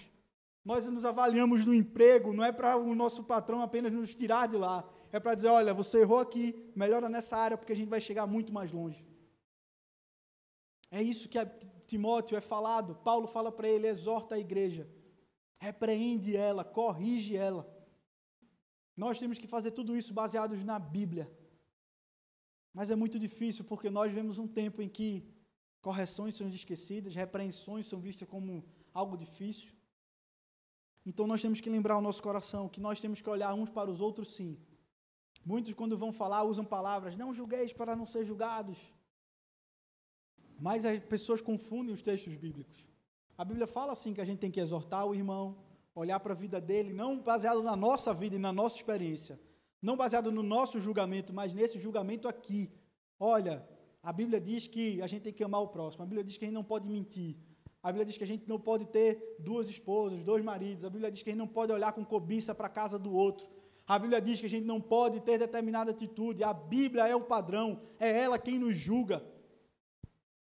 Nós 0.63 0.85
nos 0.85 1.05
avaliamos 1.05 1.65
no 1.65 1.73
emprego, 1.73 2.31
não 2.31 2.43
é 2.43 2.51
para 2.51 2.77
o 2.77 2.93
nosso 2.93 3.23
patrão 3.23 3.63
apenas 3.63 3.91
nos 3.91 4.13
tirar 4.13 4.47
de 4.47 4.57
lá. 4.57 4.87
É 5.11 5.19
para 5.19 5.33
dizer, 5.33 5.47
olha, 5.47 5.73
você 5.73 6.01
errou 6.01 6.19
aqui, 6.19 6.71
melhora 6.75 7.09
nessa 7.09 7.35
área, 7.35 7.57
porque 7.57 7.73
a 7.73 7.75
gente 7.75 7.89
vai 7.89 7.99
chegar 7.99 8.27
muito 8.27 8.53
mais 8.53 8.71
longe. 8.71 9.03
É 10.91 11.01
isso 11.01 11.27
que 11.27 11.39
Timóteo 11.87 12.37
é 12.37 12.41
falado. 12.41 12.93
Paulo 13.03 13.25
fala 13.25 13.51
para 13.51 13.67
ele, 13.67 13.87
exorta 13.87 14.35
a 14.35 14.39
igreja. 14.39 14.87
Repreende 15.57 16.37
ela, 16.37 16.63
corrige 16.63 17.35
ela. 17.35 17.75
Nós 19.03 19.19
temos 19.19 19.37
que 19.37 19.47
fazer 19.55 19.71
tudo 19.71 19.95
isso 19.95 20.11
baseados 20.21 20.63
na 20.65 20.79
Bíblia. 20.79 21.25
Mas 22.73 22.89
é 22.89 22.95
muito 22.95 23.17
difícil 23.25 23.63
porque 23.63 23.89
nós 23.97 24.11
vemos 24.11 24.39
um 24.39 24.47
tempo 24.47 24.81
em 24.81 24.89
que 24.89 25.09
correções 25.87 26.35
são 26.35 26.47
esquecidas, 26.49 27.13
repreensões 27.13 27.87
são 27.87 27.99
vistas 27.99 28.27
como 28.27 28.65
algo 28.93 29.15
difícil. 29.15 29.69
Então 31.05 31.27
nós 31.27 31.41
temos 31.41 31.61
que 31.61 31.69
lembrar 31.69 31.97
o 31.97 32.01
nosso 32.01 32.21
coração 32.21 32.67
que 32.67 32.81
nós 32.87 32.99
temos 32.99 33.21
que 33.21 33.29
olhar 33.29 33.53
uns 33.53 33.69
para 33.69 33.89
os 33.89 34.01
outros 34.01 34.33
sim. 34.35 34.57
Muitos, 35.45 35.73
quando 35.73 35.97
vão 35.97 36.11
falar, 36.11 36.43
usam 36.43 36.65
palavras, 36.65 37.15
não 37.15 37.33
julgueis 37.33 37.71
para 37.71 37.95
não 37.95 38.05
ser 38.05 38.25
julgados. 38.25 38.77
Mas 40.59 40.83
as 40.85 40.99
pessoas 41.13 41.39
confundem 41.39 41.93
os 41.93 42.01
textos 42.01 42.35
bíblicos. 42.35 42.85
A 43.37 43.45
Bíblia 43.45 43.67
fala 43.67 43.93
assim 43.93 44.13
que 44.13 44.21
a 44.21 44.25
gente 44.25 44.39
tem 44.39 44.51
que 44.51 44.59
exortar 44.59 45.05
o 45.05 45.13
irmão, 45.13 45.55
olhar 45.99 46.19
para 46.19 46.33
a 46.33 46.41
vida 46.43 46.59
dele, 46.61 46.93
não 46.93 47.19
baseado 47.19 47.61
na 47.63 47.75
nossa 47.75 48.13
vida 48.13 48.35
e 48.35 48.39
na 48.39 48.53
nossa 48.53 48.75
experiência, 48.75 49.39
não 49.81 49.97
baseado 49.97 50.31
no 50.31 50.43
nosso 50.43 50.79
julgamento, 50.79 51.33
mas 51.33 51.53
nesse 51.53 51.79
julgamento 51.79 52.27
aqui. 52.27 52.71
Olha, 53.19 53.67
a 54.03 54.13
Bíblia 54.13 54.39
diz 54.39 54.67
que 54.67 55.01
a 55.01 55.07
gente 55.07 55.23
tem 55.23 55.33
que 55.33 55.43
amar 55.43 55.61
o 55.61 55.69
próximo. 55.69 56.03
A 56.03 56.05
Bíblia 56.05 56.23
diz 56.23 56.37
que 56.37 56.45
a 56.45 56.47
gente 56.47 56.55
não 56.55 56.63
pode 56.63 56.87
mentir. 56.87 57.35
A 57.81 57.87
Bíblia 57.91 58.05
diz 58.05 58.17
que 58.17 58.23
a 58.23 58.27
gente 58.27 58.47
não 58.47 58.59
pode 58.59 58.85
ter 58.85 59.35
duas 59.39 59.67
esposas, 59.69 60.23
dois 60.23 60.43
maridos. 60.43 60.85
A 60.85 60.89
Bíblia 60.89 61.11
diz 61.11 61.23
que 61.23 61.29
a 61.29 61.33
gente 61.33 61.39
não 61.39 61.47
pode 61.47 61.71
olhar 61.71 61.91
com 61.93 62.05
cobiça 62.05 62.53
para 62.53 62.67
a 62.67 62.69
casa 62.69 62.99
do 62.99 63.11
outro. 63.13 63.47
A 63.87 63.97
Bíblia 63.97 64.21
diz 64.21 64.39
que 64.39 64.45
a 64.45 64.49
gente 64.49 64.65
não 64.65 64.79
pode 64.79 65.19
ter 65.21 65.39
determinada 65.39 65.91
atitude. 65.91 66.43
A 66.43 66.53
Bíblia 66.53 67.07
é 67.07 67.15
o 67.15 67.21
padrão, 67.21 67.81
é 67.99 68.09
ela 68.23 68.37
quem 68.37 68.59
nos 68.59 68.77
julga. 68.77 69.23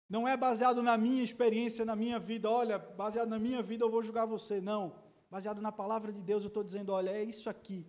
Não 0.09 0.27
é 0.27 0.35
baseado 0.35 0.83
na 0.83 0.97
minha 0.97 1.23
experiência, 1.23 1.85
na 1.85 1.95
minha 1.95 2.19
vida. 2.19 2.49
Olha, 2.49 2.77
baseado 2.77 3.29
na 3.29 3.39
minha 3.39 3.61
vida 3.61 3.85
eu 3.85 3.89
vou 3.89 4.03
julgar 4.03 4.25
você. 4.25 4.59
Não. 4.59 5.04
Baseado 5.29 5.61
na 5.61 5.71
palavra 5.71 6.11
de 6.11 6.21
Deus 6.21 6.43
eu 6.43 6.47
estou 6.47 6.63
dizendo, 6.63 6.91
olha, 6.91 7.09
é 7.09 7.23
isso 7.23 7.49
aqui. 7.49 7.85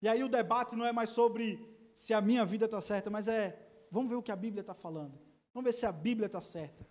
E 0.00 0.08
aí 0.08 0.22
o 0.22 0.28
debate 0.28 0.76
não 0.76 0.84
é 0.84 0.92
mais 0.92 1.10
sobre 1.10 1.58
se 1.94 2.12
a 2.12 2.20
minha 2.20 2.44
vida 2.44 2.66
está 2.66 2.80
certa, 2.80 3.10
mas 3.10 3.28
é 3.28 3.66
Vamos 3.90 4.10
ver 4.10 4.16
o 4.16 4.22
que 4.22 4.32
a 4.32 4.36
Bíblia 4.36 4.60
está 4.60 4.74
falando. 4.74 5.18
Vamos 5.52 5.66
ver 5.66 5.72
se 5.72 5.86
a 5.86 5.92
Bíblia 5.92 6.26
está 6.26 6.40
certa. 6.40 6.86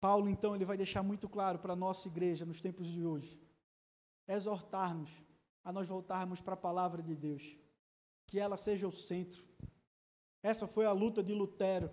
Paulo, 0.00 0.28
então, 0.28 0.54
ele 0.54 0.64
vai 0.64 0.76
deixar 0.76 1.02
muito 1.02 1.28
claro 1.28 1.58
para 1.58 1.74
a 1.74 1.76
nossa 1.76 2.08
igreja 2.08 2.46
nos 2.46 2.60
tempos 2.60 2.86
de 2.86 3.04
hoje, 3.04 3.38
exortar-nos 4.26 5.10
a 5.62 5.70
nós 5.70 5.86
voltarmos 5.86 6.40
para 6.40 6.54
a 6.54 6.56
palavra 6.56 7.02
de 7.02 7.14
Deus, 7.14 7.56
que 8.26 8.38
ela 8.38 8.56
seja 8.56 8.88
o 8.88 8.92
centro. 8.92 9.44
Essa 10.42 10.66
foi 10.66 10.86
a 10.86 10.92
luta 10.92 11.22
de 11.22 11.34
Lutero. 11.34 11.90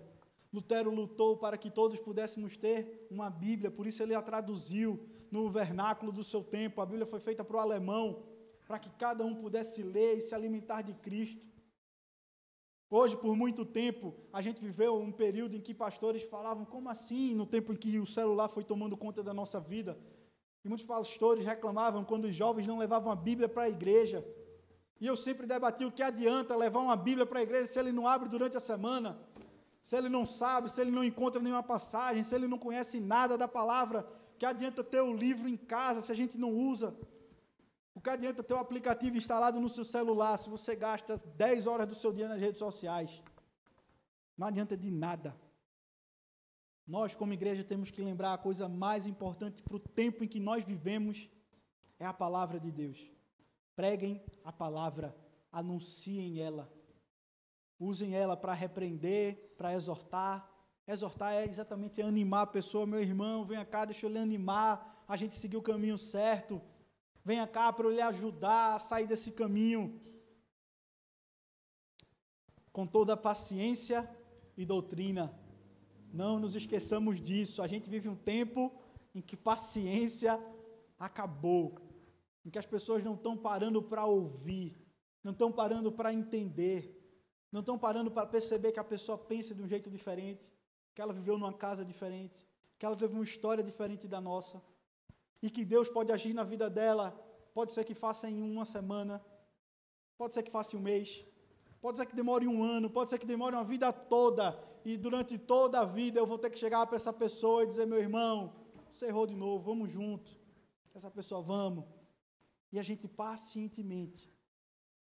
Lutero 0.50 0.90
lutou 0.90 1.36
para 1.36 1.58
que 1.58 1.70
todos 1.70 2.00
pudéssemos 2.00 2.56
ter 2.56 3.06
uma 3.10 3.28
Bíblia, 3.28 3.70
por 3.70 3.86
isso 3.86 4.02
ele 4.02 4.14
a 4.14 4.22
traduziu. 4.22 5.06
No 5.30 5.50
vernáculo 5.50 6.12
do 6.12 6.24
seu 6.24 6.42
tempo, 6.42 6.80
a 6.80 6.86
Bíblia 6.86 7.06
foi 7.06 7.20
feita 7.20 7.44
para 7.44 7.56
o 7.56 7.60
alemão, 7.60 8.22
para 8.66 8.78
que 8.78 8.90
cada 8.90 9.24
um 9.24 9.34
pudesse 9.34 9.82
ler 9.82 10.18
e 10.18 10.20
se 10.20 10.34
alimentar 10.34 10.82
de 10.82 10.92
Cristo. 10.94 11.46
Hoje, 12.90 13.16
por 13.16 13.36
muito 13.36 13.66
tempo, 13.66 14.14
a 14.32 14.40
gente 14.40 14.62
viveu 14.62 14.96
um 14.96 15.12
período 15.12 15.54
em 15.54 15.60
que 15.60 15.74
pastores 15.74 16.22
falavam, 16.22 16.64
como 16.64 16.88
assim, 16.88 17.34
no 17.34 17.46
tempo 17.46 17.72
em 17.72 17.76
que 17.76 17.98
o 17.98 18.06
celular 18.06 18.48
foi 18.48 18.64
tomando 18.64 18.96
conta 18.96 19.22
da 19.22 19.34
nossa 19.34 19.60
vida? 19.60 19.98
E 20.64 20.68
muitos 20.68 20.86
pastores 20.86 21.44
reclamavam 21.44 22.04
quando 22.04 22.24
os 22.24 22.34
jovens 22.34 22.66
não 22.66 22.78
levavam 22.78 23.12
a 23.12 23.16
Bíblia 23.16 23.48
para 23.48 23.64
a 23.64 23.68
igreja. 23.68 24.24
E 25.00 25.06
eu 25.06 25.16
sempre 25.16 25.46
debati 25.46 25.84
o 25.84 25.92
que 25.92 26.02
adianta 26.02 26.56
levar 26.56 26.80
uma 26.80 26.96
Bíblia 26.96 27.26
para 27.26 27.40
a 27.40 27.42
igreja 27.42 27.66
se 27.66 27.78
ele 27.78 27.92
não 27.92 28.08
abre 28.08 28.28
durante 28.28 28.56
a 28.56 28.60
semana, 28.60 29.18
se 29.80 29.94
ele 29.96 30.08
não 30.08 30.26
sabe, 30.26 30.70
se 30.70 30.80
ele 30.80 30.90
não 30.90 31.04
encontra 31.04 31.40
nenhuma 31.40 31.62
passagem, 31.62 32.22
se 32.22 32.34
ele 32.34 32.48
não 32.48 32.58
conhece 32.58 32.98
nada 32.98 33.38
da 33.38 33.46
palavra. 33.46 34.06
Que 34.38 34.46
adianta 34.46 34.84
ter 34.84 35.00
o 35.00 35.12
livro 35.12 35.48
em 35.48 35.56
casa 35.56 36.00
se 36.00 36.12
a 36.12 36.14
gente 36.14 36.38
não 36.38 36.52
usa? 36.54 36.96
O 37.94 38.00
que 38.00 38.10
adianta 38.10 38.42
ter 38.44 38.54
o 38.54 38.58
aplicativo 38.58 39.16
instalado 39.16 39.60
no 39.60 39.68
seu 39.68 39.84
celular 39.84 40.36
se 40.38 40.48
você 40.48 40.76
gasta 40.76 41.16
10 41.36 41.66
horas 41.66 41.88
do 41.88 41.94
seu 41.94 42.12
dia 42.12 42.28
nas 42.28 42.40
redes 42.40 42.58
sociais? 42.58 43.22
Não 44.36 44.46
adianta 44.46 44.76
de 44.76 44.90
nada. 44.90 45.34
Nós, 46.86 47.14
como 47.14 47.32
igreja, 47.32 47.64
temos 47.64 47.90
que 47.90 48.00
lembrar 48.00 48.32
a 48.32 48.38
coisa 48.38 48.68
mais 48.68 49.06
importante 49.06 49.60
para 49.60 49.76
o 49.76 49.80
tempo 49.80 50.22
em 50.22 50.28
que 50.28 50.38
nós 50.38 50.64
vivemos 50.64 51.28
é 51.98 52.06
a 52.06 52.12
palavra 52.12 52.60
de 52.60 52.70
Deus. 52.70 53.10
Preguem 53.74 54.22
a 54.44 54.52
palavra, 54.52 55.14
anunciem 55.50 56.40
ela. 56.40 56.72
Usem 57.78 58.14
ela 58.14 58.36
para 58.36 58.54
repreender, 58.54 59.54
para 59.58 59.74
exortar. 59.74 60.48
Exortar 60.88 61.34
é 61.34 61.44
exatamente 61.44 62.00
animar 62.00 62.42
a 62.44 62.46
pessoa, 62.46 62.86
meu 62.86 63.02
irmão, 63.02 63.44
venha 63.44 63.62
cá, 63.62 63.84
deixa 63.84 64.06
eu 64.06 64.10
lhe 64.10 64.18
animar, 64.18 65.04
a 65.06 65.18
gente 65.18 65.36
seguir 65.36 65.58
o 65.58 65.62
caminho 65.70 65.98
certo. 65.98 66.62
Venha 67.22 67.46
cá 67.46 67.70
para 67.70 67.86
eu 67.86 67.90
lhe 67.90 68.00
ajudar 68.00 68.74
a 68.74 68.78
sair 68.78 69.06
desse 69.06 69.30
caminho. 69.30 70.00
Com 72.72 72.86
toda 72.86 73.12
a 73.12 73.18
paciência 73.18 74.08
e 74.56 74.64
doutrina. 74.64 75.38
Não 76.10 76.38
nos 76.38 76.56
esqueçamos 76.56 77.20
disso. 77.20 77.60
A 77.60 77.66
gente 77.66 77.90
vive 77.90 78.08
um 78.08 78.16
tempo 78.16 78.72
em 79.14 79.20
que 79.20 79.36
paciência 79.36 80.42
acabou. 80.98 81.78
Em 82.46 82.48
que 82.48 82.58
as 82.58 82.64
pessoas 82.64 83.04
não 83.04 83.12
estão 83.12 83.36
parando 83.36 83.82
para 83.82 84.06
ouvir, 84.06 84.74
não 85.22 85.32
estão 85.32 85.52
parando 85.52 85.92
para 85.92 86.14
entender, 86.14 86.80
não 87.52 87.60
estão 87.60 87.78
parando 87.78 88.10
para 88.10 88.26
perceber 88.26 88.72
que 88.72 88.80
a 88.80 88.84
pessoa 88.84 89.18
pensa 89.18 89.54
de 89.54 89.60
um 89.60 89.68
jeito 89.68 89.90
diferente, 89.90 90.48
que 90.98 91.02
ela 91.02 91.12
viveu 91.12 91.38
numa 91.38 91.52
casa 91.52 91.84
diferente, 91.84 92.44
que 92.76 92.84
ela 92.84 92.96
teve 92.96 93.14
uma 93.14 93.22
história 93.22 93.62
diferente 93.62 94.08
da 94.08 94.20
nossa 94.20 94.60
e 95.40 95.48
que 95.48 95.64
Deus 95.64 95.88
pode 95.88 96.10
agir 96.10 96.34
na 96.34 96.42
vida 96.42 96.68
dela. 96.68 97.06
Pode 97.54 97.70
ser 97.70 97.84
que 97.84 97.94
faça 97.94 98.28
em 98.28 98.42
uma 98.42 98.64
semana, 98.64 99.24
pode 100.16 100.34
ser 100.34 100.42
que 100.42 100.50
faça 100.50 100.74
em 100.74 100.78
um 100.80 100.82
mês, 100.82 101.24
pode 101.80 101.98
ser 101.98 102.06
que 102.06 102.16
demore 102.16 102.48
um 102.48 102.64
ano, 102.64 102.90
pode 102.90 103.10
ser 103.10 103.18
que 103.20 103.26
demore 103.34 103.54
uma 103.54 103.62
vida 103.62 103.92
toda, 103.92 104.58
e 104.84 104.96
durante 104.96 105.38
toda 105.38 105.78
a 105.78 105.84
vida 105.84 106.18
eu 106.18 106.26
vou 106.26 106.36
ter 106.36 106.50
que 106.50 106.58
chegar 106.58 106.84
para 106.84 106.96
essa 106.96 107.12
pessoa 107.12 107.62
e 107.62 107.68
dizer: 107.68 107.86
meu 107.86 108.00
irmão, 108.00 108.52
você 108.90 109.06
errou 109.06 109.24
de 109.24 109.36
novo, 109.36 109.62
vamos 109.62 109.88
junto. 109.92 110.36
Essa 110.96 111.12
pessoa, 111.12 111.40
vamos. 111.40 111.84
E 112.72 112.76
a 112.76 112.82
gente 112.82 113.06
pacientemente. 113.06 114.34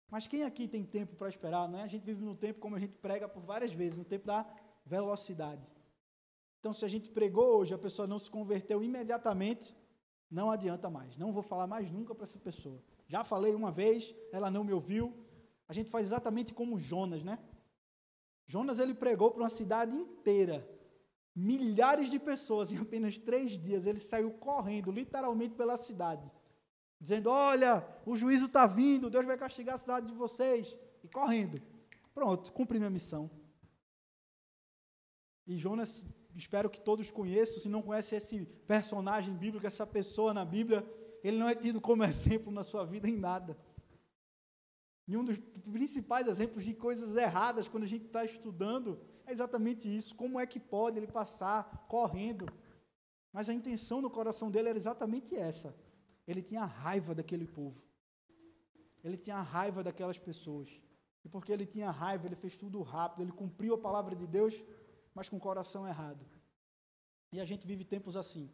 Mas 0.09 0.25
quem 0.25 0.43
aqui 0.43 0.67
tem 0.67 0.83
tempo 0.83 1.15
para 1.15 1.29
esperar? 1.29 1.69
Não 1.69 1.77
é? 1.77 1.83
A 1.83 1.87
gente 1.87 2.03
vive 2.03 2.25
no 2.25 2.35
tempo, 2.35 2.59
como 2.59 2.75
a 2.75 2.79
gente 2.79 2.95
prega 2.97 3.29
por 3.29 3.43
várias 3.43 3.71
vezes, 3.71 3.95
no 3.95 4.03
tempo 4.03 4.25
da 4.25 4.43
velocidade. 4.83 5.61
Então, 6.63 6.71
se 6.71 6.85
a 6.85 6.87
gente 6.87 7.09
pregou 7.09 7.57
hoje, 7.57 7.73
a 7.73 7.77
pessoa 7.77 8.07
não 8.07 8.17
se 8.17 8.31
converteu 8.31 8.81
imediatamente, 8.81 9.75
não 10.31 10.49
adianta 10.49 10.89
mais. 10.89 11.17
Não 11.17 11.33
vou 11.33 11.43
falar 11.43 11.67
mais 11.67 11.91
nunca 11.91 12.15
para 12.15 12.23
essa 12.23 12.39
pessoa. 12.39 12.81
Já 13.05 13.21
falei 13.21 13.53
uma 13.53 13.69
vez, 13.69 14.15
ela 14.31 14.49
não 14.49 14.63
me 14.63 14.71
ouviu. 14.71 15.13
A 15.67 15.73
gente 15.73 15.89
faz 15.89 16.05
exatamente 16.07 16.53
como 16.53 16.79
Jonas, 16.79 17.21
né? 17.21 17.37
Jonas 18.47 18.79
ele 18.79 18.93
pregou 18.93 19.29
para 19.29 19.41
uma 19.43 19.49
cidade 19.49 19.93
inteira, 19.93 20.65
milhares 21.35 22.09
de 22.09 22.17
pessoas 22.17 22.71
em 22.71 22.77
apenas 22.77 23.17
três 23.17 23.61
dias. 23.61 23.85
Ele 23.85 23.99
saiu 23.99 24.31
correndo, 24.31 24.89
literalmente 24.89 25.55
pela 25.55 25.75
cidade, 25.75 26.31
dizendo: 26.97 27.29
Olha, 27.29 27.85
o 28.05 28.15
juízo 28.15 28.45
está 28.45 28.65
vindo, 28.65 29.09
Deus 29.09 29.25
vai 29.25 29.37
castigar 29.37 29.75
a 29.75 29.77
cidade 29.77 30.07
de 30.07 30.13
vocês. 30.13 30.73
E 31.03 31.09
correndo. 31.09 31.61
Pronto, 32.13 32.53
cumpri 32.53 32.79
minha 32.79 32.89
missão. 32.89 33.29
E 35.45 35.57
Jonas 35.57 36.05
espero 36.35 36.69
que 36.69 36.81
todos 36.81 37.11
conheçam, 37.11 37.59
se 37.59 37.69
não 37.69 37.81
conhece 37.81 38.15
esse 38.15 38.45
personagem 38.67 39.33
bíblico, 39.33 39.67
essa 39.67 39.85
pessoa 39.85 40.33
na 40.33 40.43
Bíblia, 40.43 40.85
ele 41.23 41.37
não 41.37 41.47
é 41.47 41.55
tido 41.55 41.79
como 41.79 42.03
exemplo 42.05 42.51
na 42.51 42.63
sua 42.63 42.85
vida 42.85 43.07
em 43.07 43.17
nada. 43.17 43.57
E 45.07 45.17
um 45.17 45.23
dos 45.23 45.37
principais 45.71 46.27
exemplos 46.27 46.63
de 46.63 46.73
coisas 46.73 47.15
erradas 47.15 47.67
quando 47.67 47.83
a 47.83 47.87
gente 47.87 48.05
está 48.05 48.23
estudando 48.23 48.99
é 49.25 49.31
exatamente 49.31 49.93
isso. 49.93 50.15
Como 50.15 50.39
é 50.39 50.45
que 50.45 50.59
pode 50.59 50.97
ele 50.97 51.07
passar 51.07 51.85
correndo? 51.87 52.45
Mas 53.31 53.49
a 53.49 53.53
intenção 53.53 54.01
no 54.01 54.09
coração 54.09 54.49
dele 54.49 54.69
era 54.69 54.77
exatamente 54.77 55.35
essa. 55.35 55.75
Ele 56.25 56.41
tinha 56.41 56.63
raiva 56.63 57.13
daquele 57.13 57.47
povo. 57.47 57.81
Ele 59.03 59.17
tinha 59.17 59.41
raiva 59.41 59.83
daquelas 59.83 60.17
pessoas. 60.17 60.69
E 61.25 61.29
porque 61.29 61.51
ele 61.51 61.65
tinha 61.65 61.91
raiva, 61.91 62.27
ele 62.27 62.35
fez 62.35 62.55
tudo 62.55 62.81
rápido, 62.81 63.23
ele 63.23 63.31
cumpriu 63.31 63.73
a 63.73 63.77
palavra 63.77 64.15
de 64.15 64.27
Deus 64.27 64.53
mas 65.13 65.29
com 65.29 65.37
o 65.37 65.39
coração 65.39 65.87
errado. 65.87 66.25
E 67.31 67.39
a 67.39 67.45
gente 67.45 67.65
vive 67.65 67.83
tempos 67.83 68.15
assim. 68.15 68.49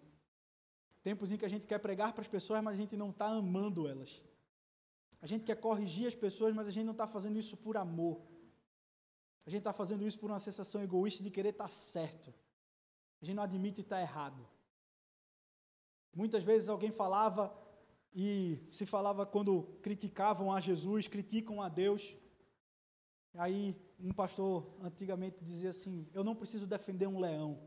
Tempos 1.03 1.31
em 1.31 1.37
que 1.37 1.45
a 1.45 1.49
gente 1.49 1.65
quer 1.65 1.79
pregar 1.79 2.13
para 2.13 2.21
as 2.21 2.27
pessoas, 2.27 2.63
mas 2.63 2.73
a 2.75 2.81
gente 2.81 2.95
não 2.95 3.09
está 3.09 3.27
amando 3.27 3.87
elas. 3.87 4.21
A 5.21 5.27
gente 5.27 5.45
quer 5.45 5.55
corrigir 5.55 6.07
as 6.07 6.15
pessoas, 6.15 6.53
mas 6.53 6.67
a 6.67 6.71
gente 6.71 6.85
não 6.85 6.93
está 6.93 7.07
fazendo 7.07 7.37
isso 7.37 7.55
por 7.57 7.77
amor. 7.77 8.21
A 9.45 9.49
gente 9.49 9.59
está 9.59 9.73
fazendo 9.73 10.05
isso 10.05 10.19
por 10.19 10.29
uma 10.29 10.39
sensação 10.39 10.81
egoísta 10.81 11.23
de 11.23 11.31
querer 11.31 11.49
estar 11.49 11.65
tá 11.65 11.69
certo. 11.69 12.33
A 13.21 13.25
gente 13.25 13.35
não 13.35 13.43
admite 13.43 13.81
estar 13.81 13.97
tá 13.97 14.01
errado. 14.01 14.47
Muitas 16.13 16.43
vezes 16.43 16.69
alguém 16.69 16.91
falava 16.91 17.53
e 18.13 18.59
se 18.69 18.85
falava 18.85 19.25
quando 19.25 19.63
criticavam 19.81 20.53
a 20.53 20.59
Jesus, 20.59 21.07
criticam 21.07 21.61
a 21.61 21.69
Deus. 21.69 22.15
Aí 23.33 23.75
um 24.01 24.13
pastor 24.13 24.77
antigamente 24.81 25.43
dizia 25.43 25.69
assim: 25.71 26.07
Eu 26.13 26.23
não 26.23 26.35
preciso 26.35 26.65
defender 26.65 27.07
um 27.07 27.19
leão, 27.19 27.59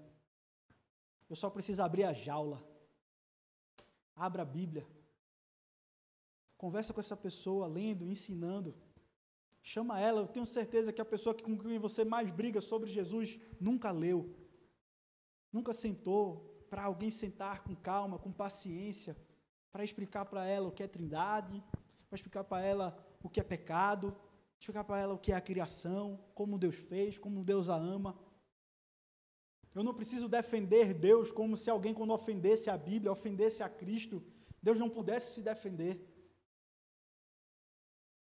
eu 1.28 1.36
só 1.36 1.48
preciso 1.50 1.82
abrir 1.82 2.04
a 2.04 2.12
jaula. 2.12 2.62
Abra 4.14 4.42
a 4.42 4.44
Bíblia. 4.44 4.86
Conversa 6.56 6.92
com 6.92 7.00
essa 7.00 7.16
pessoa, 7.16 7.66
lendo, 7.66 8.06
ensinando. 8.06 8.74
Chama 9.62 9.98
ela. 9.98 10.20
Eu 10.20 10.28
tenho 10.28 10.46
certeza 10.46 10.92
que 10.92 11.00
a 11.00 11.04
pessoa 11.04 11.34
com 11.34 11.56
quem 11.58 11.78
você 11.78 12.04
mais 12.04 12.30
briga 12.30 12.60
sobre 12.60 12.90
Jesus 12.90 13.38
nunca 13.60 13.90
leu, 13.90 14.34
nunca 15.52 15.72
sentou 15.72 16.66
para 16.68 16.84
alguém 16.84 17.10
sentar 17.10 17.62
com 17.64 17.74
calma, 17.74 18.18
com 18.18 18.32
paciência, 18.32 19.16
para 19.70 19.84
explicar 19.84 20.24
para 20.24 20.46
ela 20.46 20.68
o 20.68 20.72
que 20.72 20.82
é 20.82 20.88
trindade, 20.88 21.62
para 22.08 22.16
explicar 22.16 22.44
para 22.44 22.60
ela 22.60 22.86
o 23.22 23.28
que 23.28 23.40
é 23.40 23.42
pecado, 23.42 24.14
explicar 24.62 24.84
para 24.84 25.00
ela 25.00 25.14
o 25.14 25.18
que 25.18 25.32
é 25.32 25.34
a 25.34 25.40
criação, 25.40 26.24
como 26.34 26.56
Deus 26.56 26.76
fez, 26.76 27.18
como 27.18 27.44
Deus 27.44 27.68
a 27.68 27.74
ama. 27.74 28.16
Eu 29.74 29.82
não 29.82 29.92
preciso 29.92 30.28
defender 30.28 30.94
Deus 30.94 31.32
como 31.32 31.56
se 31.56 31.68
alguém, 31.68 31.92
quando 31.92 32.12
ofendesse 32.12 32.70
a 32.70 32.78
Bíblia, 32.78 33.10
ofendesse 33.10 33.60
a 33.62 33.68
Cristo, 33.68 34.22
Deus 34.62 34.78
não 34.78 34.88
pudesse 34.88 35.34
se 35.34 35.42
defender. 35.42 35.94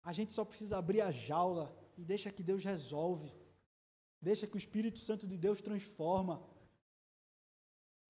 A 0.02 0.14
gente 0.14 0.32
só 0.32 0.46
precisa 0.46 0.78
abrir 0.78 1.02
a 1.02 1.12
jaula 1.12 1.76
e 1.98 2.04
deixa 2.06 2.32
que 2.32 2.42
Deus 2.42 2.64
resolve. 2.64 3.30
Deixa 4.22 4.48
que 4.48 4.56
o 4.56 4.64
Espírito 4.64 5.00
Santo 5.00 5.28
de 5.28 5.38
Deus 5.38 5.62
transforma. 5.62 6.42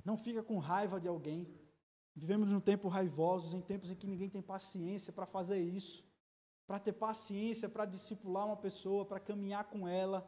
Não 0.05 0.15
fica 0.15 0.43
com 0.43 0.59
raiva 0.59 0.99
de 0.99 1.07
alguém. 1.07 1.41
Vivemos 2.13 2.47
num 2.49 2.61
tempo 2.61 2.87
raivosos, 2.87 3.55
em 3.55 3.61
tempos 3.61 3.89
em 3.89 3.95
que 3.95 4.05
ninguém 4.05 4.29
tem 4.29 4.43
paciência 4.43 5.11
para 5.11 5.25
fazer 5.25 5.59
isso 5.59 6.10
para 6.71 6.79
ter 6.79 6.93
paciência, 6.93 7.67
para 7.67 7.83
discipular 7.83 8.45
uma 8.45 8.55
pessoa, 8.55 9.03
para 9.03 9.19
caminhar 9.19 9.65
com 9.65 9.85
ela. 9.85 10.25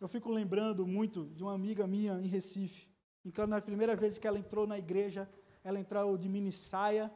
Eu 0.00 0.08
fico 0.08 0.28
lembrando 0.28 0.84
muito 0.84 1.26
de 1.36 1.44
uma 1.44 1.54
amiga 1.54 1.86
minha 1.86 2.14
em 2.20 2.26
Recife, 2.26 2.88
em 3.24 3.32
na 3.46 3.60
primeira 3.60 3.94
vez 3.94 4.18
que 4.18 4.26
ela 4.26 4.40
entrou 4.40 4.66
na 4.66 4.76
igreja, 4.76 5.30
ela 5.62 5.78
entrou 5.78 6.18
de 6.18 6.28
mini 6.28 6.50
saia, 6.50 7.12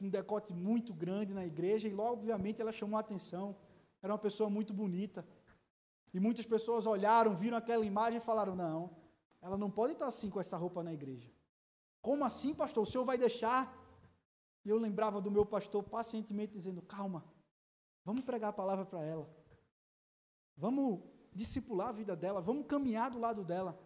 um 0.00 0.08
decote 0.08 0.54
muito 0.54 0.94
grande 0.94 1.34
na 1.34 1.44
igreja, 1.44 1.86
e 1.86 1.92
logo, 1.92 2.12
obviamente, 2.12 2.62
ela 2.62 2.72
chamou 2.72 2.96
a 2.96 3.00
atenção. 3.00 3.54
Era 4.02 4.14
uma 4.14 4.18
pessoa 4.18 4.48
muito 4.48 4.72
bonita. 4.72 5.22
E 6.14 6.18
muitas 6.18 6.46
pessoas 6.46 6.86
olharam, 6.86 7.36
viram 7.36 7.58
aquela 7.58 7.84
imagem 7.84 8.20
e 8.20 8.28
falaram: 8.30 8.56
não, 8.56 8.96
ela 9.42 9.58
não 9.58 9.70
pode 9.70 9.92
estar 9.92 10.06
assim 10.06 10.30
com 10.30 10.40
essa 10.40 10.56
roupa 10.56 10.82
na 10.82 10.94
igreja. 10.94 11.30
Como 12.00 12.24
assim, 12.24 12.54
pastor? 12.54 12.84
O 12.84 12.86
senhor 12.86 13.04
vai 13.04 13.18
deixar 13.18 13.83
e 14.64 14.70
eu 14.70 14.78
lembrava 14.78 15.20
do 15.20 15.30
meu 15.30 15.44
pastor 15.44 15.82
pacientemente 15.82 16.52
dizendo: 16.52 16.80
calma, 16.82 17.24
vamos 18.04 18.24
pregar 18.24 18.50
a 18.50 18.52
palavra 18.52 18.84
para 18.84 19.04
ela. 19.04 19.28
Vamos 20.56 21.00
discipular 21.32 21.88
a 21.88 21.92
vida 21.92 22.14
dela, 22.16 22.40
vamos 22.40 22.66
caminhar 22.66 23.10
do 23.10 23.18
lado 23.18 23.44
dela. 23.44 23.78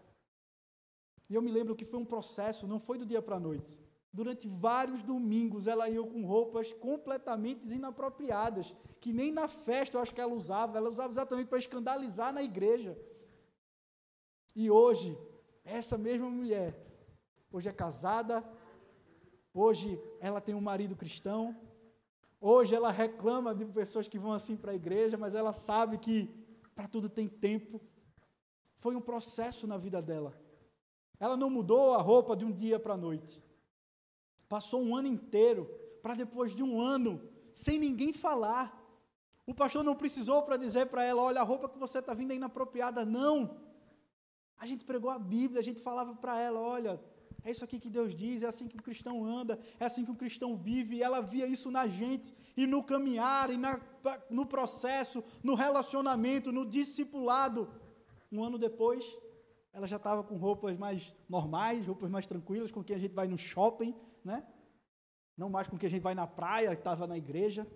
E 1.28 1.34
eu 1.34 1.42
me 1.42 1.50
lembro 1.50 1.74
que 1.74 1.84
foi 1.84 1.98
um 1.98 2.04
processo, 2.04 2.66
não 2.66 2.78
foi 2.78 2.98
do 2.98 3.06
dia 3.06 3.20
para 3.20 3.36
a 3.36 3.40
noite. 3.40 3.78
Durante 4.12 4.48
vários 4.48 5.02
domingos 5.02 5.66
ela 5.66 5.88
ia 5.88 6.02
com 6.02 6.24
roupas 6.24 6.72
completamente 6.74 7.66
inapropriadas, 7.72 8.74
que 9.00 9.12
nem 9.12 9.30
na 9.30 9.48
festa 9.48 9.96
eu 9.96 10.00
acho 10.00 10.14
que 10.14 10.20
ela 10.20 10.32
usava, 10.32 10.78
ela 10.78 10.88
usava 10.88 11.12
exatamente 11.12 11.48
para 11.48 11.58
escandalizar 11.58 12.32
na 12.32 12.42
igreja. 12.42 12.98
E 14.54 14.70
hoje, 14.70 15.16
essa 15.64 15.98
mesma 15.98 16.30
mulher, 16.30 16.74
hoje 17.52 17.68
é 17.68 17.72
casada, 17.72 18.42
hoje 19.52 20.00
ela 20.20 20.40
tem 20.40 20.54
um 20.54 20.60
marido 20.60 20.96
cristão, 20.96 21.56
hoje 22.40 22.74
ela 22.74 22.90
reclama 22.90 23.54
de 23.54 23.64
pessoas 23.66 24.08
que 24.08 24.18
vão 24.18 24.32
assim 24.32 24.56
para 24.56 24.72
a 24.72 24.74
igreja, 24.74 25.16
mas 25.16 25.34
ela 25.34 25.52
sabe 25.52 25.98
que 25.98 26.28
para 26.74 26.86
tudo 26.86 27.08
tem 27.08 27.28
tempo. 27.28 27.80
Foi 28.78 28.94
um 28.94 29.00
processo 29.00 29.66
na 29.66 29.76
vida 29.76 30.00
dela. 30.00 30.32
Ela 31.18 31.36
não 31.36 31.50
mudou 31.50 31.94
a 31.94 32.00
roupa 32.00 32.36
de 32.36 32.44
um 32.44 32.52
dia 32.52 32.78
para 32.78 32.94
a 32.94 32.96
noite. 32.96 33.42
Passou 34.48 34.80
um 34.80 34.94
ano 34.94 35.08
inteiro 35.08 35.68
para 36.02 36.14
depois 36.14 36.54
de 36.54 36.62
um 36.62 36.80
ano, 36.80 37.20
sem 37.54 37.78
ninguém 37.78 38.12
falar. 38.12 38.78
O 39.44 39.54
pastor 39.54 39.82
não 39.82 39.96
precisou 39.96 40.42
para 40.42 40.56
dizer 40.56 40.86
para 40.86 41.02
ela: 41.02 41.22
olha, 41.22 41.40
a 41.40 41.44
roupa 41.44 41.68
que 41.68 41.78
você 41.78 41.98
está 41.98 42.14
vindo 42.14 42.32
é 42.32 42.36
inapropriada. 42.36 43.04
Não. 43.04 43.58
A 44.56 44.66
gente 44.66 44.84
pregou 44.84 45.10
a 45.10 45.18
Bíblia, 45.18 45.60
a 45.60 45.62
gente 45.62 45.80
falava 45.80 46.14
para 46.14 46.38
ela: 46.38 46.60
olha, 46.60 47.00
é 47.44 47.50
isso 47.50 47.64
aqui 47.64 47.78
que 47.78 47.88
Deus 47.88 48.14
diz, 48.14 48.42
é 48.42 48.46
assim 48.46 48.66
que 48.66 48.76
o 48.76 48.82
cristão 48.82 49.24
anda, 49.24 49.58
é 49.78 49.84
assim 49.84 50.04
que 50.04 50.10
o 50.10 50.16
cristão 50.16 50.56
vive. 50.56 50.96
E 50.96 51.02
ela 51.02 51.20
via 51.20 51.46
isso 51.46 51.70
na 51.70 51.86
gente, 51.86 52.34
e 52.56 52.66
no 52.66 52.82
caminhar, 52.82 53.50
e 53.50 53.56
na, 53.56 53.80
no 54.28 54.44
processo, 54.44 55.22
no 55.42 55.54
relacionamento, 55.54 56.52
no 56.52 56.66
discipulado. 56.66 57.68
Um 58.30 58.42
ano 58.42 58.58
depois, 58.58 59.04
ela 59.72 59.86
já 59.86 59.96
estava 59.96 60.22
com 60.22 60.36
roupas 60.36 60.76
mais 60.76 61.14
normais, 61.28 61.86
roupas 61.86 62.10
mais 62.10 62.26
tranquilas, 62.26 62.72
com 62.72 62.82
quem 62.82 62.96
a 62.96 62.98
gente 62.98 63.14
vai 63.14 63.28
no 63.28 63.38
shopping, 63.38 63.94
né? 64.24 64.44
Não 65.36 65.48
mais 65.48 65.68
com 65.68 65.78
quem 65.78 65.86
a 65.86 65.90
gente 65.90 66.02
vai 66.02 66.16
na 66.16 66.26
praia, 66.26 66.72
estava 66.72 67.06
na 67.06 67.16
igreja. 67.16 67.66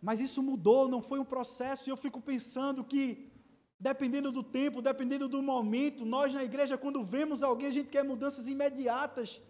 Mas 0.00 0.20
isso 0.20 0.42
mudou, 0.42 0.86
não 0.86 1.00
foi 1.00 1.18
um 1.18 1.24
processo, 1.24 1.88
e 1.88 1.90
eu 1.90 1.96
fico 1.96 2.20
pensando 2.20 2.84
que, 2.84 3.32
dependendo 3.78 4.32
do 4.32 4.42
tempo, 4.42 4.82
dependendo 4.82 5.28
do 5.28 5.42
momento, 5.42 6.04
nós 6.04 6.32
na 6.32 6.44
igreja, 6.44 6.78
quando 6.78 7.04
vemos 7.04 7.42
alguém, 7.42 7.68
a 7.68 7.70
gente 7.70 7.90
quer 7.90 8.04
mudanças 8.04 8.48
imediatas. 8.48 9.40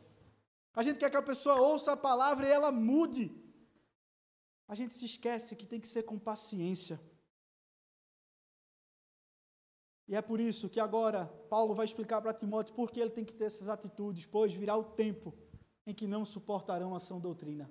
A 0.75 0.83
gente 0.83 0.99
quer 0.99 1.11
que 1.11 1.17
a 1.17 1.23
pessoa 1.23 1.61
ouça 1.61 1.93
a 1.93 1.97
palavra 1.97 2.47
e 2.47 2.51
ela 2.51 2.71
mude. 2.71 3.31
A 4.69 4.75
gente 4.75 4.95
se 4.95 5.05
esquece 5.07 5.57
que 5.57 5.65
tem 5.65 5.81
que 5.81 5.89
ser 5.89 6.03
com 6.03 6.19
paciência. 6.19 7.01
E 10.09 10.15
é 10.15 10.23
por 10.23 10.41
isso 10.41 10.69
que 10.69 10.79
agora 10.79 11.27
Paulo 11.49 11.75
vai 11.75 11.85
explicar 11.85 12.21
para 12.21 12.35
Timóteo 12.35 12.75
por 12.75 12.91
que 12.91 13.01
ele 13.01 13.11
tem 13.11 13.25
que 13.25 13.33
ter 13.33 13.45
essas 13.45 13.69
atitudes, 13.69 14.27
pois 14.27 14.53
virá 14.53 14.77
o 14.77 14.85
tempo 14.85 15.35
em 15.87 15.95
que 15.95 16.07
não 16.07 16.25
suportarão 16.25 16.95
a 16.95 17.01
sã 17.01 17.19
doutrina. 17.19 17.71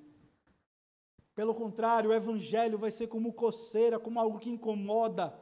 Pelo 1.34 1.54
contrário, 1.54 2.10
o 2.10 2.14
evangelho 2.14 2.78
vai 2.78 2.92
ser 2.92 3.08
como 3.08 3.34
coceira, 3.34 4.00
como 4.00 4.20
algo 4.20 4.40
que 4.40 4.50
incomoda. 4.50 5.38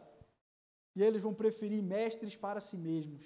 E 0.96 1.02
eles 1.02 1.22
vão 1.22 1.34
preferir 1.34 1.82
mestres 1.82 2.36
para 2.36 2.60
si 2.60 2.78
mesmos. 2.78 3.24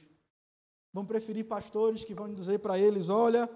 Vão 0.93 1.05
preferir 1.05 1.45
pastores 1.45 2.03
que 2.03 2.13
vão 2.13 2.33
dizer 2.33 2.59
para 2.59 2.79
eles: 2.79 3.09
olha, 3.09 3.49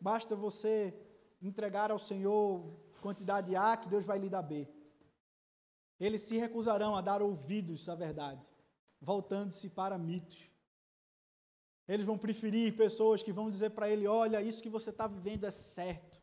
basta 0.00 0.34
você 0.34 0.94
entregar 1.40 1.90
ao 1.90 1.98
Senhor 1.98 2.78
quantidade 3.00 3.54
A, 3.56 3.76
que 3.76 3.88
Deus 3.88 4.04
vai 4.04 4.18
lhe 4.18 4.28
dar 4.28 4.42
B. 4.42 4.66
Eles 5.98 6.22
se 6.22 6.36
recusarão 6.36 6.96
a 6.96 7.00
dar 7.00 7.20
ouvidos 7.22 7.88
à 7.88 7.94
verdade 7.94 8.50
voltando-se 9.00 9.68
para 9.68 9.96
mitos. 9.96 10.48
Eles 11.88 12.04
vão 12.04 12.18
preferir 12.18 12.76
pessoas 12.76 13.22
que 13.22 13.32
vão 13.32 13.50
dizer 13.50 13.70
para 13.70 13.88
ele: 13.88 14.06
olha, 14.06 14.42
isso 14.42 14.62
que 14.62 14.68
você 14.68 14.90
está 14.90 15.06
vivendo 15.06 15.44
é 15.44 15.50
certo. 15.50 16.19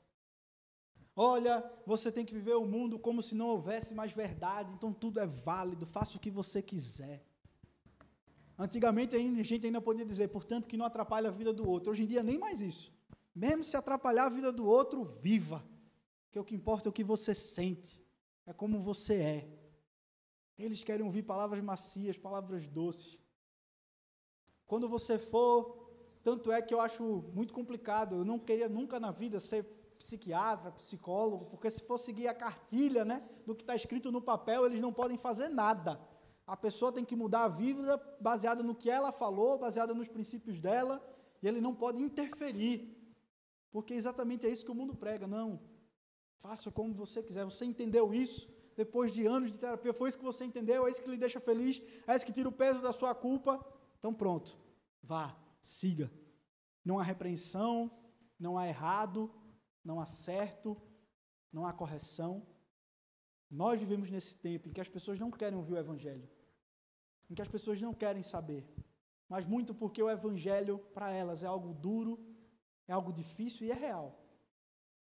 Olha, 1.19 1.67
você 1.83 2.11
tem 2.11 2.23
que 2.23 2.35
viver 2.35 2.55
o 2.55 2.67
mundo 2.67 2.99
como 2.99 3.23
se 3.23 3.33
não 3.33 3.47
houvesse 3.47 3.91
mais 3.91 4.11
verdade, 4.11 4.71
então 4.73 4.93
tudo 4.93 5.19
é 5.19 5.25
válido, 5.25 5.83
faça 5.87 6.15
o 6.15 6.19
que 6.19 6.29
você 6.29 6.61
quiser. 6.61 7.25
Antigamente 8.55 9.15
a 9.15 9.19
gente 9.19 9.65
ainda 9.65 9.81
podia 9.81 10.05
dizer, 10.05 10.27
portanto, 10.27 10.67
que 10.67 10.77
não 10.77 10.85
atrapalha 10.85 11.29
a 11.29 11.31
vida 11.31 11.51
do 11.51 11.67
outro. 11.67 11.91
Hoje 11.91 12.03
em 12.03 12.05
dia, 12.05 12.21
nem 12.21 12.37
mais 12.37 12.61
isso. 12.61 12.93
Mesmo 13.33 13.63
se 13.63 13.75
atrapalhar 13.75 14.25
a 14.25 14.29
vida 14.29 14.51
do 14.51 14.67
outro, 14.67 15.03
viva. 15.03 15.63
Porque 16.25 16.37
o 16.37 16.43
que 16.43 16.53
importa 16.53 16.87
é 16.87 16.91
o 16.91 16.93
que 16.93 17.03
você 17.03 17.33
sente, 17.33 17.99
é 18.45 18.53
como 18.53 18.79
você 18.79 19.15
é. 19.15 19.49
Eles 20.55 20.83
querem 20.83 21.03
ouvir 21.03 21.23
palavras 21.23 21.63
macias, 21.63 22.15
palavras 22.15 22.67
doces. 22.67 23.19
Quando 24.67 24.87
você 24.87 25.17
for, 25.17 25.89
tanto 26.23 26.51
é 26.51 26.61
que 26.61 26.75
eu 26.75 26.81
acho 26.81 27.03
muito 27.33 27.53
complicado, 27.55 28.17
eu 28.17 28.25
não 28.25 28.37
queria 28.37 28.69
nunca 28.69 28.99
na 28.99 29.09
vida 29.09 29.39
ser 29.39 29.76
psiquiatra, 29.97 30.71
psicólogo, 30.71 31.45
porque 31.45 31.69
se 31.69 31.81
for 31.81 31.97
seguir 31.97 32.27
a 32.27 32.33
cartilha 32.33 33.03
né, 33.03 33.27
do 33.45 33.55
que 33.55 33.63
está 33.63 33.75
escrito 33.75 34.11
no 34.11 34.21
papel, 34.21 34.65
eles 34.65 34.79
não 34.79 34.93
podem 34.93 35.17
fazer 35.17 35.49
nada. 35.49 35.99
A 36.45 36.55
pessoa 36.55 36.91
tem 36.91 37.03
que 37.03 37.15
mudar 37.15 37.43
a 37.43 37.47
vida 37.47 37.97
baseada 38.21 38.63
no 38.63 38.75
que 38.75 38.89
ela 38.89 39.11
falou, 39.11 39.57
baseada 39.57 39.93
nos 39.93 40.07
princípios 40.07 40.59
dela, 40.59 41.01
e 41.41 41.47
ele 41.47 41.59
não 41.59 41.75
pode 41.75 42.01
interferir. 42.01 42.95
Porque 43.71 43.93
exatamente 43.93 44.45
é 44.45 44.49
isso 44.49 44.63
que 44.63 44.71
o 44.71 44.75
mundo 44.75 44.95
prega. 44.95 45.27
Não, 45.27 45.59
faça 46.39 46.71
como 46.71 46.93
você 46.93 47.21
quiser. 47.21 47.43
Você 47.43 47.65
entendeu 47.65 48.13
isso? 48.13 48.47
depois 48.77 49.11
de 49.11 49.25
anos 49.25 49.51
de 49.51 49.57
terapia, 49.57 49.91
foi 49.91 50.07
isso 50.07 50.19
que 50.19 50.23
você 50.23 50.45
entendeu, 50.45 50.85
é 50.85 50.91
isso 50.91 51.01
que 51.01 51.09
lhe 51.09 51.17
deixa 51.17 51.39
feliz, 51.39 51.81
é 52.05 52.15
isso 52.15 52.25
que 52.25 52.31
tira 52.31 52.47
o 52.47 52.51
peso 52.51 52.79
da 52.79 52.91
sua 52.91 53.15
culpa. 53.15 53.59
Então 53.97 54.13
pronto, 54.13 54.55
vá, 55.01 55.35
siga. 55.63 56.11
Não 56.85 56.99
há 56.99 57.03
repreensão, 57.03 57.91
não 58.39 58.55
há 58.55 58.67
errado, 58.67 59.31
não 59.87 60.01
há 60.01 60.05
certo, 60.05 60.69
não 61.55 61.65
há 61.65 61.71
correção. 61.71 62.45
Nós 63.49 63.79
vivemos 63.79 64.09
nesse 64.11 64.35
tempo 64.35 64.67
em 64.67 64.73
que 64.73 64.81
as 64.81 64.89
pessoas 64.95 65.17
não 65.17 65.31
querem 65.31 65.57
ouvir 65.57 65.73
o 65.75 65.77
Evangelho, 65.85 66.29
em 67.29 67.33
que 67.33 67.41
as 67.41 67.47
pessoas 67.47 67.79
não 67.81 67.93
querem 67.93 68.21
saber, 68.21 68.63
mas 69.29 69.45
muito 69.45 69.73
porque 69.73 70.03
o 70.03 70.09
Evangelho 70.09 70.75
para 70.93 71.09
elas 71.21 71.41
é 71.41 71.47
algo 71.47 71.73
duro, 71.73 72.13
é 72.85 72.91
algo 72.91 73.13
difícil 73.13 73.65
e 73.65 73.71
é 73.71 73.73
real. 73.87 74.09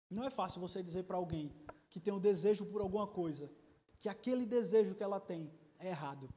Não 0.08 0.24
é 0.24 0.30
fácil 0.30 0.62
você 0.62 0.84
dizer 0.84 1.04
para 1.04 1.18
alguém, 1.18 1.52
que 1.90 2.00
tem 2.00 2.14
um 2.14 2.20
desejo 2.20 2.64
por 2.72 2.80
alguma 2.82 3.08
coisa, 3.08 3.52
que 4.00 4.08
aquele 4.08 4.46
desejo 4.46 4.94
que 4.94 5.04
ela 5.04 5.20
tem 5.20 5.52
é 5.80 5.88
errado. 5.90 6.30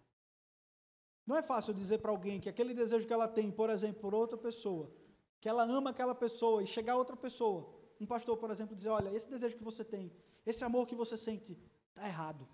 Não 1.27 1.37
é 1.37 1.43
fácil 1.43 1.75
dizer 1.75 1.99
para 1.99 2.11
alguém 2.11 2.41
que 2.41 2.49
aquele 2.49 2.73
desejo 2.73 3.07
que 3.07 3.13
ela 3.13 3.29
tem, 3.29 3.51
por 3.51 3.69
exemplo, 3.69 4.01
por 4.01 4.15
outra 4.15 4.39
pessoa, 4.39 4.91
que 5.39 5.51
ela 5.51 5.65
ama 5.65 5.91
aquela 5.91 6.15
pessoa 6.15 6.63
e 6.63 6.67
chegar 6.67 6.95
a 6.95 6.97
outra 6.97 7.17
pessoa, 7.17 7.82
um 8.03 8.07
pastor, 8.07 8.37
por 8.37 8.51
exemplo, 8.51 8.75
dizer: 8.75 8.91
Olha, 8.91 9.15
esse 9.15 9.29
desejo 9.29 9.57
que 9.57 9.65
você 9.65 9.85
tem, 9.85 10.13
esse 10.45 10.63
amor 10.65 10.87
que 10.87 10.95
você 10.95 11.17
sente, 11.17 11.59
está 11.91 12.07
errado. 12.07 12.47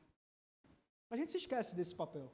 A 1.11 1.17
gente 1.17 1.33
se 1.33 1.39
esquece 1.39 1.75
desse 1.75 1.95
papel. 1.95 2.33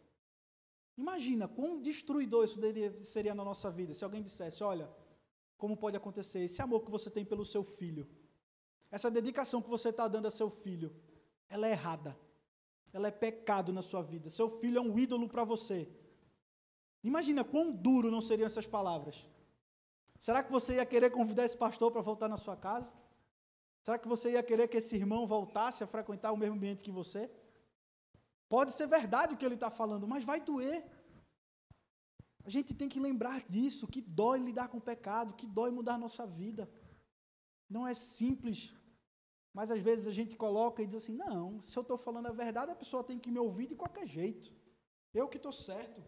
Imagina 0.97 1.49
quão 1.49 1.81
destruidor 1.81 2.45
isso 2.45 2.59
seria 3.03 3.35
na 3.35 3.45
nossa 3.45 3.71
vida 3.71 3.95
se 3.95 4.05
alguém 4.05 4.23
dissesse: 4.23 4.63
Olha, 4.63 4.89
como 5.57 5.77
pode 5.77 5.97
acontecer? 5.97 6.41
Esse 6.41 6.61
amor 6.61 6.83
que 6.85 6.91
você 6.91 7.11
tem 7.11 7.25
pelo 7.25 7.45
seu 7.45 7.65
filho 7.65 8.07
essa 8.95 9.11
dedicação 9.11 9.61
que 9.61 9.69
você 9.69 9.89
está 9.89 10.07
dando 10.07 10.29
a 10.29 10.31
seu 10.31 10.49
filho, 10.49 10.95
ela 11.49 11.67
é 11.67 11.73
errada. 11.73 12.17
Ela 12.93 13.09
é 13.09 13.11
pecado 13.11 13.73
na 13.73 13.83
sua 13.83 14.03
vida. 14.03 14.31
Seu 14.31 14.49
filho 14.61 14.79
é 14.79 14.81
um 14.81 14.97
ídolo 14.97 15.29
para 15.29 15.43
você. 15.43 15.89
Imagina 17.03 17.43
quão 17.43 17.73
duro 17.73 18.09
não 18.09 18.21
seriam 18.21 18.47
essas 18.47 18.69
palavras. 18.69 19.17
Será 20.17 20.45
que 20.45 20.53
você 20.53 20.75
ia 20.75 20.87
querer 20.87 21.11
convidar 21.11 21.45
esse 21.45 21.57
pastor 21.57 21.91
para 21.91 22.03
voltar 22.03 22.29
na 22.29 22.37
sua 22.37 22.57
casa? 22.57 22.89
Será 23.85 23.97
que 23.99 24.09
você 24.09 24.33
ia 24.33 24.43
querer 24.43 24.67
que 24.69 24.79
esse 24.79 24.95
irmão 24.97 25.27
voltasse 25.27 25.85
a 25.85 25.87
frequentar 25.95 26.33
o 26.33 26.37
mesmo 26.37 26.57
ambiente 26.57 26.83
que 26.87 26.91
você? 27.01 27.23
Pode 28.49 28.73
ser 28.73 28.87
verdade 28.87 29.35
o 29.35 29.37
que 29.37 29.47
ele 29.49 29.61
está 29.61 29.71
falando, 29.71 30.09
mas 30.13 30.25
vai 30.25 30.41
doer. 30.41 30.79
A 32.45 32.51
gente 32.51 32.75
tem 32.75 32.89
que 32.89 33.01
lembrar 33.09 33.39
disso, 33.55 33.87
que 33.87 34.01
dói 34.01 34.39
lidar 34.41 34.69
com 34.69 34.79
o 34.79 34.89
pecado, 34.93 35.35
que 35.35 35.47
dói 35.47 35.71
mudar 35.71 35.99
nossa 35.99 36.27
vida. 36.27 36.71
Não 37.69 37.87
é 37.87 37.95
simples 37.95 38.59
mas 39.55 39.71
às 39.71 39.81
vezes 39.81 40.09
a 40.09 40.11
gente 40.11 40.37
coloca 40.37 40.83
e 40.83 40.87
diz 40.87 40.97
assim: 40.97 41.15
não, 41.15 41.61
se 41.61 41.77
eu 41.79 41.83
estou 41.83 41.97
falando 41.97 42.27
a 42.27 42.33
verdade, 42.33 42.73
a 42.73 42.75
pessoa 42.75 43.05
tem 43.05 43.21
que 43.21 43.31
me 43.31 43.39
ouvir 43.39 43.69
de 43.69 43.77
qualquer 43.77 44.05
jeito. 44.05 44.53
Eu 45.15 45.29
que 45.29 45.37
estou 45.37 45.53
certo. 45.53 46.03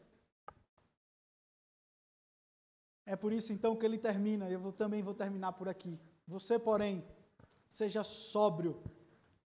É 3.06 3.14
por 3.14 3.32
isso 3.32 3.52
então 3.52 3.76
que 3.76 3.86
ele 3.86 3.98
termina, 3.98 4.50
eu 4.50 4.72
também 4.72 5.00
vou 5.00 5.14
terminar 5.14 5.52
por 5.52 5.68
aqui. 5.68 5.96
Você, 6.26 6.58
porém, 6.58 7.06
seja 7.70 8.02
sóbrio 8.04 8.82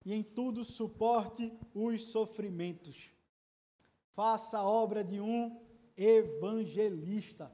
e 0.05 0.13
em 0.13 0.23
tudo 0.23 0.63
suporte 0.63 1.51
os 1.73 2.03
sofrimentos. 2.05 3.11
Faça 4.13 4.59
a 4.59 4.67
obra 4.67 5.03
de 5.03 5.19
um 5.19 5.61
evangelista. 5.95 7.51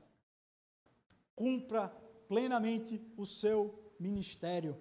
Cumpra 1.35 1.89
plenamente 2.27 3.01
o 3.17 3.25
seu 3.25 3.93
ministério. 3.99 4.77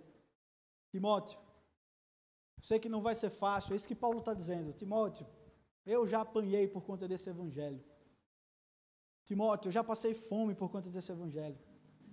Timóteo, 0.91 1.39
Sei 2.64 2.78
que 2.78 2.89
não 2.89 3.03
vai 3.03 3.14
ser 3.14 3.28
fácil, 3.28 3.74
é 3.74 3.76
isso 3.76 3.87
que 3.87 3.95
Paulo 3.95 4.20
está 4.20 4.32
dizendo. 4.32 4.72
Timóteo, 4.72 5.26
eu 5.85 6.07
já 6.07 6.22
apanhei 6.22 6.66
por 6.66 6.82
conta 6.82 7.07
desse 7.07 7.28
evangelho. 7.28 7.85
Timóteo, 9.26 9.68
eu 9.68 9.72
já 9.72 9.85
passei 9.85 10.14
fome 10.14 10.55
por 10.55 10.70
conta 10.70 10.89
desse 10.89 11.12
evangelho. 11.12 11.59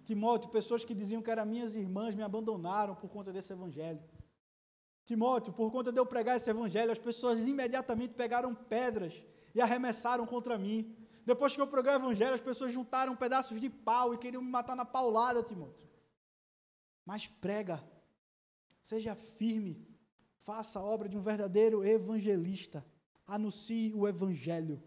Timóteo, 0.06 0.50
pessoas 0.50 0.84
que 0.84 0.94
diziam 0.94 1.22
que 1.22 1.32
eram 1.32 1.46
minhas 1.46 1.76
irmãs 1.76 2.16
me 2.16 2.24
abandonaram 2.24 2.96
por 2.96 3.10
conta 3.10 3.32
desse 3.32 3.54
evangelho. 3.54 4.02
Timóteo, 5.06 5.54
por 5.54 5.72
conta 5.72 5.92
de 5.92 6.00
eu 6.00 6.06
pregar 6.06 6.38
esse 6.38 6.50
evangelho, 6.50 6.92
as 6.92 7.00
pessoas 7.00 7.40
imediatamente 7.46 8.14
pegaram 8.14 8.54
pedras 8.54 9.22
e 9.54 9.62
arremessaram 9.62 10.26
contra 10.26 10.58
mim. 10.58 10.96
Depois 11.26 11.54
que 11.56 11.62
eu 11.62 11.68
preguei 11.68 11.92
o 11.92 11.96
evangelho, 11.96 12.34
as 12.34 12.42
pessoas 12.42 12.72
juntaram 12.72 13.16
pedaços 13.16 13.60
de 13.60 13.70
pau 13.70 14.14
e 14.14 14.18
queriam 14.18 14.42
me 14.42 14.50
matar 14.50 14.76
na 14.76 14.86
paulada, 14.86 15.44
Timóteo. 15.44 15.88
Mas 17.06 17.28
prega, 17.28 17.84
seja 18.84 19.16
firme, 19.16 19.88
faça 20.44 20.80
a 20.80 20.84
obra 20.84 21.10
de 21.10 21.18
um 21.18 21.22
verdadeiro 21.22 21.84
evangelista. 21.84 22.86
Anuncie 23.28 23.94
o 23.94 24.08
evangelho. 24.08 24.82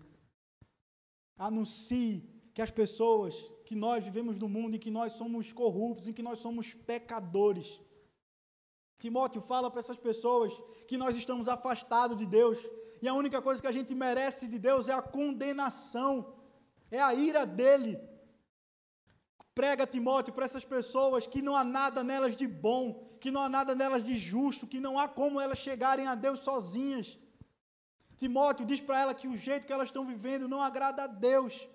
Anuncie 1.36 2.28
que 2.52 2.62
as 2.62 2.70
pessoas, 2.70 3.34
que 3.64 3.74
nós 3.74 4.04
vivemos 4.04 4.36
no 4.38 4.48
mundo, 4.48 4.76
em 4.76 4.78
que 4.78 4.90
nós 4.90 5.12
somos 5.12 5.52
corruptos, 5.52 6.06
em 6.06 6.12
que 6.12 6.22
nós 6.22 6.38
somos 6.38 6.74
pecadores. 6.90 7.80
Timóteo 8.98 9.40
fala 9.42 9.70
para 9.70 9.80
essas 9.80 9.96
pessoas 9.96 10.52
que 10.88 10.96
nós 10.96 11.16
estamos 11.16 11.48
afastados 11.48 12.16
de 12.16 12.26
Deus, 12.26 12.58
e 13.02 13.08
a 13.08 13.14
única 13.14 13.40
coisa 13.42 13.60
que 13.60 13.66
a 13.66 13.76
gente 13.78 13.94
merece 13.94 14.46
de 14.46 14.58
Deus 14.58 14.88
é 14.88 14.92
a 14.92 15.02
condenação, 15.02 16.34
é 16.90 17.00
a 17.00 17.12
ira 17.14 17.44
dele. 17.44 17.98
Prega, 19.54 19.86
Timóteo, 19.86 20.34
para 20.34 20.46
essas 20.46 20.64
pessoas 20.64 21.26
que 21.26 21.40
não 21.40 21.56
há 21.56 21.64
nada 21.64 22.02
nelas 22.02 22.36
de 22.36 22.46
bom, 22.46 23.16
que 23.20 23.30
não 23.30 23.42
há 23.42 23.48
nada 23.48 23.74
nelas 23.74 24.04
de 24.04 24.16
justo, 24.16 24.66
que 24.66 24.80
não 24.80 24.98
há 24.98 25.06
como 25.08 25.40
elas 25.40 25.58
chegarem 25.58 26.06
a 26.06 26.14
Deus 26.14 26.40
sozinhas. 26.40 27.18
Timóteo 28.18 28.66
diz 28.66 28.80
para 28.80 29.00
ela 29.00 29.14
que 29.14 29.28
o 29.28 29.36
jeito 29.36 29.66
que 29.66 29.72
elas 29.72 29.88
estão 29.88 30.04
vivendo 30.04 30.48
não 30.48 30.62
agrada 30.62 31.04
a 31.04 31.06
Deus. 31.06 31.68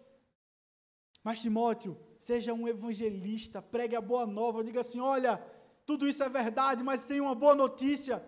Mas, 1.24 1.42
Timóteo, 1.42 1.98
seja 2.20 2.54
um 2.54 2.68
evangelista, 2.68 3.62
pregue 3.62 3.96
a 3.96 4.02
boa 4.02 4.26
nova, 4.26 4.64
diga 4.64 4.82
assim: 4.82 5.00
olha, 5.00 5.44
tudo 5.86 6.08
isso 6.08 6.24
é 6.24 6.30
verdade, 6.30 6.84
mas 6.84 7.06
tem 7.06 7.20
uma 7.20 7.36
boa 7.36 7.56
notícia. 7.56 8.24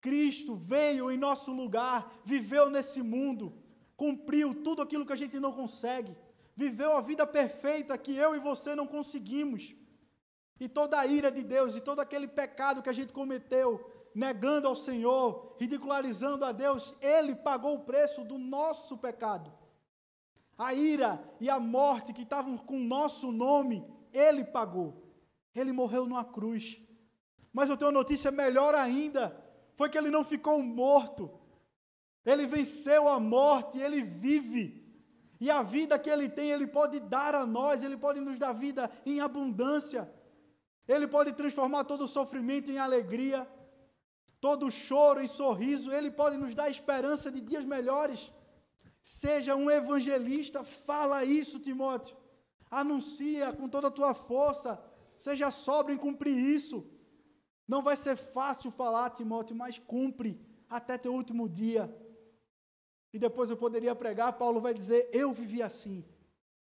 Cristo 0.00 0.54
veio 0.54 1.10
em 1.10 1.18
nosso 1.18 1.52
lugar, 1.52 2.12
viveu 2.24 2.70
nesse 2.70 3.02
mundo, 3.02 3.52
cumpriu 3.96 4.54
tudo 4.62 4.82
aquilo 4.82 5.06
que 5.06 5.12
a 5.12 5.22
gente 5.22 5.40
não 5.40 5.52
consegue, 5.52 6.16
viveu 6.54 6.96
a 6.96 7.00
vida 7.00 7.26
perfeita 7.26 7.98
que 7.98 8.14
eu 8.16 8.34
e 8.34 8.38
você 8.38 8.74
não 8.74 8.86
conseguimos. 8.86 9.74
E 10.58 10.68
toda 10.68 10.98
a 10.98 11.06
ira 11.06 11.30
de 11.30 11.42
Deus 11.42 11.76
e 11.76 11.80
todo 11.80 12.00
aquele 12.00 12.28
pecado 12.28 12.82
que 12.82 12.88
a 12.88 12.92
gente 12.92 13.12
cometeu, 13.12 13.68
negando 14.14 14.66
ao 14.66 14.74
Senhor, 14.74 15.54
ridicularizando 15.58 16.44
a 16.44 16.52
Deus, 16.52 16.94
Ele 17.00 17.34
pagou 17.34 17.74
o 17.74 17.84
preço 17.84 18.24
do 18.24 18.38
nosso 18.38 18.96
pecado. 18.96 19.52
A 20.56 20.72
ira 20.74 21.22
e 21.40 21.50
a 21.50 21.58
morte 21.60 22.12
que 22.12 22.22
estavam 22.22 22.56
com 22.56 22.78
nosso 22.78 23.30
nome, 23.30 23.84
Ele 24.12 24.44
pagou. 24.44 25.02
Ele 25.54 25.72
morreu 25.72 26.06
numa 26.06 26.24
cruz. 26.24 26.80
Mas 27.52 27.68
eu 27.68 27.76
tenho 27.76 27.90
uma 27.90 27.98
notícia 27.98 28.30
melhor 28.30 28.74
ainda 28.74 29.46
foi 29.76 29.90
que 29.90 29.98
ele 29.98 30.10
não 30.10 30.24
ficou 30.24 30.60
morto. 30.62 31.30
Ele 32.24 32.46
venceu 32.46 33.06
a 33.08 33.20
morte, 33.20 33.78
ele 33.78 34.02
vive. 34.02 34.84
E 35.38 35.50
a 35.50 35.62
vida 35.62 35.98
que 35.98 36.10
ele 36.10 36.28
tem, 36.28 36.50
ele 36.50 36.66
pode 36.66 36.98
dar 36.98 37.34
a 37.34 37.44
nós, 37.46 37.82
ele 37.82 37.96
pode 37.96 38.20
nos 38.20 38.38
dar 38.38 38.52
vida 38.52 38.90
em 39.04 39.20
abundância. 39.20 40.10
Ele 40.88 41.06
pode 41.06 41.32
transformar 41.34 41.84
todo 41.84 42.04
o 42.04 42.08
sofrimento 42.08 42.70
em 42.70 42.78
alegria, 42.78 43.46
todo 44.40 44.66
o 44.66 44.70
choro 44.70 45.22
em 45.22 45.26
sorriso, 45.26 45.92
ele 45.92 46.10
pode 46.10 46.36
nos 46.36 46.54
dar 46.54 46.70
esperança 46.70 47.30
de 47.30 47.40
dias 47.40 47.64
melhores. 47.64 48.32
Seja 49.06 49.54
um 49.54 49.70
evangelista, 49.70 50.64
fala 50.64 51.24
isso, 51.24 51.60
Timóteo. 51.60 52.16
Anuncia 52.68 53.52
com 53.52 53.68
toda 53.68 53.86
a 53.86 53.90
tua 53.98 54.12
força, 54.14 54.82
seja 55.16 55.48
sóbrio 55.52 55.94
em 55.94 55.98
cumprir 55.98 56.36
isso. 56.36 56.84
Não 57.68 57.82
vai 57.82 57.94
ser 57.94 58.16
fácil 58.16 58.68
falar, 58.72 59.10
Timóteo, 59.10 59.54
mas 59.54 59.78
cumpre 59.78 60.40
até 60.68 60.98
teu 60.98 61.14
último 61.14 61.48
dia. 61.48 61.88
E 63.12 63.18
depois 63.18 63.48
eu 63.48 63.56
poderia 63.56 63.94
pregar, 63.94 64.32
Paulo 64.32 64.60
vai 64.60 64.74
dizer: 64.74 65.08
Eu 65.12 65.32
vivi 65.32 65.62
assim. 65.62 66.04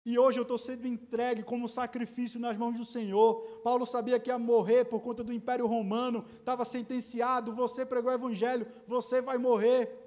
E 0.04 0.18
hoje 0.18 0.40
eu 0.40 0.42
estou 0.42 0.58
sendo 0.58 0.88
entregue 0.88 1.44
como 1.44 1.70
sacrifício 1.70 2.40
nas 2.40 2.58
mãos 2.58 2.76
do 2.76 2.84
Senhor. 2.84 3.62
Paulo 3.64 3.86
sabia 3.86 4.20
que 4.20 4.32
ia 4.32 4.40
morrer 4.40 4.86
por 4.86 5.00
conta 5.02 5.24
do 5.24 5.32
Império 5.32 5.68
Romano, 5.68 6.26
estava 6.40 6.66
sentenciado. 6.66 7.54
Você 7.54 7.86
pregou 7.86 8.10
o 8.10 8.16
Evangelho, 8.16 8.66
você 8.88 9.22
vai 9.22 9.38
morrer. 9.38 10.01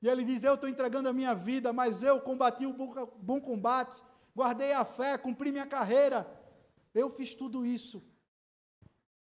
E 0.00 0.08
ele 0.08 0.24
diz: 0.24 0.42
Eu 0.42 0.54
estou 0.54 0.68
entregando 0.68 1.08
a 1.08 1.12
minha 1.12 1.34
vida, 1.34 1.72
mas 1.72 2.02
eu 2.02 2.20
combati 2.20 2.64
o 2.66 2.72
bom 2.72 3.40
combate, 3.40 4.00
guardei 4.34 4.72
a 4.72 4.84
fé, 4.84 5.18
cumpri 5.18 5.50
minha 5.50 5.66
carreira. 5.66 6.26
Eu 6.94 7.10
fiz 7.10 7.34
tudo 7.34 7.66
isso 7.66 8.02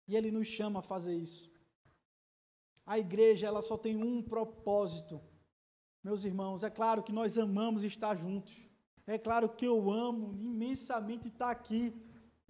e 0.06 0.16
ele 0.16 0.30
nos 0.30 0.46
chama 0.46 0.80
a 0.80 0.82
fazer 0.82 1.14
isso. 1.14 1.50
A 2.84 2.98
igreja, 2.98 3.46
ela 3.46 3.62
só 3.62 3.76
tem 3.76 3.96
um 3.96 4.22
propósito. 4.22 5.20
Meus 6.02 6.24
irmãos, 6.24 6.64
é 6.64 6.70
claro 6.70 7.02
que 7.02 7.12
nós 7.12 7.38
amamos 7.38 7.84
estar 7.84 8.16
juntos. 8.16 8.52
É 9.06 9.18
claro 9.18 9.48
que 9.48 9.64
eu 9.64 9.90
amo 9.90 10.34
imensamente 10.34 11.28
estar 11.28 11.50
aqui. 11.50 11.94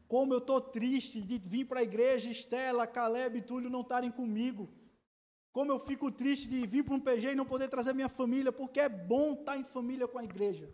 Como 0.09 0.33
eu 0.33 0.39
estou 0.39 0.61
triste 0.61 1.21
de 1.21 1.39
vir 1.39 1.67
para 1.67 1.81
a 1.81 1.83
igreja, 1.83 2.31
Estela, 2.31 2.87
Caleb 2.87 3.39
e 3.39 3.43
Túlio 3.43 3.71
não 3.71 3.83
estarem 3.83 4.11
comigo. 4.11 4.69
Como 5.53 5.71
eu 5.71 5.79
fico 5.79 6.11
triste 6.11 6.49
de 6.49 6.67
vir 6.67 6.83
para 6.85 6.95
um 6.95 7.01
PG 7.01 7.33
e 7.33 7.35
não 7.35 7.45
poder 7.45 7.69
trazer 7.69 7.93
minha 7.93 8.09
família, 8.09 8.51
porque 8.51 8.81
é 8.81 8.89
bom 8.89 9.35
estar 9.35 9.57
em 9.57 9.65
família 9.65 10.09
com 10.09 10.19
a 10.19 10.25
igreja. 10.25 10.73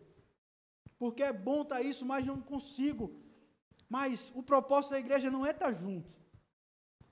Porque 0.99 1.23
é 1.23 1.33
bom 1.33 1.63
estar 1.63 1.83
isso, 1.83 2.07
mas 2.07 2.25
não 2.25 2.41
consigo. 2.41 3.13
Mas 3.89 4.31
o 4.35 4.43
propósito 4.43 4.93
da 4.93 4.99
igreja 4.99 5.31
não 5.31 5.45
é 5.45 5.51
estar 5.51 5.73
junto 5.73 6.19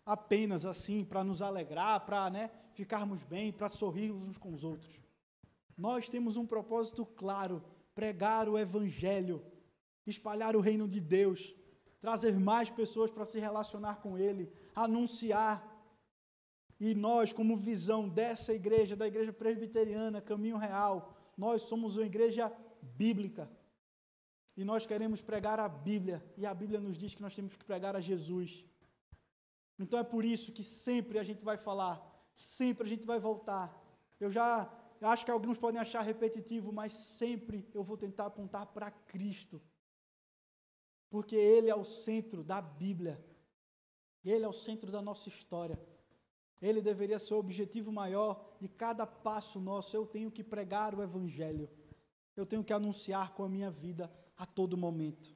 apenas 0.06 0.64
assim 0.64 1.04
para 1.04 1.24
nos 1.24 1.42
alegrar, 1.42 2.06
para 2.06 2.30
né, 2.30 2.50
ficarmos 2.74 3.24
bem, 3.24 3.52
para 3.52 3.68
sorrirmos 3.68 4.22
uns 4.28 4.38
com 4.38 4.54
os 4.54 4.62
outros. 4.62 5.00
Nós 5.76 6.08
temos 6.08 6.36
um 6.36 6.46
propósito 6.46 7.04
claro: 7.04 7.62
pregar 7.92 8.48
o 8.48 8.56
Evangelho, 8.56 9.42
espalhar 10.06 10.54
o 10.54 10.60
reino 10.60 10.86
de 10.86 11.00
Deus, 11.00 11.52
trazer 12.00 12.38
mais 12.38 12.70
pessoas 12.70 13.10
para 13.10 13.24
se 13.24 13.40
relacionar 13.40 13.96
com 13.96 14.16
Ele, 14.16 14.50
anunciar. 14.74 15.74
E 16.78 16.94
nós, 16.94 17.32
como 17.32 17.56
visão 17.56 18.08
dessa 18.08 18.52
igreja, 18.52 18.94
da 18.94 19.06
igreja 19.06 19.32
presbiteriana, 19.32 20.20
Caminho 20.20 20.58
Real, 20.58 21.14
nós 21.36 21.62
somos 21.62 21.96
uma 21.96 22.04
igreja 22.04 22.52
bíblica. 22.82 23.50
E 24.56 24.64
nós 24.64 24.86
queremos 24.86 25.20
pregar 25.20 25.58
a 25.58 25.68
Bíblia, 25.68 26.24
e 26.36 26.46
a 26.46 26.54
Bíblia 26.54 26.80
nos 26.80 26.96
diz 26.96 27.14
que 27.14 27.22
nós 27.22 27.34
temos 27.34 27.56
que 27.56 27.64
pregar 27.64 27.94
a 27.94 28.00
Jesus. 28.00 28.64
Então 29.78 29.98
é 29.98 30.04
por 30.04 30.24
isso 30.24 30.52
que 30.52 30.62
sempre 30.62 31.18
a 31.18 31.22
gente 31.22 31.44
vai 31.44 31.58
falar, 31.58 31.96
sempre 32.34 32.86
a 32.86 32.88
gente 32.88 33.06
vai 33.06 33.18
voltar. 33.18 33.82
Eu 34.18 34.30
já 34.30 34.70
acho 35.02 35.24
que 35.24 35.30
alguns 35.30 35.58
podem 35.58 35.80
achar 35.80 36.00
repetitivo, 36.02 36.72
mas 36.72 36.92
sempre 36.92 37.68
eu 37.74 37.84
vou 37.84 37.98
tentar 37.98 38.26
apontar 38.26 38.66
para 38.66 38.90
Cristo. 38.90 39.60
Porque 41.10 41.36
Ele 41.36 41.68
é 41.68 41.74
o 41.74 41.84
centro 41.84 42.42
da 42.42 42.60
Bíblia. 42.60 43.22
Ele 44.24 44.44
é 44.44 44.48
o 44.48 44.52
centro 44.52 44.90
da 44.90 45.02
nossa 45.02 45.28
história. 45.28 45.78
Ele 46.60 46.80
deveria 46.80 47.18
ser 47.18 47.34
o 47.34 47.38
objetivo 47.38 47.92
maior 47.92 48.56
de 48.60 48.68
cada 48.68 49.06
passo 49.06 49.60
nosso. 49.60 49.96
Eu 49.96 50.06
tenho 50.06 50.30
que 50.30 50.42
pregar 50.42 50.94
o 50.94 51.02
Evangelho. 51.02 51.68
Eu 52.36 52.46
tenho 52.46 52.64
que 52.64 52.72
anunciar 52.72 53.32
com 53.34 53.44
a 53.44 53.48
minha 53.48 53.70
vida 53.70 54.10
a 54.36 54.46
todo 54.46 54.76
momento. 54.76 55.34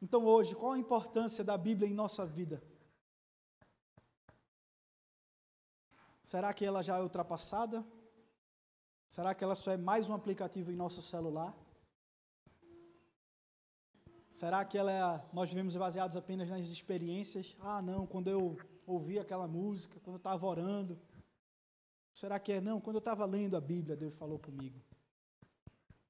Então, 0.00 0.24
hoje, 0.24 0.54
qual 0.54 0.72
a 0.72 0.78
importância 0.78 1.42
da 1.42 1.56
Bíblia 1.56 1.88
em 1.88 1.94
nossa 1.94 2.26
vida? 2.26 2.62
Será 6.24 6.52
que 6.52 6.64
ela 6.64 6.82
já 6.82 6.98
é 6.98 7.02
ultrapassada? 7.02 7.84
Será 9.08 9.34
que 9.34 9.42
ela 9.42 9.54
só 9.54 9.72
é 9.72 9.76
mais 9.76 10.08
um 10.08 10.14
aplicativo 10.14 10.70
em 10.70 10.76
nosso 10.76 11.00
celular? 11.00 11.56
Será 14.38 14.64
que 14.64 14.76
ela 14.76 14.92
é, 14.92 15.24
nós 15.32 15.48
vivemos 15.48 15.74
baseados 15.76 16.16
apenas 16.16 16.50
nas 16.50 16.66
experiências? 16.66 17.56
Ah, 17.60 17.80
não, 17.80 18.06
quando 18.06 18.28
eu 18.28 18.56
ouvi 18.86 19.18
aquela 19.18 19.48
música, 19.48 19.98
quando 20.00 20.16
eu 20.16 20.18
estava 20.18 20.46
orando. 20.46 20.98
Será 22.14 22.38
que 22.38 22.52
é? 22.52 22.60
Não, 22.60 22.80
quando 22.80 22.96
eu 22.96 23.00
estava 23.00 23.24
lendo 23.24 23.56
a 23.56 23.60
Bíblia, 23.60 23.96
Deus 23.96 24.14
falou 24.14 24.38
comigo. 24.38 24.78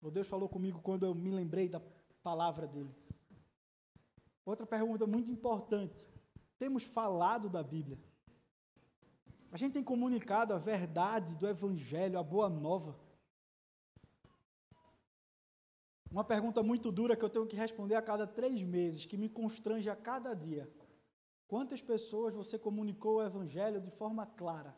Ou 0.03 0.11
Deus 0.11 0.27
falou 0.27 0.49
comigo 0.49 0.81
quando 0.83 1.07
eu 1.07 1.15
me 1.15 1.31
lembrei 1.31 1.69
da 1.69 1.81
palavra 2.23 2.67
dele. 2.67 2.95
Outra 4.45 4.67
pergunta 4.67 5.07
muito 5.07 5.31
importante. 5.31 5.97
Temos 6.59 6.83
falado 6.85 7.49
da 7.49 7.63
Bíblia? 7.63 7.99
A 9.53 9.57
gente 9.57 9.73
tem 9.73 9.85
comunicado 9.85 10.53
a 10.53 10.59
verdade 10.59 11.35
do 11.37 11.47
Evangelho, 11.47 12.19
a 12.19 12.23
boa 12.23 12.49
nova. 12.49 12.97
Uma 16.11 16.25
pergunta 16.25 16.63
muito 16.63 16.93
dura 16.93 17.17
que 17.17 17.25
eu 17.25 17.31
tenho 17.31 17.47
que 17.47 17.57
responder 17.57 17.95
a 17.95 18.03
cada 18.03 18.27
três 18.27 18.63
meses, 18.63 19.07
que 19.07 19.17
me 19.17 19.29
constrange 19.29 19.91
a 19.91 19.97
cada 19.97 20.35
dia. 20.35 20.71
Quantas 21.49 21.81
pessoas 21.81 22.35
você 22.35 22.59
comunicou 22.59 23.17
o 23.17 23.23
Evangelho 23.23 23.81
de 23.81 23.91
forma 23.91 24.27
clara? 24.27 24.77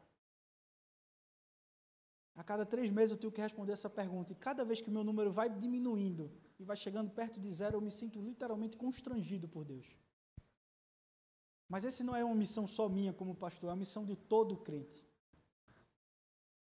A 2.35 2.45
cada 2.45 2.65
três 2.65 2.91
meses 2.91 3.11
eu 3.11 3.19
tenho 3.19 3.33
que 3.33 3.41
responder 3.41 3.73
essa 3.73 3.91
pergunta. 3.91 4.33
E 4.33 4.37
cada 4.37 4.65
vez 4.65 4.81
que 4.81 4.89
o 4.89 4.93
meu 4.93 5.03
número 5.03 5.33
vai 5.33 5.49
diminuindo 5.51 6.31
e 6.59 6.65
vai 6.65 6.77
chegando 6.77 7.11
perto 7.11 7.41
de 7.41 7.53
zero, 7.53 7.77
eu 7.77 7.81
me 7.81 7.91
sinto 7.91 8.21
literalmente 8.21 8.77
constrangido 8.77 9.49
por 9.49 9.65
Deus. 9.65 9.87
Mas 11.69 11.85
esse 11.85 12.03
não 12.03 12.15
é 12.15 12.25
uma 12.25 12.35
missão 12.35 12.67
só 12.67 12.89
minha 12.89 13.13
como 13.13 13.35
pastor, 13.35 13.69
é 13.69 13.73
uma 13.73 13.79
missão 13.79 14.05
de 14.05 14.17
todo 14.17 14.57
crente. 14.57 15.07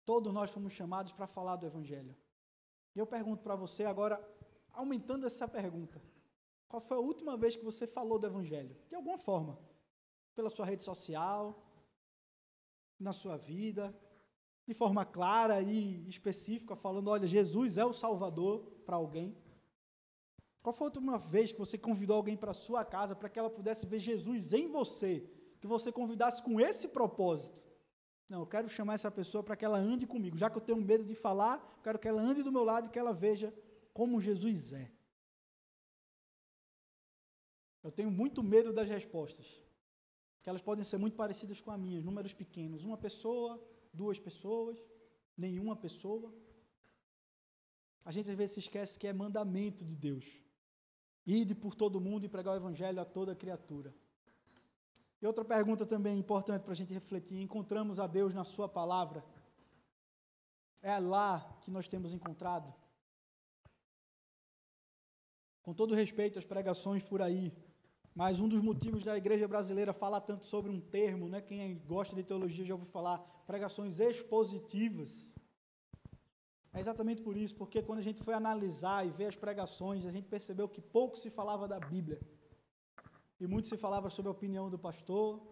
Todos 0.04 0.32
nós 0.32 0.50
fomos 0.50 0.72
chamados 0.72 1.12
para 1.12 1.26
falar 1.26 1.56
do 1.56 1.66
Evangelho. 1.66 2.16
E 2.94 2.98
eu 2.98 3.06
pergunto 3.06 3.42
para 3.42 3.54
você 3.54 3.84
agora, 3.84 4.16
aumentando 4.77 5.27
essa 5.27 5.49
pergunta: 5.49 6.01
qual 6.68 6.81
foi 6.81 6.97
a 6.97 7.01
última 7.01 7.37
vez 7.37 7.57
que 7.57 7.64
você 7.64 7.87
falou 7.87 8.18
do 8.18 8.27
Evangelho? 8.27 8.77
De 8.89 8.95
alguma 8.95 9.18
forma. 9.18 9.59
Pela 10.35 10.51
sua 10.51 10.66
rede 10.66 10.85
social, 10.85 11.41
na 13.01 13.12
sua 13.12 13.39
vida, 13.39 13.95
de 14.66 14.74
forma 14.74 15.05
clara 15.05 15.62
e 15.62 16.07
específica, 16.09 16.77
falando: 16.77 17.09
olha, 17.09 17.27
Jesus 17.27 17.79
é 17.79 17.85
o 17.85 17.93
Salvador 17.93 18.61
para 18.85 18.97
alguém. 18.97 19.37
Qual 20.62 20.74
foi 20.74 20.87
a 20.87 20.91
última 20.91 21.16
vez 21.16 21.53
que 21.53 21.59
você 21.59 21.79
convidou 21.79 22.16
alguém 22.16 22.37
para 22.37 22.53
sua 22.53 22.85
casa 22.85 23.14
para 23.14 23.29
que 23.29 23.39
ela 23.39 23.49
pudesse 23.49 23.87
ver 23.87 24.01
Jesus 24.01 24.53
em 24.53 24.68
você? 24.68 25.24
Que 25.61 25.66
você 25.66 25.93
convidasse 25.93 26.43
com 26.43 26.61
esse 26.61 26.89
propósito? 26.89 27.57
Não, 28.29 28.41
eu 28.41 28.47
quero 28.47 28.68
chamar 28.68 28.95
essa 28.95 29.11
pessoa 29.11 29.45
para 29.45 29.55
que 29.55 29.64
ela 29.64 29.79
ande 29.79 30.07
comigo. 30.07 30.37
Já 30.37 30.51
que 30.51 30.57
eu 30.57 30.61
tenho 30.61 30.81
medo 30.81 31.05
de 31.05 31.14
falar, 31.14 31.81
quero 31.85 31.99
que 31.99 32.09
ela 32.09 32.20
ande 32.20 32.43
do 32.43 32.51
meu 32.51 32.64
lado 32.64 32.89
e 32.89 32.91
que 32.91 32.99
ela 32.99 33.12
veja 33.12 33.55
como 33.97 34.20
Jesus 34.20 34.74
é. 34.74 34.86
Eu 37.82 37.90
tenho 37.90 38.11
muito 38.11 38.42
medo 38.42 38.70
das 38.78 38.88
respostas, 38.97 39.47
que 40.42 40.51
elas 40.51 40.61
podem 40.61 40.84
ser 40.84 40.99
muito 40.99 41.16
parecidas 41.16 41.62
com 41.62 41.70
a 41.70 41.78
minha, 41.78 42.03
números 42.03 42.34
pequenos. 42.34 42.84
Uma 42.84 42.99
pessoa, 42.99 43.51
duas 43.90 44.18
pessoas, 44.18 44.76
nenhuma 45.34 45.74
pessoa. 45.74 46.30
A 48.05 48.12
gente 48.12 48.28
às 48.28 48.36
vezes 48.36 48.53
se 48.57 48.61
esquece 48.61 48.99
que 48.99 49.07
é 49.07 49.14
mandamento 49.14 49.82
de 49.82 49.97
Deus. 49.97 50.26
Ide 51.24 51.55
por 51.55 51.74
todo 51.74 51.99
mundo 51.99 52.26
e 52.26 52.28
pregar 52.28 52.53
o 52.53 52.59
evangelho 52.59 53.01
a 53.01 53.05
toda 53.07 53.34
criatura. 53.34 53.94
E 55.22 55.26
outra 55.26 55.42
pergunta 55.42 55.86
também 55.86 56.18
importante 56.18 56.64
para 56.64 56.72
a 56.72 56.76
gente 56.76 56.92
refletir: 56.92 57.40
encontramos 57.40 57.99
a 57.99 58.07
Deus 58.07 58.34
na 58.34 58.44
Sua 58.44 58.68
palavra? 58.68 59.24
É 60.82 60.99
lá 60.99 61.59
que 61.62 61.70
nós 61.70 61.88
temos 61.88 62.12
encontrado? 62.12 62.86
Com 65.66 65.74
todo 65.74 65.96
respeito 65.96 66.38
às 66.38 66.44
pregações 66.44 67.02
por 67.02 67.20
aí, 67.20 67.52
mas 68.14 68.38
um 68.38 68.48
dos 68.48 68.62
motivos 68.62 69.02
da 69.04 69.16
igreja 69.16 69.48
brasileira 69.48 69.92
falar 69.92 70.20
tanto 70.20 70.46
sobre 70.46 70.70
um 70.70 70.80
termo, 70.80 71.28
né? 71.28 71.40
Quem 71.40 71.76
gosta 71.88 72.14
de 72.14 72.22
teologia 72.22 72.64
já 72.64 72.74
ouviu 72.74 72.88
falar, 72.88 73.18
pregações 73.48 73.98
expositivas. 73.98 75.10
É 76.72 76.78
exatamente 76.78 77.20
por 77.20 77.36
isso, 77.36 77.56
porque 77.56 77.82
quando 77.82 77.98
a 77.98 78.06
gente 78.08 78.22
foi 78.22 78.32
analisar 78.32 79.04
e 79.04 79.10
ver 79.10 79.26
as 79.26 79.34
pregações, 79.34 80.06
a 80.06 80.12
gente 80.12 80.28
percebeu 80.28 80.68
que 80.68 80.80
pouco 80.80 81.18
se 81.18 81.30
falava 81.30 81.66
da 81.66 81.80
Bíblia. 81.80 82.20
E 83.40 83.46
muito 83.48 83.66
se 83.66 83.76
falava 83.76 84.08
sobre 84.08 84.28
a 84.28 84.36
opinião 84.38 84.70
do 84.70 84.78
pastor, 84.78 85.42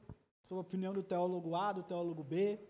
sobre 0.45 0.59
a 0.59 0.69
opinião 0.69 0.93
do 0.93 1.03
teólogo 1.03 1.57
A, 1.57 1.73
do 1.73 1.83
teólogo 1.83 2.23
B, 2.23 2.61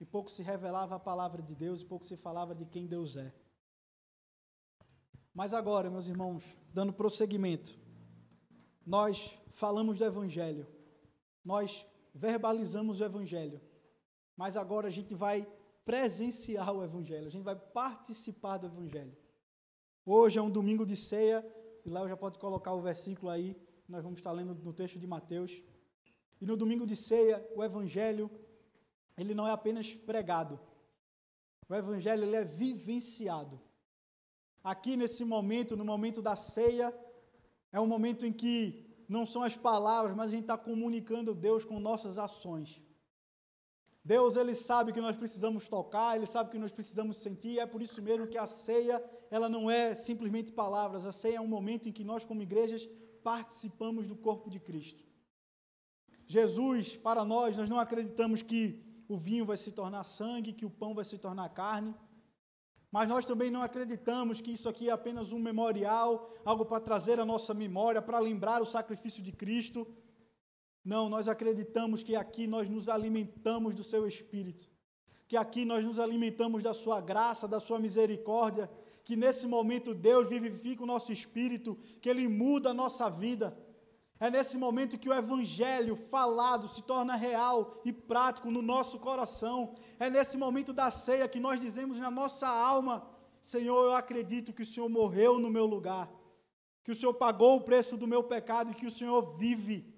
e 0.00 0.06
pouco 0.06 0.30
se 0.30 0.42
revelava 0.42 0.94
a 0.96 0.98
palavra 0.98 1.42
de 1.42 1.54
Deus, 1.54 1.82
e 1.82 1.84
pouco 1.84 2.06
se 2.06 2.16
falava 2.16 2.54
de 2.54 2.64
quem 2.64 2.86
Deus 2.86 3.18
é. 3.18 3.34
Mas 5.34 5.52
agora, 5.52 5.90
meus 5.90 6.06
irmãos, 6.06 6.44
dando 6.72 6.92
prosseguimento, 6.92 7.76
nós 8.86 9.36
falamos 9.50 9.98
do 9.98 10.04
Evangelho, 10.04 10.64
nós 11.44 11.84
verbalizamos 12.14 13.00
o 13.00 13.04
Evangelho, 13.04 13.60
mas 14.36 14.56
agora 14.56 14.86
a 14.86 14.90
gente 14.92 15.12
vai 15.12 15.44
presenciar 15.84 16.72
o 16.72 16.84
Evangelho, 16.84 17.26
a 17.26 17.30
gente 17.30 17.42
vai 17.42 17.56
participar 17.56 18.58
do 18.58 18.66
Evangelho. 18.66 19.16
Hoje 20.06 20.38
é 20.38 20.42
um 20.42 20.50
domingo 20.50 20.86
de 20.86 20.94
ceia, 20.94 21.44
e 21.84 21.90
Léo 21.90 22.08
já 22.08 22.16
pode 22.16 22.38
colocar 22.38 22.72
o 22.72 22.80
versículo 22.80 23.28
aí, 23.28 23.56
nós 23.88 24.04
vamos 24.04 24.20
estar 24.20 24.30
lendo 24.30 24.54
no 24.54 24.72
texto 24.72 25.00
de 25.00 25.06
Mateus. 25.06 25.50
E 26.40 26.46
no 26.46 26.56
domingo 26.56 26.86
de 26.86 26.94
ceia, 26.94 27.44
o 27.56 27.64
Evangelho, 27.64 28.30
ele 29.16 29.34
não 29.34 29.48
é 29.48 29.50
apenas 29.50 29.92
pregado, 29.92 30.60
o 31.68 31.74
Evangelho 31.74 32.22
ele 32.22 32.36
é 32.36 32.44
vivenciado. 32.44 33.60
Aqui 34.72 34.96
nesse 34.96 35.22
momento, 35.24 35.76
no 35.76 35.84
momento 35.84 36.22
da 36.22 36.34
ceia, 36.34 36.86
é 37.70 37.78
um 37.78 37.86
momento 37.86 38.24
em 38.26 38.32
que 38.32 38.58
não 39.06 39.26
são 39.26 39.42
as 39.42 39.56
palavras, 39.68 40.16
mas 40.16 40.28
a 40.28 40.34
gente 40.34 40.46
está 40.48 40.56
comunicando 40.56 41.34
Deus 41.34 41.62
com 41.66 41.78
nossas 41.78 42.16
ações. 42.16 42.82
Deus 44.02 44.36
ele 44.36 44.54
sabe 44.54 44.92
que 44.92 45.00
nós 45.00 45.16
precisamos 45.16 45.68
tocar, 45.68 46.16
ele 46.16 46.26
sabe 46.26 46.50
que 46.50 46.58
nós 46.58 46.72
precisamos 46.72 47.18
sentir, 47.18 47.52
e 47.54 47.58
é 47.58 47.66
por 47.66 47.82
isso 47.82 48.00
mesmo 48.02 48.26
que 48.26 48.38
a 48.38 48.46
ceia, 48.46 49.02
ela 49.30 49.48
não 49.48 49.70
é 49.70 49.94
simplesmente 49.94 50.52
palavras, 50.52 51.06
a 51.06 51.12
ceia 51.12 51.36
é 51.36 51.40
um 51.40 51.46
momento 51.46 51.88
em 51.88 51.92
que 51.92 52.04
nós 52.04 52.24
como 52.24 52.42
igrejas 52.42 52.88
participamos 53.22 54.06
do 54.06 54.16
corpo 54.16 54.50
de 54.50 54.60
Cristo. 54.60 55.02
Jesus, 56.26 56.96
para 56.96 57.24
nós, 57.24 57.56
nós 57.56 57.68
não 57.68 57.78
acreditamos 57.78 58.42
que 58.42 58.82
o 59.08 59.16
vinho 59.16 59.44
vai 59.44 59.56
se 59.56 59.70
tornar 59.70 60.04
sangue, 60.04 60.52
que 60.52 60.66
o 60.66 60.70
pão 60.70 60.94
vai 60.94 61.04
se 61.04 61.18
tornar 61.18 61.48
carne, 61.50 61.94
mas 62.94 63.08
nós 63.08 63.24
também 63.24 63.50
não 63.50 63.60
acreditamos 63.60 64.40
que 64.40 64.52
isso 64.52 64.68
aqui 64.68 64.88
é 64.88 64.92
apenas 64.92 65.32
um 65.32 65.38
memorial, 65.40 66.32
algo 66.44 66.64
para 66.64 66.78
trazer 66.78 67.18
a 67.18 67.24
nossa 67.24 67.52
memória, 67.52 68.00
para 68.00 68.20
lembrar 68.20 68.62
o 68.62 68.64
sacrifício 68.74 69.20
de 69.20 69.32
Cristo. 69.32 69.84
Não, 70.84 71.08
nós 71.08 71.26
acreditamos 71.26 72.04
que 72.04 72.14
aqui 72.14 72.46
nós 72.46 72.70
nos 72.70 72.88
alimentamos 72.88 73.74
do 73.74 73.82
seu 73.82 74.06
Espírito, 74.06 74.70
que 75.26 75.36
aqui 75.36 75.64
nós 75.64 75.84
nos 75.84 75.98
alimentamos 75.98 76.62
da 76.62 76.72
sua 76.72 77.00
graça, 77.00 77.48
da 77.48 77.58
sua 77.58 77.80
misericórdia, 77.80 78.70
que 79.02 79.16
nesse 79.16 79.44
momento 79.48 79.92
Deus 79.92 80.28
vivifica 80.28 80.84
o 80.84 80.86
nosso 80.86 81.12
espírito, 81.12 81.76
que 82.00 82.08
Ele 82.08 82.28
muda 82.28 82.70
a 82.70 82.74
nossa 82.74 83.10
vida. 83.10 83.58
É 84.20 84.30
nesse 84.30 84.56
momento 84.56 84.98
que 84.98 85.08
o 85.08 85.14
Evangelho 85.14 85.96
falado 85.96 86.68
se 86.68 86.80
torna 86.82 87.16
real 87.16 87.80
e 87.84 87.92
prático 87.92 88.50
no 88.50 88.62
nosso 88.62 88.98
coração. 88.98 89.74
É 89.98 90.08
nesse 90.08 90.36
momento 90.36 90.72
da 90.72 90.90
ceia 90.90 91.28
que 91.28 91.40
nós 91.40 91.60
dizemos 91.60 91.98
na 91.98 92.10
nossa 92.10 92.46
alma: 92.46 93.06
Senhor, 93.40 93.84
eu 93.84 93.94
acredito 93.94 94.52
que 94.52 94.62
o 94.62 94.66
Senhor 94.66 94.88
morreu 94.88 95.38
no 95.38 95.50
meu 95.50 95.66
lugar, 95.66 96.08
que 96.84 96.92
o 96.92 96.94
Senhor 96.94 97.14
pagou 97.14 97.56
o 97.56 97.60
preço 97.62 97.96
do 97.96 98.06
meu 98.06 98.22
pecado 98.22 98.70
e 98.70 98.74
que 98.74 98.86
o 98.86 98.90
Senhor 98.90 99.36
vive. 99.36 99.92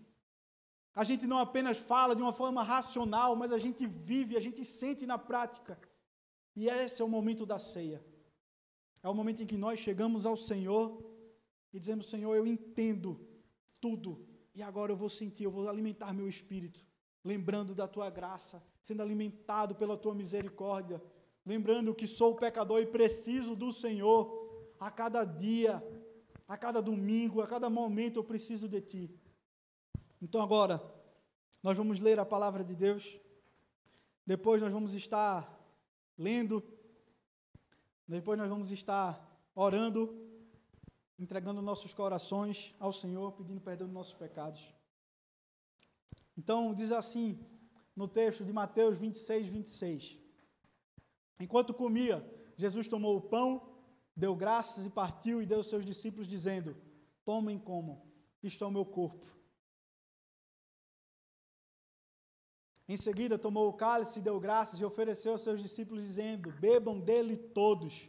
A 0.94 1.04
gente 1.04 1.26
não 1.26 1.38
apenas 1.38 1.76
fala 1.76 2.16
de 2.16 2.22
uma 2.22 2.32
forma 2.32 2.62
racional, 2.62 3.36
mas 3.36 3.52
a 3.52 3.58
gente 3.58 3.86
vive, 3.86 4.34
a 4.34 4.40
gente 4.40 4.64
sente 4.64 5.04
na 5.04 5.18
prática. 5.18 5.78
E 6.54 6.70
esse 6.70 7.02
é 7.02 7.04
o 7.04 7.08
momento 7.08 7.44
da 7.44 7.58
ceia. 7.58 8.02
É 9.02 9.08
o 9.08 9.14
momento 9.14 9.42
em 9.42 9.46
que 9.46 9.58
nós 9.58 9.78
chegamos 9.78 10.24
ao 10.24 10.38
Senhor 10.38 11.04
e 11.70 11.78
dizemos: 11.78 12.08
Senhor, 12.08 12.34
eu 12.34 12.46
entendo 12.46 13.20
tudo, 13.80 14.26
e 14.54 14.62
agora 14.62 14.92
eu 14.92 14.96
vou 14.96 15.08
sentir, 15.08 15.44
eu 15.44 15.50
vou 15.50 15.68
alimentar 15.68 16.12
meu 16.12 16.28
espírito, 16.28 16.84
lembrando 17.22 17.74
da 17.74 17.86
tua 17.86 18.08
graça, 18.10 18.62
sendo 18.80 19.02
alimentado 19.02 19.74
pela 19.74 19.96
tua 19.96 20.14
misericórdia, 20.14 21.02
lembrando 21.44 21.94
que 21.94 22.06
sou 22.06 22.34
pecador 22.34 22.80
e 22.80 22.86
preciso 22.86 23.54
do 23.54 23.72
Senhor 23.72 24.74
a 24.78 24.90
cada 24.90 25.24
dia, 25.24 25.82
a 26.48 26.56
cada 26.56 26.80
domingo, 26.80 27.40
a 27.40 27.46
cada 27.46 27.68
momento 27.68 28.18
eu 28.18 28.24
preciso 28.24 28.68
de 28.68 28.80
ti. 28.80 29.10
Então 30.20 30.40
agora, 30.40 30.82
nós 31.62 31.76
vamos 31.76 32.00
ler 32.00 32.18
a 32.18 32.24
palavra 32.24 32.62
de 32.64 32.74
Deus. 32.74 33.18
Depois 34.24 34.62
nós 34.62 34.72
vamos 34.72 34.94
estar 34.94 35.52
lendo. 36.16 36.62
Depois 38.06 38.38
nós 38.38 38.48
vamos 38.48 38.70
estar 38.70 39.20
orando, 39.54 40.25
entregando 41.18 41.62
nossos 41.62 41.94
corações 41.94 42.74
ao 42.78 42.92
Senhor, 42.92 43.32
pedindo 43.32 43.60
perdão 43.60 43.86
dos 43.86 43.94
nossos 43.94 44.14
pecados. 44.14 44.62
Então, 46.36 46.74
diz 46.74 46.92
assim 46.92 47.38
no 47.94 48.06
texto 48.06 48.44
de 48.44 48.52
Mateus 48.52 48.98
26, 48.98 49.46
26. 49.46 50.18
Enquanto 51.40 51.72
comia, 51.72 52.24
Jesus 52.56 52.86
tomou 52.86 53.16
o 53.16 53.22
pão, 53.22 53.74
deu 54.14 54.34
graças 54.36 54.84
e 54.84 54.90
partiu 54.90 55.40
e 55.40 55.46
deu 55.46 55.58
aos 55.58 55.68
seus 55.68 55.84
discípulos, 55.84 56.28
dizendo: 56.28 56.76
Tomem 57.24 57.58
como, 57.58 58.06
isto 58.42 58.64
é 58.64 58.66
o 58.66 58.70
meu 58.70 58.84
corpo 58.84 59.26
Em 62.88 62.96
seguida, 62.96 63.36
tomou 63.36 63.68
o 63.68 63.72
cálice, 63.72 64.20
deu 64.20 64.38
graças 64.38 64.80
e 64.80 64.84
ofereceu 64.84 65.32
aos 65.32 65.40
seus 65.40 65.60
discípulos, 65.60 66.04
dizendo: 66.04 66.52
Bebam 66.52 67.00
dele 67.00 67.36
todos. 67.36 68.08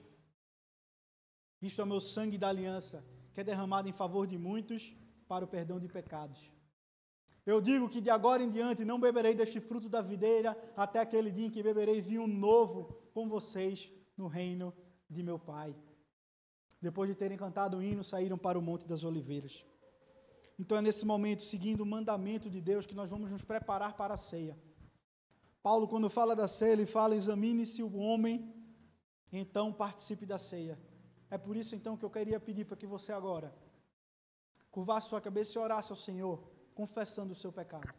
Isto 1.61 1.81
é 1.81 1.83
o 1.83 1.87
meu 1.87 1.99
sangue 1.99 2.37
da 2.37 2.49
aliança, 2.49 3.03
que 3.33 3.41
é 3.41 3.43
derramado 3.43 3.87
em 3.89 3.93
favor 3.93 4.27
de 4.27 4.37
muitos 4.37 4.93
para 5.27 5.45
o 5.45 5.47
perdão 5.47 5.79
de 5.79 5.87
pecados. 5.87 6.51
Eu 7.45 7.61
digo 7.61 7.87
que 7.87 8.01
de 8.01 8.09
agora 8.09 8.43
em 8.43 8.51
diante 8.51 8.83
não 8.83 8.99
beberei 8.99 9.33
deste 9.33 9.59
fruto 9.59 9.87
da 9.87 10.01
videira 10.01 10.57
até 10.75 10.99
aquele 10.99 11.31
dia 11.31 11.47
em 11.47 11.49
que 11.49 11.63
beberei 11.63 12.01
vinho 12.01 12.27
novo 12.27 12.93
com 13.13 13.27
vocês 13.29 13.91
no 14.17 14.27
reino 14.27 14.73
de 15.09 15.23
meu 15.23 15.39
Pai. 15.39 15.73
Depois 16.81 17.09
de 17.09 17.15
terem 17.15 17.37
cantado 17.37 17.77
o 17.77 17.81
hino, 17.81 18.03
saíram 18.03 18.37
para 18.37 18.59
o 18.59 18.61
Monte 18.61 18.85
das 18.85 19.03
Oliveiras. 19.03 19.65
Então 20.59 20.77
é 20.77 20.81
nesse 20.81 21.05
momento, 21.05 21.43
seguindo 21.43 21.81
o 21.81 21.85
mandamento 21.85 22.49
de 22.49 22.59
Deus, 22.59 22.85
que 22.85 22.95
nós 22.95 23.09
vamos 23.09 23.31
nos 23.31 23.43
preparar 23.43 23.95
para 23.95 24.15
a 24.15 24.17
ceia. 24.17 24.57
Paulo, 25.63 25.87
quando 25.87 26.09
fala 26.09 26.35
da 26.35 26.47
ceia, 26.47 26.73
ele 26.73 26.85
fala: 26.85 27.15
examine-se 27.15 27.81
o 27.81 27.95
homem 27.95 28.53
então 29.31 29.71
participe 29.71 30.25
da 30.25 30.37
ceia. 30.37 30.79
É 31.30 31.38
por 31.38 31.55
isso 31.55 31.75
então 31.75 31.97
que 31.97 32.05
eu 32.05 32.09
queria 32.09 32.39
pedir 32.39 32.65
para 32.65 32.78
que 32.78 32.88
você 32.88 33.11
agora 33.11 33.53
curvasse 34.71 35.09
sua 35.09 35.19
cabeça 35.19 35.57
e 35.57 35.61
orasse 35.61 35.91
ao 35.91 35.97
Senhor, 35.97 36.39
confessando 36.75 37.34
o 37.34 37.36
seu 37.36 37.51
pecado. 37.51 37.91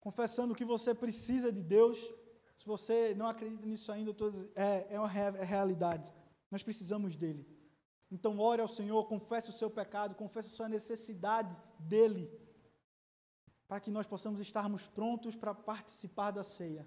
Confessando 0.00 0.54
que 0.54 0.64
você 0.64 0.94
precisa 0.94 1.52
de 1.52 1.62
Deus. 1.62 1.98
Se 2.56 2.66
você 2.66 3.14
não 3.14 3.26
acredita 3.26 3.64
nisso 3.64 3.92
ainda, 3.92 4.12
é, 4.54 4.94
é 4.94 4.98
uma 4.98 5.12
é 5.12 5.44
realidade. 5.44 6.12
Nós 6.50 6.62
precisamos 6.62 7.16
dele. 7.16 7.46
Então, 8.10 8.38
ore 8.38 8.60
ao 8.60 8.68
Senhor, 8.68 9.06
confesse 9.06 9.48
o 9.48 9.54
seu 9.54 9.70
pecado, 9.70 10.14
confesse 10.14 10.48
a 10.48 10.56
sua 10.56 10.68
necessidade 10.68 11.56
dele, 11.78 12.30
para 13.66 13.80
que 13.80 13.90
nós 13.90 14.06
possamos 14.06 14.38
estarmos 14.38 14.86
prontos 14.86 15.34
para 15.34 15.54
participar 15.54 16.30
da 16.30 16.44
ceia. 16.44 16.86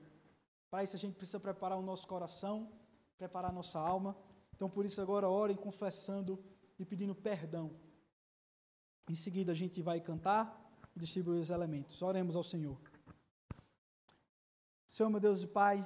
Para 0.70 0.84
isso, 0.84 0.96
a 0.96 1.00
gente 1.00 1.16
precisa 1.16 1.40
preparar 1.40 1.80
o 1.80 1.82
nosso 1.82 2.06
coração, 2.06 2.72
preparar 3.18 3.50
a 3.50 3.54
nossa 3.54 3.80
alma. 3.80 4.16
Então, 4.56 4.70
por 4.70 4.86
isso, 4.86 5.02
agora 5.02 5.30
orem 5.30 5.56
confessando 5.56 6.44
e 6.80 6.86
pedindo 6.86 7.14
perdão. 7.14 7.72
Em 9.10 9.16
seguida, 9.16 9.52
a 9.52 9.56
gente 9.56 9.82
vai 9.82 10.00
cantar 10.00 10.62
e 10.96 11.00
distribuir 11.00 11.42
os 11.42 11.50
elementos. 11.50 12.02
Oremos 12.02 12.36
ao 12.36 12.44
Senhor. 12.44 12.80
Senhor, 14.88 15.10
meu 15.10 15.20
Deus 15.20 15.44
e 15.44 15.48
Pai, 15.48 15.86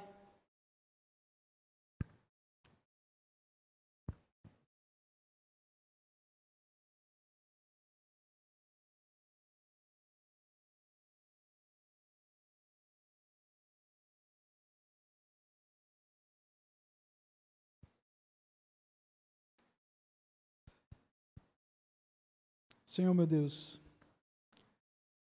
Senhor 22.90 23.14
meu 23.14 23.24
Deus, 23.24 23.80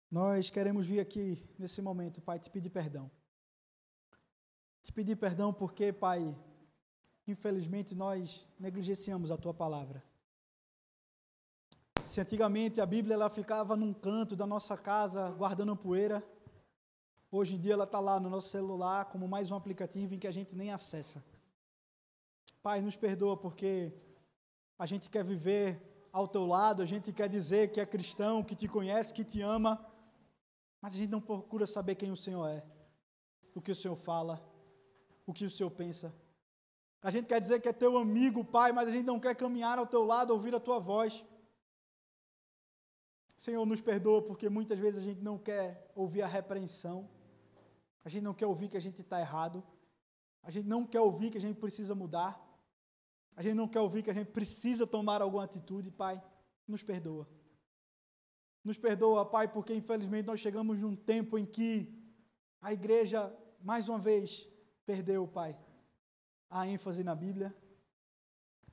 nós 0.09 0.49
queremos 0.49 0.87
vir 0.87 1.01
aqui 1.01 1.37
nesse 1.59 1.81
momento, 1.81 2.21
Pai, 2.21 2.39
te 2.39 2.49
pedir 2.49 2.69
perdão. 2.69 3.11
Te 4.85 4.93
pedir 4.93 5.17
perdão 5.17 5.53
porque, 5.53 5.91
Pai, 5.91 6.33
infelizmente 7.27 7.93
nós 7.93 8.47
negligenciamos 8.57 9.31
a 9.31 9.37
tua 9.37 9.53
palavra. 9.53 10.01
Se 12.03 12.21
antigamente 12.21 12.79
a 12.79 12.85
Bíblia 12.85 13.15
ela 13.15 13.29
ficava 13.29 13.75
num 13.75 13.93
canto 13.93 14.33
da 14.33 14.47
nossa 14.47 14.77
casa 14.77 15.29
guardando 15.31 15.75
poeira, 15.75 16.23
hoje 17.29 17.55
em 17.55 17.59
dia 17.59 17.73
ela 17.73 17.83
está 17.83 17.99
lá 17.99 18.17
no 18.17 18.29
nosso 18.29 18.47
celular 18.47 19.11
como 19.11 19.27
mais 19.27 19.51
um 19.51 19.55
aplicativo 19.55 20.13
em 20.13 20.19
que 20.19 20.27
a 20.27 20.31
gente 20.31 20.55
nem 20.55 20.71
acessa. 20.71 21.21
Pai, 22.63 22.79
nos 22.79 22.95
perdoa 22.95 23.35
porque 23.35 23.91
a 24.79 24.85
gente 24.85 25.09
quer 25.09 25.25
viver 25.25 25.96
ao 26.17 26.27
teu 26.27 26.45
lado, 26.47 26.81
a 26.81 26.85
gente 26.85 27.13
quer 27.13 27.29
dizer 27.29 27.71
que 27.71 27.79
é 27.79 27.85
cristão, 27.85 28.43
que 28.43 28.55
te 28.55 28.67
conhece, 28.67 29.13
que 29.13 29.23
te 29.23 29.39
ama, 29.39 29.73
mas 30.81 30.95
a 30.95 30.97
gente 30.97 31.11
não 31.11 31.21
procura 31.21 31.67
saber 31.67 31.93
quem 31.93 32.11
o 32.11 32.17
Senhor 32.17 32.47
é, 32.47 32.63
o 33.53 33.61
que 33.61 33.71
o 33.71 33.75
Senhor 33.75 33.95
fala, 33.95 34.35
o 35.27 35.31
que 35.31 35.45
o 35.45 35.49
Senhor 35.49 35.69
pensa. 35.69 36.11
A 37.03 37.11
gente 37.11 37.27
quer 37.27 37.39
dizer 37.39 37.61
que 37.61 37.69
é 37.69 37.73
teu 37.73 37.99
amigo, 37.99 38.43
Pai, 38.43 38.71
mas 38.71 38.87
a 38.87 38.91
gente 38.91 39.05
não 39.05 39.19
quer 39.19 39.35
caminhar 39.35 39.77
ao 39.77 39.85
teu 39.85 40.03
lado, 40.03 40.33
ouvir 40.33 40.55
a 40.55 40.59
tua 40.59 40.79
voz. 40.79 41.23
Senhor, 43.37 43.63
nos 43.63 43.79
perdoa, 43.79 44.23
porque 44.23 44.49
muitas 44.49 44.79
vezes 44.79 44.99
a 44.99 45.03
gente 45.03 45.21
não 45.21 45.37
quer 45.37 45.91
ouvir 45.95 46.23
a 46.23 46.27
repreensão, 46.27 47.07
a 48.03 48.09
gente 48.09 48.23
não 48.23 48.33
quer 48.33 48.47
ouvir 48.47 48.69
que 48.69 48.77
a 48.77 48.85
gente 48.87 49.01
está 49.01 49.19
errado, 49.19 49.63
a 50.41 50.49
gente 50.49 50.67
não 50.67 50.83
quer 50.83 51.01
ouvir 51.01 51.29
que 51.29 51.37
a 51.37 51.41
gente 51.41 51.59
precisa 51.59 51.93
mudar. 51.93 52.46
A 53.37 53.43
gente 53.43 53.53
não 53.53 53.67
quer 53.67 53.79
ouvir 53.79 54.01
que 54.01 54.09
a 54.09 54.13
gente 54.13 54.31
precisa 54.31 54.87
tomar 54.87 55.21
alguma 55.21 55.43
atitude, 55.43 55.91
Pai. 55.91 56.19
Nos 56.67 56.81
perdoa. 56.81 57.29
Nos 58.63 58.79
perdoa, 58.79 59.23
Pai, 59.23 59.47
porque 59.47 59.75
infelizmente 59.75 60.25
nós 60.25 60.39
chegamos 60.39 60.79
num 60.79 60.95
tempo 60.95 61.37
em 61.37 61.45
que 61.45 61.87
a 62.59 62.73
igreja, 62.73 63.31
mais 63.61 63.87
uma 63.87 63.99
vez, 63.99 64.49
perdeu, 64.87 65.27
Pai, 65.27 65.55
a 66.49 66.67
ênfase 66.67 67.03
na 67.03 67.13
Bíblia. 67.13 67.55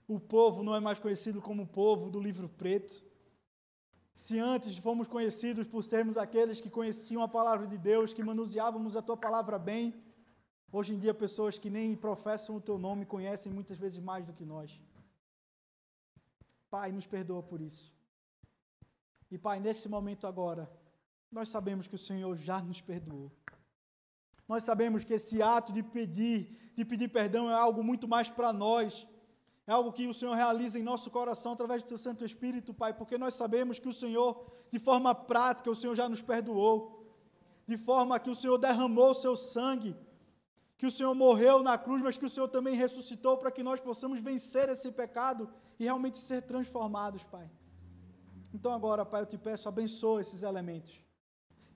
O 0.08 0.18
povo 0.18 0.62
não 0.62 0.74
é 0.74 0.80
mais 0.80 0.98
conhecido 0.98 1.42
como 1.42 1.64
o 1.64 1.68
povo 1.68 2.08
do 2.08 2.18
livro 2.18 2.48
preto. 2.48 3.04
Se 4.14 4.38
antes 4.38 4.78
fomos 4.78 5.06
conhecidos 5.06 5.66
por 5.66 5.84
sermos 5.84 6.16
aqueles 6.16 6.58
que 6.58 6.70
conheciam 6.70 7.22
a 7.22 7.28
palavra 7.28 7.66
de 7.66 7.76
Deus, 7.76 8.14
que 8.14 8.22
manuseávamos 8.22 8.96
a 8.96 9.02
tua 9.02 9.16
palavra 9.16 9.58
bem, 9.58 9.94
Hoje 10.72 10.94
em 10.94 10.98
dia, 10.98 11.14
pessoas 11.14 11.58
que 11.58 11.70
nem 11.70 11.94
professam 11.94 12.56
o 12.56 12.60
teu 12.60 12.78
nome 12.78 13.06
conhecem 13.06 13.52
muitas 13.52 13.78
vezes 13.78 13.98
mais 13.98 14.26
do 14.26 14.32
que 14.32 14.44
nós. 14.44 14.80
Pai, 16.68 16.90
nos 16.90 17.06
perdoa 17.06 17.42
por 17.42 17.60
isso. 17.60 17.92
E, 19.30 19.38
Pai, 19.38 19.60
nesse 19.60 19.88
momento 19.88 20.26
agora, 20.26 20.70
nós 21.30 21.48
sabemos 21.48 21.86
que 21.86 21.94
o 21.94 21.98
Senhor 21.98 22.36
já 22.36 22.60
nos 22.60 22.80
perdoou. 22.80 23.30
Nós 24.48 24.64
sabemos 24.64 25.04
que 25.04 25.14
esse 25.14 25.40
ato 25.40 25.72
de 25.72 25.82
pedir, 25.82 26.72
de 26.76 26.84
pedir 26.84 27.08
perdão 27.08 27.50
é 27.50 27.54
algo 27.54 27.82
muito 27.82 28.06
mais 28.06 28.28
para 28.28 28.52
nós. 28.52 29.06
É 29.66 29.72
algo 29.72 29.92
que 29.92 30.06
o 30.06 30.14
Senhor 30.14 30.34
realiza 30.34 30.78
em 30.78 30.82
nosso 30.82 31.10
coração 31.10 31.52
através 31.52 31.82
do 31.82 31.88
teu 31.88 31.96
Santo 31.96 32.24
Espírito, 32.24 32.74
Pai, 32.74 32.92
porque 32.92 33.16
nós 33.16 33.34
sabemos 33.34 33.78
que 33.78 33.88
o 33.88 33.92
Senhor, 33.92 34.44
de 34.70 34.78
forma 34.78 35.14
prática, 35.14 35.70
o 35.70 35.74
Senhor 35.74 35.94
já 35.94 36.08
nos 36.08 36.20
perdoou. 36.20 37.02
De 37.66 37.76
forma 37.78 38.20
que 38.20 38.28
o 38.28 38.34
Senhor 38.34 38.58
derramou 38.58 39.10
o 39.12 39.14
seu 39.14 39.34
sangue 39.34 39.96
que 40.84 40.88
o 40.88 40.96
Senhor 40.98 41.14
morreu 41.14 41.62
na 41.62 41.76
cruz, 41.78 42.02
mas 42.02 42.18
que 42.18 42.26
o 42.26 42.28
Senhor 42.28 42.46
também 42.46 42.74
ressuscitou 42.76 43.38
para 43.38 43.50
que 43.50 43.62
nós 43.68 43.80
possamos 43.80 44.18
vencer 44.20 44.68
esse 44.68 44.88
pecado 44.92 45.48
e 45.78 45.84
realmente 45.84 46.18
ser 46.18 46.42
transformados, 46.42 47.22
Pai. 47.34 47.46
Então 48.52 48.70
agora, 48.70 49.02
Pai, 49.12 49.22
eu 49.22 49.30
te 49.32 49.38
peço, 49.38 49.66
abençoa 49.66 50.20
esses 50.20 50.42
elementos. 50.42 50.92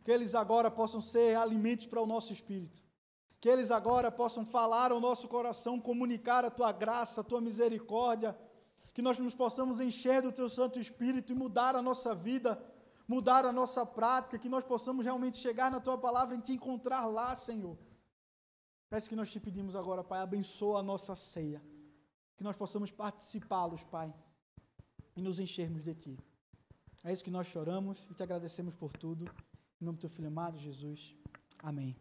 Que 0.04 0.11
eles 0.11 0.34
agora 0.34 0.70
possam 0.70 1.00
ser 1.00 1.38
alimentos 1.38 1.86
para 1.86 2.02
o 2.02 2.06
nosso 2.06 2.34
espírito. 2.34 2.82
Que 3.40 3.48
eles 3.48 3.70
agora 3.70 4.11
possam 4.11 4.44
falar 4.44 4.92
ao 4.92 5.00
nosso 5.00 5.26
coração, 5.26 5.80
comunicar 5.80 6.44
a 6.44 6.50
tua 6.50 6.70
graça, 6.70 7.22
a 7.22 7.24
tua 7.24 7.40
misericórdia. 7.40 8.36
Que 8.92 9.00
nós 9.00 9.18
nos 9.18 9.34
possamos 9.34 9.80
encher 9.80 10.20
do 10.20 10.32
teu 10.32 10.50
Santo 10.50 10.78
Espírito 10.78 11.32
e 11.32 11.34
mudar 11.34 11.74
a 11.74 11.80
nossa 11.80 12.14
vida, 12.14 12.62
mudar 13.14 13.46
a 13.46 13.52
nossa 13.52 13.86
prática. 13.86 14.38
Que 14.38 14.50
nós 14.50 14.64
possamos 14.64 15.02
realmente 15.02 15.38
chegar 15.38 15.70
na 15.70 15.80
tua 15.80 15.96
palavra 15.96 16.34
e 16.34 16.42
te 16.42 16.52
encontrar 16.52 17.06
lá, 17.06 17.34
Senhor 17.34 17.78
Peço 18.91 19.09
que 19.09 19.16
nós 19.16 19.30
te 19.30 19.39
pedimos 19.39 19.76
agora, 19.76 20.03
Pai, 20.03 20.20
abençoa 20.20 20.80
a 20.80 20.82
nossa 20.82 21.14
ceia, 21.14 21.62
que 22.36 22.43
nós 22.43 22.57
possamos 22.57 22.91
participá-los, 22.91 23.82
Pai, 23.84 24.12
e 25.14 25.20
nos 25.20 25.39
enchermos 25.39 25.84
de 25.84 25.95
Ti. 25.95 26.18
É 27.05 27.12
isso 27.12 27.22
que 27.22 27.30
nós 27.30 27.47
choramos 27.47 28.07
e 28.11 28.14
te 28.14 28.22
agradecemos 28.22 28.74
por 28.74 28.93
tudo. 28.93 29.24
Em 29.80 29.84
nome 29.84 29.99
do 29.99 30.01
Teu 30.01 30.11
Filho 30.11 30.28
amado, 30.28 30.59
Jesus. 30.59 31.14
Amém. 31.62 31.97